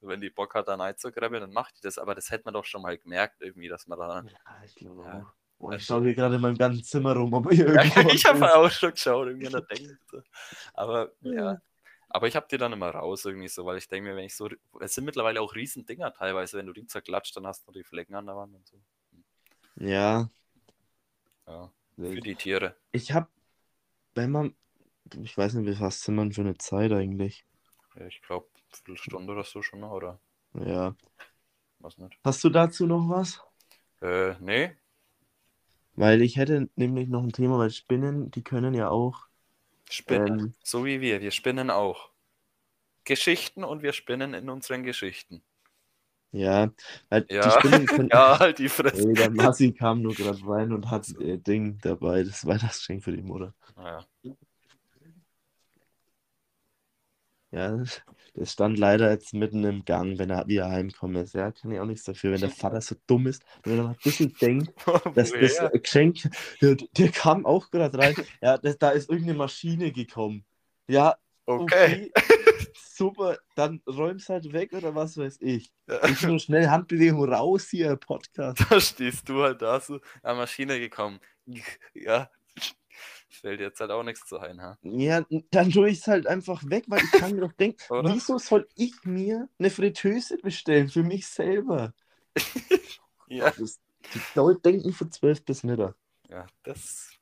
Wenn 0.00 0.20
die 0.20 0.30
Bock 0.30 0.54
hat, 0.54 0.68
da 0.68 0.76
reinzugrabbeln, 0.76 1.40
dann 1.40 1.52
macht 1.52 1.76
die 1.76 1.80
das. 1.82 1.98
Aber 1.98 2.14
das 2.14 2.30
hätte 2.30 2.44
man 2.44 2.54
doch 2.54 2.64
schon 2.64 2.82
mal 2.82 2.96
gemerkt, 2.98 3.40
irgendwie, 3.40 3.68
dass 3.68 3.86
man 3.88 3.98
da. 3.98 4.22
Ja, 4.24 4.64
ich 4.64 4.74
glaube 4.76 5.02
Ja. 5.04 5.22
auch. 5.22 5.32
Boah, 5.58 5.72
ich 5.72 5.84
schaue 5.84 6.02
hier 6.04 6.14
gerade 6.14 6.36
in 6.36 6.40
meinem 6.40 6.56
ganzen 6.56 6.84
Zimmer 6.84 7.14
rum, 7.16 7.32
ob 7.34 7.50
hier 7.50 7.74
Ja, 7.74 7.82
ich 8.12 8.24
habe 8.24 8.54
auch 8.54 8.70
schon 8.70 8.92
geschaut, 8.92 9.26
irgendwie 9.28 9.48
da 9.50 9.60
denkt. 9.60 9.98
so. 10.10 10.20
Aber 10.74 11.12
ja. 11.20 11.60
Aber 12.10 12.26
ich 12.26 12.36
habe 12.36 12.46
die 12.50 12.56
dann 12.56 12.72
immer 12.72 12.90
raus, 12.90 13.24
irgendwie 13.24 13.48
so, 13.48 13.66
weil 13.66 13.76
ich 13.76 13.88
denke 13.88 14.08
mir, 14.08 14.16
wenn 14.16 14.24
ich 14.24 14.34
so. 14.36 14.48
Es 14.80 14.94
sind 14.94 15.04
mittlerweile 15.04 15.40
auch 15.40 15.54
riesen 15.54 15.84
Dinger 15.84 16.12
teilweise, 16.14 16.56
wenn 16.56 16.66
du 16.66 16.72
die 16.72 16.86
zerklatscht, 16.86 17.36
dann 17.36 17.46
hast 17.46 17.66
du 17.66 17.72
die 17.72 17.84
Flecken 17.84 18.14
an 18.14 18.26
der 18.26 18.36
Wand 18.36 18.54
und 18.54 18.66
so. 18.66 18.80
Ja, 19.76 20.30
Ja. 21.46 21.70
Für 21.96 22.20
die 22.20 22.34
Tiere. 22.36 22.76
ich 22.92 23.12
habe, 23.12 23.28
wenn 24.14 24.30
man, 24.30 24.54
ich 25.20 25.36
weiß 25.36 25.54
nicht, 25.54 25.66
wie 25.68 25.74
fast 25.74 26.02
sind 26.02 26.14
man 26.14 26.32
für 26.32 26.42
eine 26.42 26.56
Zeit 26.56 26.92
eigentlich. 26.92 27.44
Ja, 27.96 28.06
Ich 28.06 28.22
glaube, 28.22 28.46
Viertelstunde 28.72 29.32
oder 29.32 29.44
so 29.44 29.62
schon 29.62 29.82
oder? 29.82 30.20
Ja. 30.54 30.94
Was 31.80 31.98
nicht. 31.98 32.18
Hast 32.24 32.42
du 32.44 32.50
dazu 32.50 32.86
noch 32.86 33.08
was? 33.08 33.42
Äh, 34.00 34.34
nee. 34.40 34.76
Weil 35.98 36.22
ich 36.22 36.36
hätte 36.36 36.68
nämlich 36.76 37.08
noch 37.08 37.22
ein 37.24 37.32
Thema, 37.32 37.58
weil 37.58 37.70
Spinnen, 37.70 38.30
die 38.30 38.42
können 38.42 38.72
ja 38.74 38.88
auch. 38.88 39.26
Spinnen. 39.90 40.38
Ähm, 40.40 40.54
So 40.62 40.84
wie 40.84 41.00
wir. 41.00 41.20
Wir 41.20 41.30
spinnen 41.30 41.70
auch. 41.70 42.10
Geschichten 43.04 43.64
und 43.64 43.82
wir 43.82 43.92
spinnen 43.92 44.34
in 44.34 44.50
unseren 44.50 44.84
Geschichten. 44.84 45.42
ja, 46.32 46.66
die 47.30 47.34
Ja. 47.34 47.50
Spinnen 47.50 47.86
können. 47.86 48.08
Ja, 48.10 48.38
halt 48.38 48.58
die 48.58 48.68
Fresse. 48.68 49.08
Ey, 49.08 49.14
der 49.14 49.30
Massi 49.30 49.72
kam 49.72 50.02
nur 50.02 50.14
gerade 50.14 50.38
rein 50.46 50.72
und 50.72 50.90
hat 50.90 51.08
äh, 51.20 51.38
Ding 51.38 51.78
dabei, 51.82 52.22
das 52.22 52.46
Weihnachtsgeschenk 52.46 53.02
für 53.02 53.12
die 53.12 53.22
Mutter. 53.22 53.54
Naja. 53.76 54.04
Ja, 57.50 57.82
das 58.34 58.52
stand 58.52 58.78
leider 58.78 59.10
jetzt 59.10 59.32
mitten 59.32 59.64
im 59.64 59.84
Gang, 59.84 60.18
wenn 60.18 60.30
er 60.30 60.46
wieder 60.46 60.68
heimkommen 60.70 61.16
ist. 61.22 61.34
Ja, 61.34 61.50
kann 61.50 61.70
ich 61.72 61.80
auch 61.80 61.86
nichts 61.86 62.04
dafür, 62.04 62.32
wenn 62.32 62.40
der 62.40 62.50
Vater 62.50 62.80
so 62.80 62.94
dumm 63.06 63.26
ist, 63.26 63.42
wenn 63.64 63.78
er 63.78 63.84
mal 63.84 63.90
ein 63.90 63.96
bisschen 64.02 64.34
denkt, 64.40 64.72
dass 65.14 65.32
das? 65.32 65.58
Geschenk, 65.82 66.28
ja, 66.60 66.74
der 66.74 67.08
kam 67.10 67.46
auch 67.46 67.70
gerade 67.70 67.98
rein. 67.98 68.14
Ja, 68.42 68.58
das, 68.58 68.78
da 68.78 68.90
ist 68.90 69.08
irgendeine 69.08 69.38
Maschine 69.38 69.92
gekommen. 69.92 70.44
Ja, 70.88 71.16
Okay. 71.46 72.10
okay, 72.12 72.12
super, 72.74 73.38
dann 73.54 73.80
räum's 73.88 74.28
halt 74.28 74.52
weg 74.52 74.74
oder 74.74 74.94
was 74.94 75.16
weiß 75.16 75.38
ich. 75.40 75.72
Ich 76.10 76.20
nur 76.20 76.38
schnell 76.38 76.68
Handbewegung 76.68 77.24
raus 77.24 77.68
hier, 77.70 77.96
Podcast. 77.96 78.66
Da 78.68 78.78
stehst 78.78 79.26
du 79.30 79.42
halt 79.42 79.62
da 79.62 79.80
so 79.80 79.98
an 80.22 80.36
Maschine 80.36 80.78
gekommen. 80.78 81.20
Ja. 81.94 82.30
Fällt 83.30 83.60
jetzt 83.60 83.80
halt 83.80 83.90
auch 83.90 84.02
nichts 84.02 84.26
zu 84.26 84.38
ein, 84.38 84.60
ha? 84.60 84.78
Ja, 84.82 85.24
dann 85.50 85.70
tue 85.70 85.90
ich 85.90 85.98
es 85.98 86.06
halt 86.06 86.26
einfach 86.26 86.62
weg, 86.68 86.84
weil 86.88 87.04
ich 87.04 87.14
kann 87.16 87.34
mir 87.34 87.40
doch 87.42 87.52
denken, 87.52 87.78
wieso 87.98 88.38
soll 88.38 88.68
ich 88.76 88.92
mir 89.04 89.48
eine 89.58 89.70
Fritteuse 89.70 90.38
bestellen 90.38 90.88
für 90.88 91.02
mich 91.02 91.26
selber? 91.26 91.94
Ja. 93.26 93.52
Das, 93.56 93.80
die 94.14 94.24
Leute 94.34 94.60
denken 94.60 94.92
von 94.92 95.10
12 95.12 95.44
bis 95.44 95.62
Mittag. 95.62 95.96
Ja, 96.28 96.46
das 96.62 97.18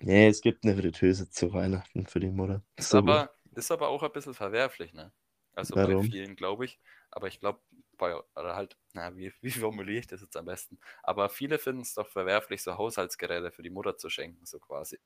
Nee, 0.00 0.26
es 0.28 0.40
gibt 0.40 0.64
eine 0.64 0.76
Fritteuse 0.76 1.30
zu 1.30 1.52
Weihnachten 1.52 2.06
für 2.06 2.18
die 2.20 2.30
Mutter. 2.30 2.62
ist 2.76 2.92
So. 2.92 2.98
aber, 2.98 3.34
ist 3.54 3.70
aber 3.70 3.88
auch 3.88 4.02
ein 4.02 4.12
bisschen 4.12 4.34
verwerflich, 4.34 4.92
ne? 4.92 5.12
Also 5.54 5.78
bei 5.78 5.96
Warum? 5.96 5.96
vielen, 5.96 6.36
glaube 6.36 6.64
ich. 6.64 6.80
Aber 7.10 7.26
ich 7.28 7.40
glaube, 7.40 7.60
bei, 7.96 8.14
oder 8.36 8.54
halt, 8.54 8.76
na, 8.92 9.16
wie, 9.16 9.32
wie 9.40 9.50
formuliere 9.50 9.98
ich 10.00 10.06
das 10.06 10.20
jetzt 10.20 10.36
am 10.36 10.44
besten? 10.44 10.78
Aber 11.02 11.28
viele 11.28 11.58
finden 11.58 11.82
es 11.82 11.94
doch 11.94 12.08
verwerflich, 12.08 12.62
so 12.62 12.76
Haushaltsgeräte 12.78 13.50
für 13.50 13.62
die 13.62 13.70
Mutter 13.70 13.96
zu 13.96 14.08
schenken, 14.10 14.46
so 14.46 14.58
quasi. 14.60 14.98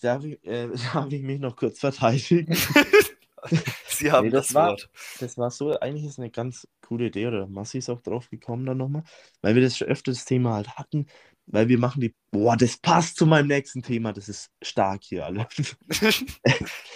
Darf 0.00 0.24
ich, 0.24 0.44
äh, 0.44 0.68
darf 0.92 1.10
ich 1.12 1.22
mich 1.22 1.40
noch 1.40 1.56
kurz 1.56 1.78
verteidigen? 1.80 2.54
Sie 3.88 4.10
haben 4.12 4.26
Nee, 4.26 4.32
das 4.32 4.48
das, 4.48 4.54
war- 4.54 4.70
Wort. 4.70 4.90
Das 5.20 5.38
war 5.38 5.50
so, 5.50 5.78
eigentlich 5.78 6.04
ist 6.04 6.18
eine 6.18 6.30
ganz 6.30 6.66
coole 6.82 7.06
Idee, 7.06 7.26
oder 7.28 7.46
Massi 7.46 7.78
ist 7.78 7.88
auch 7.88 8.00
drauf 8.00 8.28
gekommen 8.30 8.66
dann 8.66 8.78
nochmal, 8.78 9.04
weil 9.42 9.54
wir 9.54 9.62
das 9.62 9.76
schon 9.78 9.88
öfter 9.88 10.10
das 10.12 10.24
Thema 10.24 10.54
halt 10.54 10.68
hatten, 10.76 11.06
weil 11.46 11.68
wir 11.68 11.78
machen 11.78 12.00
die, 12.00 12.14
boah, 12.30 12.56
das 12.56 12.76
passt 12.76 13.16
zu 13.16 13.26
meinem 13.26 13.46
nächsten 13.48 13.82
Thema, 13.82 14.12
das 14.12 14.28
ist 14.28 14.50
stark 14.62 15.02
hier 15.04 15.24
alle. 15.26 15.46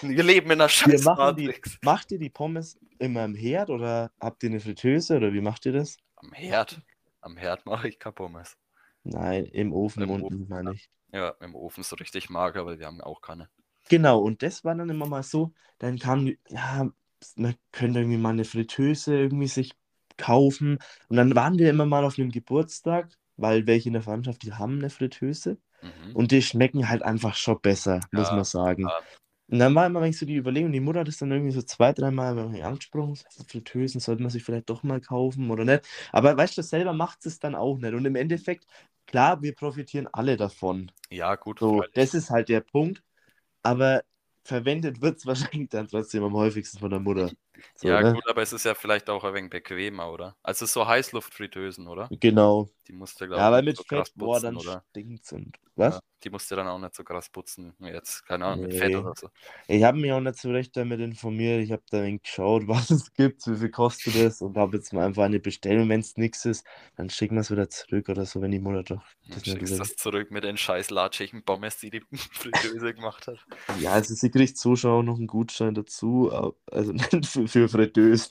Wir 0.03 0.23
leben 0.25 0.47
in 0.51 0.53
einer 0.61 0.65
Wir 0.65 0.69
scheiß 0.69 1.05
Matrix. 1.05 1.79
macht 1.83 2.11
ihr 2.13 2.19
die 2.19 2.29
Pommes 2.31 2.79
immer 2.99 3.25
im 3.25 3.35
Herd 3.35 3.71
oder 3.71 4.11
habt 4.21 4.43
ihr 4.43 4.51
eine 4.51 4.61
Fritteuse 4.61 5.17
oder 5.17 5.33
wie 5.33 5.41
macht 5.41 5.65
ihr 5.67 5.73
das? 5.73 5.97
Am 6.17 6.33
Herd. 6.33 6.83
Am 7.21 7.37
Herd 7.37 7.65
mache 7.67 7.89
ich 7.89 7.99
kein 7.99 8.15
Pommes. 8.15 8.57
Nein, 9.05 9.45
im 9.47 9.73
Ofen 9.73 10.03
Im 10.03 10.11
unten, 10.11 10.25
Ofen, 10.25 10.49
meine 10.49 10.73
ich. 10.75 10.91
Ja, 11.13 11.31
im 11.41 11.55
Ofen 11.55 11.83
so 11.83 11.97
richtig 11.97 12.31
mager, 12.31 12.65
weil 12.67 12.79
wir 12.79 12.87
haben 12.87 13.01
auch 13.01 13.21
keine. 13.21 13.49
Genau, 13.89 14.21
und 14.21 14.43
das 14.43 14.65
war 14.65 14.75
dann 14.75 14.89
immer 14.89 15.07
mal 15.07 15.23
so, 15.23 15.53
dann 15.79 15.99
kam, 15.99 16.29
ja, 16.49 16.91
man 17.37 17.55
könnte 17.73 18.01
irgendwie 18.01 18.17
mal 18.19 18.31
eine 18.31 18.45
Fritteuse 18.45 19.15
irgendwie 19.17 19.49
sich 19.49 19.73
kaufen. 20.17 20.79
Und 21.09 21.17
dann 21.17 21.35
waren 21.35 21.59
wir 21.59 21.69
immer 21.71 21.87
mal 21.87 22.05
auf 22.05 22.19
einem 22.19 22.31
Geburtstag, 22.31 23.11
weil 23.37 23.67
welche 23.67 23.89
in 23.89 23.95
der 23.95 24.03
Verwandtschaft, 24.03 24.43
die 24.43 24.53
haben 24.55 24.79
eine 24.79 24.91
Fritteuse. 24.91 25.59
Mhm. 25.83 26.15
Und 26.15 26.31
die 26.33 26.43
schmecken 26.43 26.89
halt 26.89 27.03
einfach 27.03 27.35
schon 27.35 27.61
besser, 27.61 28.01
muss 28.13 28.29
Ja, 28.29 28.37
man 28.37 28.45
sagen. 28.45 28.85
ja. 28.89 29.01
Und 29.49 29.59
dann 29.59 29.75
war 29.75 29.87
immer 29.87 30.01
wenn 30.01 30.11
ich 30.11 30.19
so 30.19 30.25
die 30.25 30.37
Überlegung, 30.37 30.73
die 30.73 30.81
Mutter 30.81 31.01
hat 31.01 31.09
es 31.09 31.19
dann 31.19 31.31
irgendwie 31.31 31.53
so 31.53 31.61
zwei, 31.63 31.93
dreimal 31.93 32.39
angesprochen, 32.63 33.17
so, 33.17 33.45
Fritteusen 33.45 34.01
sollte 34.01 34.23
man 34.23 34.31
sich 34.31 34.43
vielleicht 34.45 34.71
doch 34.71 34.83
mal 34.83 35.01
kaufen 35.01 35.51
oder 35.51 35.65
nicht. 35.65 35.85
Aber 36.13 36.37
weißt 36.37 36.57
du, 36.57 36.63
selber 36.63 36.93
macht 36.95 37.27
es 37.27 37.39
dann 37.39 37.55
auch 37.55 37.77
nicht. 37.79 37.93
Und 37.95 38.07
im 38.07 38.17
Endeffekt, 38.17 38.67
klar, 39.07 39.43
wir 39.43 39.55
profitieren 39.55 40.09
alle 40.13 40.37
davon. 40.37 40.91
Ja, 41.11 41.35
gut. 41.37 41.61
So, 41.61 41.79
freilich. 41.79 41.95
das 41.95 42.15
ist 42.15 42.31
halt 42.31 42.49
der 42.49 42.61
Punkt. 42.61 43.03
Aber 43.63 44.03
verwendet 44.45 45.01
wird 45.01 45.19
es 45.19 45.27
wahrscheinlich 45.27 45.69
dann 45.71 45.89
trotzdem 45.89 46.25
am 46.25 46.35
häufigsten 46.35 46.79
von 46.79 46.91
der 46.91 47.01
Mutter. 47.01 47.31
So, 47.77 47.89
ja, 47.89 48.01
ne? 48.03 48.13
gut, 48.15 48.27
aber 48.29 48.43
es 48.43 48.53
ist 48.53 48.65
ja 48.65 48.75
vielleicht 48.75 49.09
auch 49.09 49.23
ein 49.25 49.35
wenig 49.35 49.51
bequemer, 49.51 50.11
oder? 50.11 50.37
Also 50.43 50.67
so 50.67 50.87
Heißluftfritteusen, 50.87 51.87
oder? 51.87 52.09
Genau. 52.21 52.69
Die 52.89 52.93
musst 52.93 53.21
du, 53.21 53.27
glaube 53.27 53.41
Ja, 53.41 53.53
weil 53.53 53.63
nicht 53.63 53.79
mit 53.79 53.89
so 53.89 53.97
Fett, 53.97 54.13
boah, 54.17 54.41
dann 54.41 54.57
oder? 54.57 54.85
stinkt's 54.91 55.33
und. 55.33 55.59
Was? 55.75 55.95
Ja, 55.95 56.01
die 56.23 56.31
musst 56.31 56.51
du 56.51 56.55
dann 56.57 56.69
auch 56.69 56.79
nicht 56.79 56.95
so 56.95 57.03
krass 57.03 57.31
putzen. 57.31 57.73
Jetzt, 57.81 58.27
keine 58.27 58.45
Ahnung, 58.47 58.67
mit 58.67 58.73
Nee. 58.73 58.79
Fett 58.79 58.95
oder 58.95 59.15
so. 59.19 59.29
Ich 59.69 59.83
habe 59.83 59.99
mich 59.99 60.13
auch 60.13 60.21
nicht 60.21 60.37
so 60.39 60.51
recht 60.51 60.77
damit 60.77 61.01
informiert. 61.01 61.63
Ich 61.63 61.73
habe 61.73 61.83
da 61.91 61.99
ein 61.99 62.05
wenig 62.05 62.23
geschaut, 62.23 62.65
was 62.69 62.91
es 62.91 63.13
gibt, 63.15 63.47
wie 63.47 63.57
viel 63.57 63.71
kostet 63.71 64.15
es 64.17 64.43
und 64.43 64.57
habe 64.57 64.77
jetzt 64.77 64.93
mal 64.93 65.07
einfach 65.07 65.25
eine 65.25 65.41
Bestellung. 65.41 65.89
Wenn 65.89 66.01
es 66.01 66.17
nichts 66.17 66.45
ist, 66.45 66.65
dann 66.97 67.09
schicken 67.11 67.37
wir 67.37 67.41
es 67.41 67.51
wieder 67.51 67.71
zurück 67.71 68.09
oder 68.11 68.27
so, 68.27 68.41
wenn 68.43 68.51
die 68.51 68.61
Mutter 68.61 68.83
doch 68.83 69.03
Dann 69.29 69.39
das 69.39 69.47
nicht 69.47 69.59
schickst 69.59 69.73
will. 69.73 69.79
das 69.79 69.97
zurück 69.97 70.31
mit 70.31 70.45
den 70.45 70.57
scheiß 70.59 70.91
latschigen 70.91 71.43
Pommes, 71.45 71.79
die 71.79 71.91
die 71.91 72.03
Fritteuse 72.33 72.93
gemacht 72.95 73.27
hat. 73.27 73.39
Ja, 73.81 73.93
also 73.93 74.15
sie 74.15 74.31
kriegt 74.31 74.59
so 74.59 74.77
schon 74.77 74.91
auch 74.91 75.03
noch 75.03 75.17
einen 75.17 75.27
Gutschein 75.27 75.75
dazu, 75.75 76.31
also 76.71 76.93
für 77.47 77.69
Fritteuse. 77.69 78.31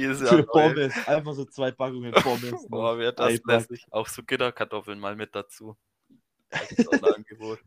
Jedes 0.00 0.20
Jahr 0.20 0.30
Für. 0.30 0.42
Pommes. 0.44 0.94
Einfach 1.08 1.34
so 1.34 1.44
zwei 1.44 1.70
Packungen 1.70 2.12
Pommes. 2.12 2.66
Boah, 2.68 2.98
wird 2.98 3.18
das 3.18 3.40
lässig. 3.44 3.86
Auch 3.90 4.08
so 4.08 4.22
Gitterkartoffeln 4.22 4.98
mal 4.98 5.16
mit 5.16 5.34
dazu. 5.34 5.76
Das 6.50 6.72
ist 6.72 6.84
so 6.84 6.90
ein 6.90 7.04
Angebot. 7.16 7.60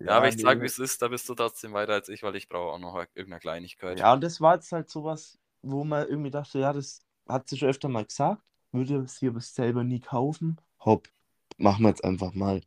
Ja, 0.00 0.12
aber 0.18 0.28
ich 0.28 0.36
nee. 0.36 0.42
sag, 0.42 0.60
wie 0.60 0.66
es 0.66 0.78
ist, 0.78 1.02
da 1.02 1.08
bist 1.08 1.28
du 1.28 1.34
trotzdem 1.34 1.72
weiter 1.72 1.94
als 1.94 2.08
ich, 2.08 2.22
weil 2.22 2.36
ich 2.36 2.48
brauche 2.48 2.72
auch 2.74 2.78
noch 2.78 2.96
irgendeine 3.14 3.40
Kleinigkeit. 3.40 3.98
Ja, 3.98 4.12
und 4.12 4.22
das 4.22 4.40
war 4.40 4.54
jetzt 4.54 4.70
halt 4.72 4.88
sowas, 4.88 5.38
wo 5.62 5.84
man 5.84 6.06
irgendwie 6.08 6.30
dachte, 6.30 6.58
ja, 6.58 6.72
das 6.72 7.00
hat 7.28 7.48
sie 7.48 7.58
schon 7.58 7.68
öfter 7.68 7.88
mal 7.88 8.04
gesagt, 8.04 8.42
würde 8.72 9.06
sie 9.08 9.28
aber 9.28 9.40
selber 9.40 9.82
nie 9.84 10.00
kaufen. 10.00 10.60
Hopp, 10.84 11.08
machen 11.56 11.82
wir 11.82 11.88
jetzt 11.88 12.04
einfach 12.04 12.32
mal. 12.32 12.60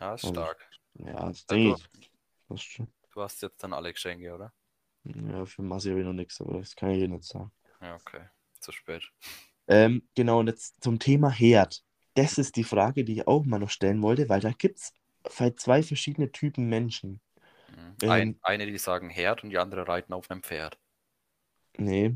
Ja, 0.00 0.14
ist 0.14 0.24
Also, 0.24 0.28
stark. 0.30 0.68
Ja, 0.94 1.12
das 1.12 1.22
Also- 1.22 1.44
denke 1.50 1.80
ich. 2.00 2.10
Das 2.48 2.60
schon. 2.62 2.88
Du 3.12 3.22
hast 3.22 3.40
jetzt 3.42 3.62
dann 3.62 3.72
alle 3.72 3.92
Geschenke, 3.92 4.34
oder? 4.34 4.52
Ja, 5.04 5.44
für 5.44 5.62
Masi 5.62 5.90
habe 5.90 6.00
ich 6.00 6.06
noch 6.06 6.12
nichts, 6.12 6.40
aber 6.40 6.58
das 6.58 6.74
kann 6.74 6.90
ich 6.90 6.98
dir 6.98 7.08
nicht 7.08 7.24
sagen. 7.24 7.52
Ja, 7.84 7.94
okay. 7.94 8.28
Zu 8.60 8.72
spät. 8.72 9.12
Ähm, 9.68 10.02
genau, 10.14 10.40
und 10.40 10.48
jetzt 10.48 10.82
zum 10.82 10.98
Thema 10.98 11.30
Herd. 11.30 11.82
Das 12.14 12.38
ist 12.38 12.56
die 12.56 12.64
Frage, 12.64 13.04
die 13.04 13.14
ich 13.14 13.26
auch 13.26 13.44
mal 13.44 13.58
noch 13.58 13.70
stellen 13.70 14.02
wollte, 14.02 14.28
weil 14.28 14.40
da 14.40 14.52
gibt 14.52 14.78
es 14.78 14.92
zwei 15.56 15.82
verschiedene 15.82 16.30
Typen 16.32 16.68
Menschen. 16.68 17.20
Mhm. 17.68 17.96
Ein, 18.06 18.32
Ähm. 18.32 18.40
eine, 18.40 18.64
die 18.66 18.78
sagen 18.78 19.10
Herd 19.10 19.44
und 19.44 19.50
die 19.50 19.58
andere 19.58 19.86
reiten 19.86 20.14
auf 20.14 20.30
einem 20.30 20.42
Pferd. 20.42 20.78
Nee, 21.78 22.14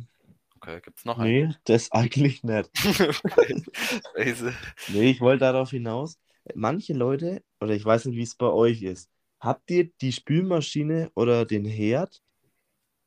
Okay, 0.57 0.81
gibt's 0.83 1.05
noch 1.05 1.19
einen? 1.19 1.37
nee, 1.37 1.55
das 1.65 1.91
eigentlich 1.93 2.43
nicht. 2.43 2.71
Nee, 4.87 5.11
ich 5.11 5.21
wollte 5.21 5.41
darauf 5.41 5.71
hinaus. 5.71 6.19
Manche 6.55 6.95
Leute, 6.95 7.43
oder 7.61 7.75
ich 7.75 7.85
weiß 7.85 8.07
nicht, 8.07 8.17
wie 8.17 8.23
es 8.23 8.35
bei 8.37 8.47
euch 8.47 8.83
ist, 8.83 9.11
habt 9.41 9.71
ihr 9.71 9.91
die 10.01 10.13
Spülmaschine 10.13 11.11
oder 11.15 11.45
den 11.45 11.65
Herd 11.65 12.23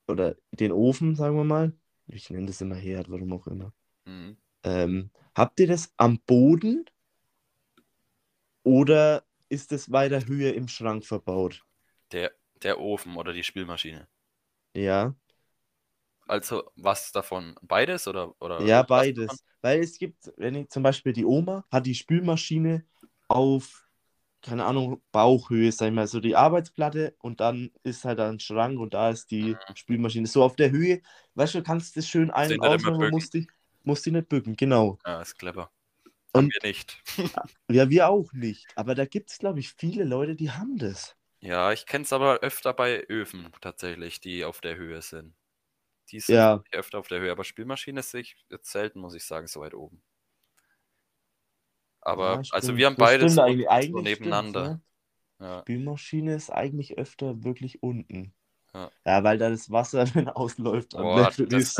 oder 0.07 0.35
den 0.51 0.71
Ofen, 0.71 1.15
sagen 1.15 1.37
wir 1.37 1.43
mal? 1.45 1.73
Ich 2.13 2.29
nenne 2.29 2.47
das 2.47 2.61
immer 2.61 2.75
Herd, 2.75 3.09
warum 3.09 3.33
auch 3.33 3.47
immer. 3.47 3.73
Mhm. 4.05 4.37
Ähm, 4.63 5.11
habt 5.33 5.59
ihr 5.59 5.67
das 5.67 5.93
am 5.97 6.19
Boden 6.19 6.85
oder 8.63 9.25
ist 9.49 9.71
es 9.71 9.91
weiter 9.91 10.25
Höhe 10.25 10.51
im 10.51 10.67
Schrank 10.67 11.05
verbaut? 11.05 11.65
Der, 12.11 12.31
der 12.61 12.79
Ofen 12.79 13.15
oder 13.15 13.33
die 13.33 13.43
Spülmaschine. 13.43 14.07
Ja. 14.73 15.15
Also 16.27 16.63
was 16.75 17.11
davon? 17.11 17.55
Beides 17.61 18.07
oder? 18.07 18.35
oder 18.39 18.61
Ja, 18.61 18.83
beides. 18.83 19.43
Weil 19.61 19.81
es 19.81 19.97
gibt, 19.97 20.31
wenn 20.37 20.55
ich 20.55 20.69
zum 20.69 20.83
Beispiel 20.83 21.13
die 21.13 21.25
Oma 21.25 21.65
hat 21.69 21.85
die 21.85 21.95
Spülmaschine 21.95 22.85
auf, 23.27 23.89
keine 24.41 24.65
Ahnung, 24.65 25.01
Bauchhöhe, 25.11 25.71
sag 25.71 25.87
ich 25.89 25.93
mal, 25.93 26.07
so 26.07 26.19
die 26.19 26.35
Arbeitsplatte 26.35 27.15
und 27.19 27.39
dann 27.39 27.71
ist 27.83 28.05
halt 28.05 28.19
ein 28.19 28.39
Schrank 28.39 28.79
und 28.79 28.93
da 28.93 29.09
ist 29.09 29.31
die 29.31 29.55
Spülmaschine. 29.75 30.27
So 30.27 30.43
auf 30.43 30.55
der 30.55 30.71
Höhe, 30.71 31.01
weißt 31.35 31.55
du, 31.55 31.63
kannst 31.63 31.95
das 31.97 32.07
schön 32.07 32.31
ein- 32.31 32.51
und 32.53 32.65
ausmachen, 32.65 33.09
musst 33.11 33.33
dich, 33.33 33.47
musst 33.83 34.05
dich 34.05 34.13
nicht 34.13 34.29
bücken, 34.29 34.55
genau. 34.55 34.97
Ja, 35.05 35.21
ist 35.21 35.37
clever. 35.37 35.71
Haben 36.33 36.45
Und- 36.45 36.53
wir 36.53 36.69
nicht. 36.69 37.01
Ja, 37.69 37.89
wir 37.89 38.09
auch 38.09 38.31
nicht. 38.33 38.67
Aber 38.75 38.95
da 38.95 39.05
gibt 39.05 39.31
es, 39.31 39.37
glaube 39.37 39.59
ich, 39.59 39.73
viele 39.73 40.03
Leute, 40.03 40.35
die 40.35 40.51
haben 40.51 40.77
das. 40.77 41.15
Ja, 41.39 41.71
ich 41.71 41.85
kenne 41.85 42.03
es 42.03 42.13
aber 42.13 42.39
öfter 42.39 42.73
bei 42.73 43.03
Öfen 43.07 43.51
tatsächlich, 43.61 44.19
die 44.19 44.45
auf 44.45 44.61
der 44.61 44.75
Höhe 44.75 45.01
sind. 45.01 45.35
Die 46.09 46.19
sind 46.19 46.35
Ja. 46.35 46.63
öfter 46.71 46.99
auf 46.99 47.07
der 47.07 47.19
Höhe, 47.19 47.31
aber 47.31 47.43
Spülmaschine 47.43 48.03
sehe 48.03 48.21
ich 48.21 48.35
jetzt 48.49 48.71
selten, 48.71 48.99
muss 48.99 49.15
ich 49.15 49.23
sagen, 49.23 49.47
so 49.47 49.61
weit 49.61 49.73
oben. 49.73 50.01
Aber, 52.01 52.35
Ja, 52.35 52.41
also 52.51 52.77
wir 52.77 52.85
haben 52.87 52.95
beides 52.95 53.35
so, 53.35 53.45
nebeneinander. 53.45 54.81
ja. 55.39 55.47
Ja. 55.47 55.61
Spülmaschine 55.61 56.35
ist 56.35 56.51
eigentlich 56.51 56.97
öfter 56.97 57.43
wirklich 57.43 57.81
unten. 57.81 58.33
Ja. 58.73 58.91
Ja, 59.05 59.23
weil 59.23 59.37
da 59.37 59.49
das 59.49 59.71
Wasser, 59.71 60.05
wenn 60.15 60.29
ausläuft, 60.29 60.93
dann 60.93 61.01
Boah, 61.03 61.31
das 61.37 61.75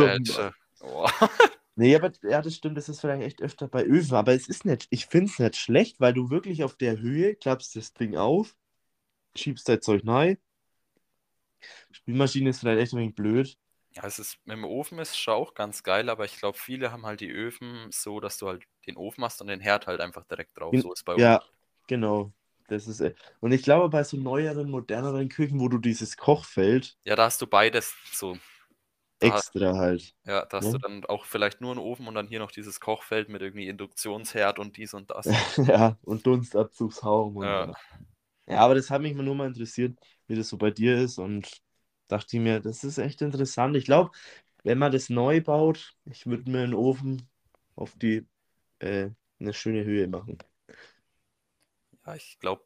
Boah. 0.80 1.12
Nee, 1.76 1.96
aber 1.96 2.12
ja, 2.24 2.42
das 2.42 2.56
stimmt, 2.56 2.78
das 2.78 2.90
ist 2.90 3.00
vielleicht 3.00 3.24
echt 3.24 3.42
öfter 3.42 3.68
bei 3.68 3.84
Öfen, 3.84 4.16
aber 4.16 4.34
es 4.34 4.50
ist 4.50 4.66
nicht, 4.66 4.88
ich 4.90 5.06
finde 5.06 5.32
es 5.32 5.40
nicht 5.40 5.56
schlecht, 5.56 6.00
weil 6.02 6.14
du 6.14 6.30
wirklich 6.30 6.64
auf 6.64 6.76
der 6.76 7.00
Höhe 7.00 7.34
klappst 7.34 7.76
das 7.78 7.94
Ding 7.94 8.18
auf, 8.18 8.56
schiebst 9.36 9.70
dein 9.70 9.82
Zeug 9.82 10.04
rein. 10.06 10.38
Spülmaschine 11.92 12.50
ist 12.50 12.60
vielleicht 12.60 12.82
echt 12.82 12.94
ein 12.94 13.00
wenig 13.00 13.16
blöd. 13.16 13.58
Ja, 13.94 14.04
es 14.06 14.20
ist, 14.20 14.38
mit 14.46 14.56
dem 14.58 14.64
Ofen 14.66 15.00
ist 15.00 15.18
schon 15.18 15.34
auch 15.34 15.54
ganz 15.54 15.84
geil, 15.84 16.10
aber 16.10 16.26
ich 16.26 16.38
glaube, 16.38 16.58
viele 16.58 16.92
haben 16.92 17.06
halt 17.06 17.20
die 17.22 17.30
Öfen 17.32 17.90
so, 17.92 18.20
dass 18.20 18.38
du 18.38 18.48
halt 18.48 18.64
den 18.88 18.98
Ofen 18.98 19.24
hast 19.24 19.42
und 19.42 19.48
den 19.48 19.60
Herd 19.62 19.88
halt 19.88 20.00
einfach 20.02 20.26
direkt 20.26 20.58
drauf. 20.60 20.80
So 20.80 20.92
ist 20.94 21.04
bei 21.06 21.16
Ja, 21.16 21.42
uns. 21.42 21.42
genau. 21.88 22.34
Das 22.68 22.88
ist, 22.88 23.02
äh, 23.02 23.14
und 23.42 23.52
ich 23.52 23.64
glaube, 23.64 23.90
bei 23.90 24.04
so 24.04 24.18
neueren, 24.18 24.70
moderneren 24.70 25.28
Küchen, 25.30 25.60
wo 25.60 25.68
du 25.68 25.78
dieses 25.78 26.16
Kochfeld 26.18 26.98
Ja, 27.06 27.16
da 27.16 27.26
hast 27.26 27.42
du 27.42 27.48
beides 27.48 27.94
so. 28.14 28.38
Da, 29.20 29.42
extra 29.42 29.74
halt. 29.78 30.14
ja, 30.26 30.46
da 30.46 30.58
hast 30.58 30.74
Ja. 30.74 30.76
du 30.76 30.80
dann 30.80 31.06
auch 31.06 31.26
vielleicht 31.26 31.62
nur 31.62 31.72
einen 31.72 31.80
Ofen 31.82 32.08
und 32.08 32.16
dann 32.16 32.28
hier 32.28 32.40
noch 32.40 32.52
dieses 32.52 32.80
Kochfeld 32.82 33.30
mit 33.30 33.42
irgendwie 33.44 33.68
Induktionsherd 33.70 34.60
und 34.60 34.78
dies 34.78 34.94
und 34.94 35.12
das. 35.12 35.34
Ja, 35.68 35.98
und 36.04 36.26
Dunstabzugshaum. 36.26 37.38
Und, 37.38 37.60
Ja. 37.60 37.68
ja. 37.68 37.74
ja, 38.48 38.58
aber 38.60 38.76
das 38.76 38.90
hat 38.90 39.02
mich 39.02 39.16
nur 39.16 39.36
mal 39.36 39.48
interessiert, 39.48 39.98
wie 40.28 40.36
das 40.36 40.50
so 40.50 40.58
bei 40.58 40.72
dir 40.72 40.98
ist 41.02 41.18
und 41.20 41.62
dachte 42.12 42.40
mir, 42.40 42.60
das 42.60 42.84
ist 42.84 42.98
echt 42.98 43.22
interessant. 43.22 43.76
Ich 43.76 43.86
glaube, 43.86 44.12
wenn 44.64 44.78
man 44.78 44.92
das 44.92 45.10
neu 45.10 45.42
baut, 45.42 45.96
ich 46.06 46.26
würde 46.26 46.50
mir 46.50 46.64
einen 46.64 46.74
Ofen 46.74 47.28
auf 47.76 47.96
die 47.96 48.28
äh, 48.80 49.10
eine 49.40 49.54
schöne 49.54 49.84
Höhe 49.84 50.08
machen. 50.08 50.38
Ja, 52.06 52.16
ich 52.16 52.38
glaube, 52.40 52.64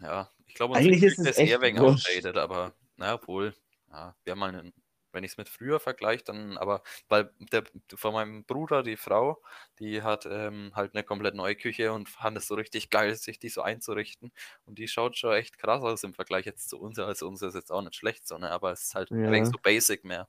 ja, 0.00 0.30
ich 0.46 0.54
glaube, 0.54 0.76
Eigentlich 0.76 1.02
ist 1.02 1.18
es 1.18 1.38
eher 1.38 1.60
wegen 1.60 1.78
outdated, 1.78 2.36
aber 2.36 2.74
naja, 2.96 3.20
wohl. 3.26 3.54
Ja, 3.90 4.14
wir 4.24 4.30
haben 4.32 4.38
mal 4.38 4.54
einen, 4.54 4.72
wenn 5.16 5.24
ich 5.24 5.32
es 5.32 5.36
mit 5.38 5.48
früher 5.48 5.80
vergleiche, 5.80 6.24
dann, 6.24 6.58
aber 6.58 6.82
weil 7.08 7.32
der 7.52 7.64
von 7.94 8.14
meinem 8.14 8.44
Bruder, 8.44 8.82
die 8.82 8.96
Frau, 8.96 9.42
die 9.80 10.02
hat 10.02 10.26
ähm, 10.26 10.72
halt 10.74 10.94
eine 10.94 11.02
komplett 11.02 11.34
neue 11.34 11.56
Küche 11.56 11.92
und 11.92 12.08
fand 12.08 12.36
es 12.36 12.46
so 12.46 12.54
richtig 12.54 12.90
geil, 12.90 13.14
sich 13.16 13.38
die 13.38 13.48
so 13.48 13.62
einzurichten. 13.62 14.32
Und 14.66 14.78
die 14.78 14.88
schaut 14.88 15.16
schon 15.16 15.32
echt 15.34 15.58
krass 15.58 15.82
aus 15.82 16.04
im 16.04 16.14
Vergleich 16.14 16.46
jetzt 16.46 16.68
zu 16.68 16.78
uns. 16.78 16.98
Also 16.98 17.26
unsere 17.26 17.48
ist 17.48 17.54
jetzt 17.54 17.72
auch 17.72 17.82
nicht 17.82 17.96
schlecht, 17.96 18.28
so, 18.28 18.38
ne? 18.38 18.50
Aber 18.50 18.72
es 18.72 18.82
ist 18.84 18.94
halt 18.94 19.10
ein 19.10 19.44
Ja. 19.44 19.44
so 19.46 19.58
basic 19.62 20.04
mehr. 20.04 20.28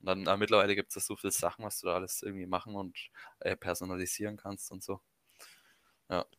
Und 0.00 0.06
dann 0.06 0.26
äh, 0.26 0.36
mittlerweile 0.36 0.74
gibt 0.74 0.96
es 0.96 1.06
so 1.06 1.16
viele 1.16 1.30
Sachen, 1.30 1.64
was 1.64 1.80
du 1.80 1.86
da 1.86 1.94
alles 1.94 2.22
irgendwie 2.22 2.46
machen 2.46 2.74
und 2.74 2.96
äh, 3.40 3.56
personalisieren 3.56 4.36
kannst 4.36 4.72
und 4.72 4.82
so. 4.82 5.00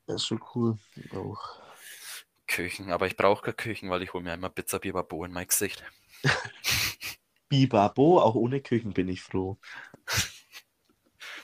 Das 0.05 0.17
ist 0.17 0.27
schon 0.27 0.41
cool. 0.53 0.77
Auch. 1.13 1.61
Küchen, 2.47 2.91
aber 2.91 3.07
ich 3.07 3.17
brauche 3.17 3.41
keine 3.41 3.55
Küchen, 3.55 3.89
weil 3.89 4.03
ich 4.03 4.13
hole 4.13 4.23
mir 4.23 4.33
immer 4.33 4.49
Pizza 4.49 4.79
Bibabo 4.79 5.25
in 5.25 5.31
mein 5.33 5.47
Gesicht. 5.47 5.83
Bibabo, 7.55 8.19
auch 8.19 8.35
ohne 8.35 8.59
Küchen 8.61 8.93
bin 8.93 9.07
ich 9.07 9.21
froh. 9.21 9.57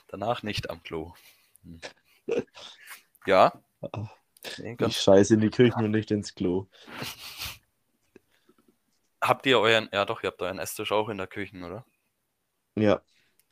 Danach 0.08 0.42
nicht 0.42 0.68
am 0.68 0.82
Klo. 0.82 1.14
Hm. 1.64 1.80
Ja. 3.26 3.62
Ich 4.78 4.98
scheiße 5.00 5.34
in 5.34 5.40
die 5.40 5.50
Küchen 5.50 5.84
und 5.84 5.90
nicht 5.92 6.10
ins 6.10 6.34
Klo. 6.34 6.66
habt 9.22 9.46
ihr 9.46 9.58
euren, 9.58 9.88
ja 9.92 10.04
doch, 10.04 10.22
ihr 10.22 10.26
habt 10.28 10.42
euren 10.42 10.58
Esstisch 10.58 10.92
auch 10.92 11.08
in 11.08 11.16
der 11.16 11.26
Küche, 11.28 11.56
oder? 11.58 11.86
Ja, 12.76 13.00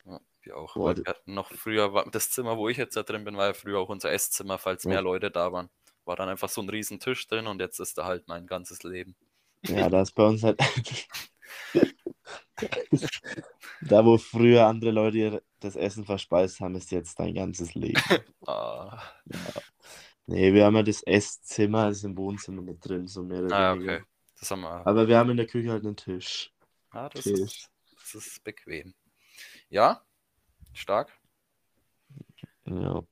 Ja, 0.05 0.19
wir 0.43 0.57
auch. 0.57 0.75
Boah, 0.75 0.95
wir 0.95 1.15
noch 1.25 1.51
früher, 1.51 1.93
war- 1.93 2.09
das 2.11 2.29
Zimmer, 2.29 2.57
wo 2.57 2.69
ich 2.69 2.77
jetzt 2.77 2.95
da 2.95 3.01
drin 3.03 3.23
bin, 3.23 3.37
war 3.37 3.47
ja 3.47 3.53
früher 3.53 3.79
auch 3.79 3.89
unser 3.89 4.11
Esszimmer, 4.11 4.57
falls 4.59 4.83
Ja. 4.83 4.89
mehr 4.91 5.01
Leute 5.01 5.31
da 5.31 5.51
waren. 5.51 5.69
War 6.05 6.15
dann 6.15 6.29
einfach 6.29 6.49
so 6.49 6.61
ein 6.61 6.69
riesen 6.69 6.99
Tisch 6.99 7.25
drin 7.27 7.47
und 7.47 7.59
jetzt 7.59 7.79
ist 7.79 7.97
da 7.97 8.05
halt 8.05 8.27
mein 8.27 8.45
ganzes 8.45 8.83
Leben. 8.83 9.15
ja, 9.63 9.89
da 9.89 10.01
ist 10.03 10.11
bei 10.13 10.25
uns 10.25 10.43
halt. 10.43 10.59
Da, 13.81 14.05
wo 14.05 14.17
früher 14.17 14.67
andere 14.67 14.91
Leute 14.91 15.43
das 15.59 15.75
Essen 15.75 16.05
verspeist 16.05 16.59
haben, 16.59 16.75
ist 16.75 16.91
jetzt 16.91 17.19
dein 17.19 17.33
ganzes 17.33 17.73
Leben. 17.75 18.01
Ah, 18.47 18.99
Nee, 20.27 20.53
wir 20.53 20.65
haben 20.65 20.75
ja 20.75 20.83
das 20.83 21.03
Esszimmer, 21.03 21.89
ist 21.89 22.03
im 22.03 22.17
Wohnzimmer 22.17 22.61
mit 22.61 22.83
drin, 22.85 23.07
so 23.07 23.23
mehr 23.23 23.43
oder 23.43 23.55
ah 23.55 23.75
weniger. 23.75 23.95
okay. 23.97 24.05
Das 24.39 24.49
haben 24.51 24.61
wir. 24.61 24.85
Aber 24.87 25.07
wir 25.07 25.17
haben 25.17 25.29
in 25.29 25.37
der 25.37 25.47
Küche 25.47 25.71
halt 25.71 25.85
einen 25.85 25.95
Tisch. 25.95 26.51
Ah, 26.91 27.09
das, 27.09 27.23
Tisch. 27.23 27.39
ist, 27.39 27.69
das 28.13 28.27
ist 28.27 28.43
bequem. 28.43 28.93
Ja, 29.69 30.01
stark. 30.73 31.11
Ja. 32.65 33.03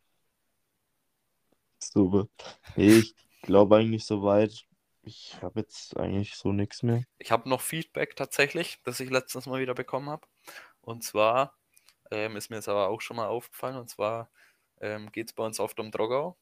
Super. 1.80 2.28
Ich 2.76 3.16
glaube 3.42 3.78
eigentlich 3.78 4.06
soweit. 4.06 4.66
Ich 5.02 5.38
habe 5.42 5.62
jetzt 5.62 5.98
eigentlich 5.98 6.36
so 6.36 6.52
nichts 6.52 6.84
mehr. 6.84 7.04
Ich 7.18 7.32
habe 7.32 7.50
noch 7.50 7.62
Feedback 7.62 8.16
tatsächlich, 8.16 8.80
das 8.84 9.00
ich 9.00 9.10
letztens 9.10 9.46
mal 9.46 9.62
wieder 9.62 9.74
bekommen 9.74 10.10
habe. 10.10 10.28
Und 10.82 11.04
zwar 11.04 11.58
ähm, 12.12 12.36
ist 12.36 12.50
mir 12.50 12.58
jetzt 12.58 12.70
aber 12.70 12.90
auch 12.90 13.02
schon 13.02 13.18
mal 13.18 13.28
aufgefallen, 13.28 13.78
und 13.78 13.90
zwar 13.90 14.30
ähm, 14.82 15.12
geht 15.12 15.30
es 15.30 15.34
bei 15.34 15.46
uns 15.46 15.60
oft 15.60 15.80
um 15.80 15.92
Drogau. 15.92 16.38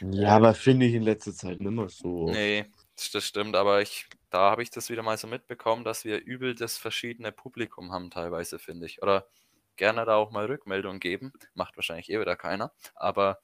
Ja, 0.00 0.36
aber 0.36 0.54
finde 0.54 0.86
ich 0.86 0.94
in 0.94 1.02
letzter 1.02 1.32
Zeit 1.32 1.60
nicht 1.60 1.70
mehr 1.70 1.88
so. 1.88 2.30
Nee, 2.30 2.66
das, 2.96 3.10
das 3.10 3.24
stimmt, 3.26 3.54
aber 3.54 3.82
ich, 3.82 4.06
da 4.30 4.50
habe 4.50 4.62
ich 4.62 4.70
das 4.70 4.90
wieder 4.90 5.02
mal 5.02 5.16
so 5.18 5.26
mitbekommen, 5.26 5.84
dass 5.84 6.04
wir 6.04 6.24
übel 6.24 6.54
das 6.54 6.78
verschiedene 6.78 7.32
Publikum 7.32 7.92
haben, 7.92 8.10
teilweise, 8.10 8.58
finde 8.58 8.86
ich. 8.86 9.02
Oder 9.02 9.28
gerne 9.76 10.04
da 10.04 10.16
auch 10.16 10.30
mal 10.30 10.46
Rückmeldung 10.46 11.00
geben. 11.00 11.32
Macht 11.54 11.76
wahrscheinlich 11.76 12.10
eh 12.10 12.20
wieder 12.20 12.36
keiner. 12.36 12.72
Aber 12.94 13.40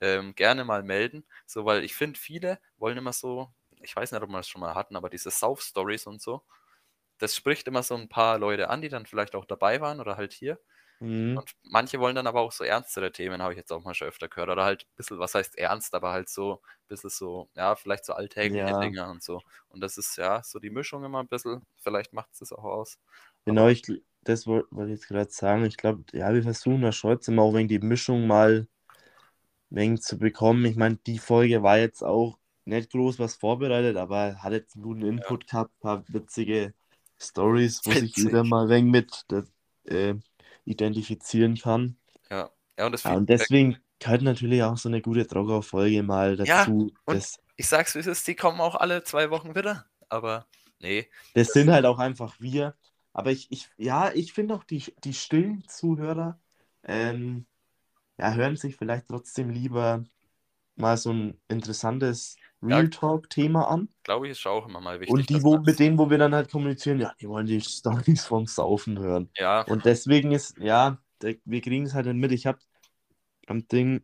ähm, 0.00 0.34
gerne 0.34 0.64
mal 0.64 0.82
melden. 0.82 1.26
So, 1.46 1.64
weil 1.64 1.84
ich 1.84 1.94
finde, 1.94 2.18
viele 2.18 2.58
wollen 2.76 2.98
immer 2.98 3.12
so, 3.12 3.52
ich 3.82 3.94
weiß 3.96 4.12
nicht, 4.12 4.22
ob 4.22 4.28
wir 4.30 4.36
das 4.38 4.48
schon 4.48 4.60
mal 4.60 4.74
hatten, 4.74 4.96
aber 4.96 5.10
diese 5.10 5.30
South-Stories 5.30 6.06
und 6.06 6.20
so, 6.22 6.44
das 7.18 7.34
spricht 7.36 7.66
immer 7.68 7.82
so 7.82 7.94
ein 7.96 8.08
paar 8.08 8.38
Leute 8.38 8.70
an, 8.70 8.82
die 8.82 8.88
dann 8.88 9.06
vielleicht 9.06 9.34
auch 9.34 9.44
dabei 9.44 9.80
waren 9.80 10.00
oder 10.00 10.16
halt 10.16 10.32
hier. 10.32 10.60
Mhm. 11.00 11.40
Und 11.40 11.52
manche 11.62 12.00
wollen 12.00 12.16
dann 12.16 12.26
aber 12.26 12.40
auch 12.40 12.52
so 12.52 12.64
ernstere 12.64 13.12
Themen, 13.12 13.42
habe 13.42 13.52
ich 13.54 13.58
jetzt 13.58 13.72
auch 13.72 13.84
mal 13.84 13.94
schon 13.94 14.08
öfter 14.08 14.28
gehört. 14.28 14.50
Oder 14.50 14.64
halt 14.64 14.84
ein 14.84 14.96
bisschen, 14.96 15.18
was 15.20 15.34
heißt 15.34 15.58
ernst, 15.58 15.94
aber 15.94 16.12
halt 16.12 16.28
so 16.28 16.62
ein 16.62 16.88
bisschen 16.88 17.10
so, 17.10 17.50
ja, 17.54 17.76
vielleicht 17.76 18.04
so 18.06 18.14
alltägliche 18.14 18.74
Ja. 18.74 18.80
Dinge 18.80 19.08
und 19.10 19.22
so. 19.22 19.42
Und 19.68 19.80
das 19.82 19.98
ist 19.98 20.16
ja 20.16 20.42
so 20.44 20.58
die 20.60 20.70
Mischung 20.70 21.04
immer 21.04 21.20
ein 21.22 21.28
bisschen, 21.28 21.66
vielleicht 21.76 22.12
macht 22.14 22.30
es 22.32 22.40
das 22.40 22.52
auch 22.52 22.64
aus. 22.64 22.98
Genau, 23.44 23.68
ich, 23.68 23.82
gl- 23.82 24.02
das 24.22 24.46
woll- 24.46 24.66
wollte 24.70 24.92
ich 24.92 25.00
jetzt 25.00 25.08
gerade 25.08 25.30
sagen. 25.30 25.64
Ich 25.64 25.76
glaube, 25.76 26.04
ja, 26.12 26.32
wir 26.34 26.42
versuchen 26.42 26.82
da 26.82 26.92
schon 26.92 27.12
jetzt 27.12 27.28
immer 27.28 27.42
auch 27.42 27.54
wegen 27.54 27.68
die 27.68 27.78
Mischung 27.78 28.26
mal 28.26 28.68
wegen 29.70 30.00
zu 30.00 30.18
bekommen. 30.18 30.64
Ich 30.64 30.76
meine, 30.76 30.96
die 31.06 31.18
Folge 31.18 31.62
war 31.62 31.78
jetzt 31.78 32.02
auch 32.02 32.38
nicht 32.64 32.90
groß 32.90 33.18
was 33.18 33.36
vorbereitet, 33.36 33.96
aber 33.96 34.42
hat 34.42 34.52
jetzt 34.52 34.76
einen 34.76 35.02
Input 35.02 35.46
gehabt, 35.48 35.72
ein 35.76 35.80
paar 35.80 36.04
witzige 36.08 36.74
Stories, 37.18 37.82
wo 37.84 37.92
sich 37.92 38.14
Witzig. 38.14 38.24
jeder 38.24 38.44
mal 38.44 38.68
wegen 38.68 38.90
mit 38.90 39.24
äh, 39.84 40.14
identifizieren 40.64 41.56
kann. 41.56 41.96
Ja, 42.30 42.50
ja 42.78 42.86
und 42.86 42.92
das 42.92 43.04
Ja, 43.04 43.16
und 43.16 43.28
deswegen 43.28 43.78
gehört 43.98 44.22
natürlich 44.22 44.62
auch 44.62 44.76
so 44.76 44.88
eine 44.88 45.00
gute 45.00 45.24
Drogau-Folge 45.24 46.02
mal 46.02 46.36
Ja, 46.44 46.64
dazu. 46.64 46.92
und- 47.04 47.16
das, 47.16 47.38
ich 47.56 47.68
sag's 47.68 47.94
wie 47.94 48.00
es 48.00 48.06
ist, 48.06 48.26
die 48.26 48.36
kommen 48.36 48.60
auch 48.60 48.74
alle 48.76 49.02
zwei 49.04 49.30
Wochen 49.30 49.54
wieder. 49.54 49.86
Aber 50.08 50.46
nee, 50.78 51.08
das 51.34 51.52
sind 51.52 51.70
halt 51.70 51.86
auch 51.86 51.98
einfach 51.98 52.38
wir. 52.40 52.74
Aber 53.12 53.30
ich, 53.32 53.50
ich 53.50 53.68
ja, 53.76 54.12
ich 54.12 54.32
finde 54.32 54.54
auch 54.54 54.64
die, 54.64 54.84
die 55.04 55.14
stillen 55.14 55.64
Zuhörer 55.68 56.38
ähm, 56.84 57.46
ja, 58.18 58.32
hören 58.34 58.56
sich 58.56 58.76
vielleicht 58.76 59.08
trotzdem 59.08 59.50
lieber 59.50 60.04
mal 60.76 60.96
so 60.96 61.12
ein 61.12 61.40
interessantes. 61.48 62.36
Real 62.62 62.90
Talk-Thema 62.90 63.68
an. 63.70 63.88
glaube 64.02 64.26
ich, 64.26 64.32
ist 64.32 64.46
auch 64.46 64.66
immer 64.66 64.80
mal 64.80 65.00
wichtig. 65.00 65.24
Und 65.24 65.30
die, 65.30 65.42
wo, 65.42 65.58
mit 65.58 65.78
denen, 65.78 65.98
wo 65.98 66.10
wir 66.10 66.18
dann 66.18 66.34
halt 66.34 66.50
kommunizieren, 66.50 67.00
ja, 67.00 67.14
die 67.20 67.28
wollen 67.28 67.46
die 67.46 67.60
Stories 67.60 68.24
vom 68.26 68.46
Saufen 68.46 68.98
hören. 68.98 69.30
Ja, 69.36 69.66
Und 69.66 69.86
deswegen 69.86 70.32
ist, 70.32 70.56
ja, 70.58 70.98
wir 71.22 71.60
kriegen 71.60 71.84
es 71.86 71.94
halt 71.94 72.06
nicht 72.06 72.16
mit. 72.16 72.32
Ich 72.32 72.46
habe 72.46 72.58
am 73.46 73.66
Ding 73.68 74.02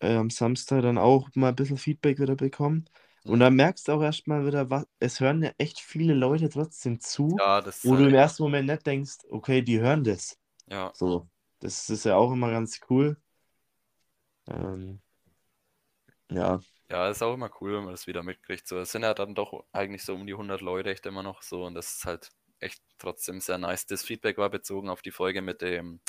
äh, 0.00 0.16
am 0.16 0.30
Samstag 0.30 0.82
dann 0.82 0.98
auch 0.98 1.28
mal 1.34 1.50
ein 1.50 1.56
bisschen 1.56 1.78
Feedback 1.78 2.20
wieder 2.20 2.36
bekommen. 2.36 2.86
Und 3.26 3.40
Mhm. 3.40 3.40
dann 3.40 3.56
merkst 3.56 3.88
du 3.88 3.92
auch 3.92 4.02
erstmal 4.02 4.46
wieder, 4.46 4.70
was, 4.70 4.86
es 5.00 5.20
hören 5.20 5.42
ja 5.42 5.52
echt 5.58 5.80
viele 5.80 6.14
Leute 6.14 6.48
trotzdem 6.48 7.00
zu, 7.00 7.44
Ja, 7.44 7.60
das 7.62 7.82
wo 7.82 7.96
du 7.96 8.06
im 8.08 8.14
ersten 8.14 8.44
Moment 8.44 8.68
nicht 8.68 8.86
denkst, 8.86 9.18
okay, 9.30 9.62
die 9.62 9.80
hören 9.80 10.04
das. 10.04 10.38
ja. 10.66 10.92
So, 10.92 11.28
das 11.60 11.90
ist 11.90 12.04
ja 12.06 12.16
auch 12.16 12.32
immer 12.32 12.50
ganz 12.50 12.80
cool. 12.90 13.16
Ähm, 14.48 15.00
ja, 16.30 16.60
Ja, 16.90 17.08
ist 17.10 17.22
auch 17.22 17.34
immer 17.34 17.50
cool, 17.60 17.74
wenn 17.74 17.84
man 17.84 17.92
das 17.92 18.06
wieder 18.06 18.22
mitkriegt. 18.22 18.66
So, 18.68 18.78
es 18.78 18.92
sind 18.92 19.02
ja 19.02 19.14
dann 19.14 19.34
doch 19.34 19.64
eigentlich 19.72 20.04
so 20.04 20.14
um 20.14 20.26
die 20.26 20.34
100 20.34 20.60
Leute 20.60 20.90
echt 20.90 21.06
immer 21.06 21.22
noch 21.22 21.42
so 21.42 21.64
und 21.64 21.74
das 21.74 21.96
ist 21.96 22.04
halt 22.04 22.30
echt 22.60 22.82
trotzdem 22.98 23.40
sehr 23.40 23.58
nice. 23.58 23.86
Das 23.86 24.02
Feedback 24.02 24.38
war 24.38 24.50
bezogen 24.50 24.88
auf 24.88 25.02
die 25.02 25.10
Folge 25.10 25.42
mit 25.42 25.62
dem 25.62 26.00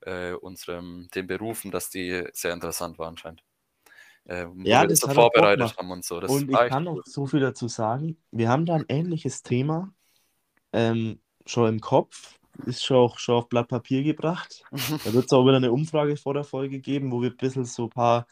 äh, 0.00 0.32
unserem 0.32 1.08
den 1.14 1.26
Berufen, 1.26 1.70
dass 1.70 1.90
die 1.90 2.24
sehr 2.32 2.52
interessant 2.52 2.98
war 2.98 3.08
anscheinend. 3.08 3.42
Äh, 4.24 4.46
Ja, 4.64 4.86
das 4.86 5.00
so 5.00 5.08
vorbereitet 5.08 5.76
haben 5.78 5.90
und 5.90 6.04
so. 6.04 6.20
Das 6.20 6.30
und 6.30 6.50
ich 6.50 6.58
kann 6.58 6.88
cool. 6.88 7.00
auch 7.00 7.04
so 7.04 7.26
viel 7.26 7.40
dazu 7.40 7.68
sagen. 7.68 8.16
Wir 8.32 8.48
haben 8.48 8.66
da 8.66 8.74
ein 8.74 8.84
ähnliches 8.88 9.42
Thema 9.42 9.94
ähm, 10.72 11.20
schon 11.46 11.68
im 11.68 11.80
Kopf, 11.80 12.38
ist 12.64 12.84
schon 12.84 12.96
auch 12.96 13.18
schon 13.18 13.36
auf 13.36 13.48
Blatt 13.48 13.68
Papier 13.68 14.02
gebracht. 14.02 14.62
Da 15.04 15.12
wird 15.12 15.26
es 15.26 15.32
auch 15.32 15.44
wieder 15.44 15.56
eine 15.56 15.72
Umfrage 15.72 16.16
vor 16.16 16.34
der 16.34 16.44
Folge 16.44 16.80
geben, 16.80 17.12
wo 17.12 17.22
wir 17.22 17.30
ein 17.30 17.36
bisschen 17.36 17.64
so 17.64 17.84
ein 17.84 17.90
paar 17.90 18.26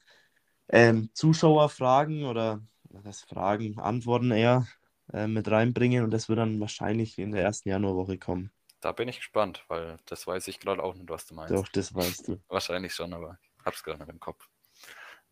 ähm, 0.68 1.10
Zuschauerfragen 1.14 2.24
oder 2.24 2.62
heißt 3.04 3.28
Fragen, 3.28 3.78
Antworten 3.78 4.30
eher 4.30 4.66
äh, 5.12 5.26
mit 5.26 5.50
reinbringen 5.50 6.04
und 6.04 6.10
das 6.10 6.28
wird 6.28 6.38
dann 6.38 6.60
wahrscheinlich 6.60 7.18
in 7.18 7.32
der 7.32 7.42
ersten 7.42 7.68
Januarwoche 7.70 8.18
kommen. 8.18 8.50
Da 8.80 8.92
bin 8.92 9.08
ich 9.08 9.16
gespannt, 9.16 9.64
weil 9.68 9.96
das 10.06 10.26
weiß 10.26 10.46
ich 10.48 10.60
gerade 10.60 10.82
auch 10.82 10.94
nicht, 10.94 11.08
was 11.08 11.26
du 11.26 11.34
meinst. 11.34 11.54
Doch, 11.54 11.68
das 11.68 11.94
weißt 11.94 12.28
du. 12.28 12.40
Wahrscheinlich 12.48 12.94
schon, 12.94 13.12
aber 13.14 13.38
ich 13.58 13.64
hab's 13.64 13.82
gerade 13.82 13.98
nicht 14.00 14.10
im 14.10 14.20
Kopf. 14.20 14.48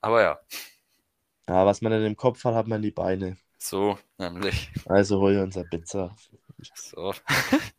Aber 0.01 0.23
ja, 0.23 0.41
Ja, 1.49 1.65
was 1.67 1.81
man 1.83 1.93
dann 1.93 2.05
im 2.05 2.17
Kopf 2.17 2.43
hat, 2.45 2.55
hat 2.57 2.67
man 2.67 2.83
die 2.83 2.91
Beine. 2.91 3.37
so 3.59 3.99
nämlich. 4.19 4.71
Also 4.87 5.19
hol 5.21 5.35
dir 5.35 5.43
unser 5.43 5.65
Pizza. 5.65 6.15
So. 6.75 7.15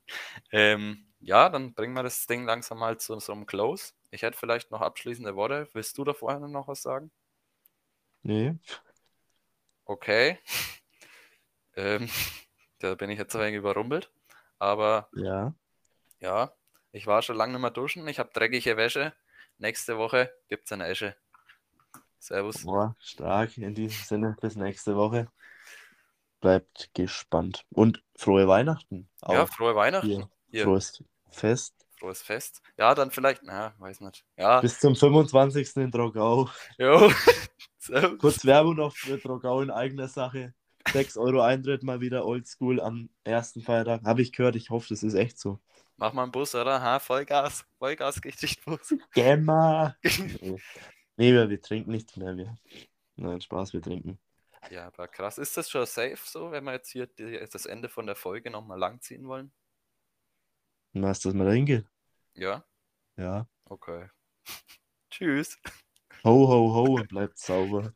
ähm, 0.52 1.06
ja, 1.20 1.50
dann 1.50 1.74
bringen 1.74 1.94
wir 1.94 2.04
das 2.04 2.26
Ding 2.28 2.46
langsam 2.46 2.80
mal 2.80 2.98
zu 3.00 3.14
unserem 3.14 3.46
Close. 3.46 3.94
Ich 4.12 4.22
hätte 4.22 4.38
vielleicht 4.38 4.72
noch 4.72 4.82
abschließende 4.82 5.36
Worte. 5.36 5.70
Willst 5.74 5.98
du 5.98 6.04
da 6.04 6.14
vorher 6.14 6.40
noch 6.40 6.68
was 6.68 6.82
sagen? 6.82 7.12
Nee. 8.24 8.56
Okay. 9.86 10.40
Ähm, 11.76 12.08
da 12.78 12.94
bin 12.94 13.10
ich 13.10 13.18
jetzt 13.18 13.36
ein 13.36 13.42
wenig 13.42 13.56
überrumpelt. 13.58 14.12
Aber 14.60 15.10
Ja. 15.16 15.56
ja, 16.20 16.54
ich 16.92 17.08
war 17.08 17.24
schon 17.24 17.36
lange 17.36 17.54
nicht 17.54 17.62
mehr 17.62 17.72
duschen. 17.72 18.08
Ich 18.08 18.20
habe 18.20 18.30
dreckige 18.32 18.78
Wäsche. 18.78 19.12
Nächste 19.58 19.98
Woche 19.98 20.32
gibt's 20.50 20.72
eine 20.72 20.86
Esche. 20.86 21.16
Servus. 22.20 22.64
Boah, 22.64 22.96
stark. 23.00 23.58
In 23.58 23.74
diesem 23.74 24.04
Sinne, 24.04 24.38
bis 24.40 24.56
nächste 24.56 24.96
Woche. 24.96 25.28
Bleibt 26.44 26.90
gespannt. 26.94 27.66
Und 27.70 28.04
frohe 28.18 28.50
Weihnachten. 28.50 29.08
Ja, 29.26 29.46
frohe 29.46 29.76
Weihnachten. 29.76 30.08
hier. 30.08 30.30
Hier, 30.52 30.66
Frohes 30.66 31.02
Fest. 31.30 31.74
frohes 31.98 32.22
Fest. 32.22 32.62
Ja, 32.78 32.94
dann 32.94 33.12
vielleicht, 33.12 33.44
na, 33.44 33.74
weiß 33.78 34.02
nicht. 34.02 34.26
Ja, 34.36 34.60
Bis 34.60 34.78
zum 34.78 34.94
25. 34.94 35.78
in 35.78 35.90
Drogau. 35.90 36.50
jo. 36.78 37.10
Kurz 38.20 38.44
Werbung 38.44 38.76
noch 38.76 38.94
für 38.94 39.18
Drogau 39.18 39.62
in 39.62 39.72
eigener 39.72 40.10
Sache. 40.10 40.54
6 40.92 41.16
Euro 41.16 41.40
Eintritt 41.40 41.82
mal 41.84 42.02
wieder 42.02 42.26
oldschool 42.26 42.82
am 42.82 43.10
ersten 43.24 43.62
Feiertag. 43.62 44.04
Habe 44.04 44.22
ich 44.22 44.34
gehört, 44.34 44.58
ich 44.58 44.70
hoffe, 44.70 44.88
das 44.90 45.02
ist 45.02 45.14
echt 45.14 45.40
so. 45.40 45.62
Mach 45.96 46.12
mal 46.12 46.24
einen 46.24 46.34
Bus, 46.34 46.54
oder? 46.56 46.82
Ha, 46.82 47.00
Vollgas. 47.00 47.64
Vollgas 47.80 48.22
geht 48.22 48.42
nicht 48.42 48.66
Bus. 48.66 48.94
Gemma! 49.14 49.96
nee, 50.04 50.60
wir, 51.34 51.50
wir 51.50 51.62
trinken 51.62 51.92
nichts 51.92 52.18
mehr. 52.18 52.36
Wir. 52.36 52.54
Nein, 53.16 53.40
Spaß, 53.40 53.72
wir 53.72 53.82
trinken. 53.82 54.20
Ja, 54.70 54.88
aber 54.88 55.08
krass. 55.08 55.38
Ist 55.38 55.58
das 55.58 55.70
schon 55.70 55.86
safe 55.86 56.20
so, 56.24 56.52
wenn 56.52 56.64
wir 56.64 56.74
jetzt 56.74 56.92
hier 56.92 57.08
die, 57.08 57.38
das 57.52 57.66
Ende 57.66 57.90
von 57.90 58.06
der 58.06 58.16
Folge 58.16 58.50
nochmal 58.50 58.80
langziehen 58.80 59.28
wollen? 59.28 59.52
Was, 60.94 61.22
dass 61.22 61.34
man 61.34 61.48
da 61.48 61.54
hingeht? 61.54 61.86
Ja? 62.36 62.66
Ja. 63.18 63.48
Okay. 63.66 64.10
Tschüss. 65.10 65.58
Ho, 66.24 66.48
ho, 66.48 66.74
ho 66.74 66.96
und 66.96 67.08
bleibt 67.08 67.38
sauber. 67.38 67.94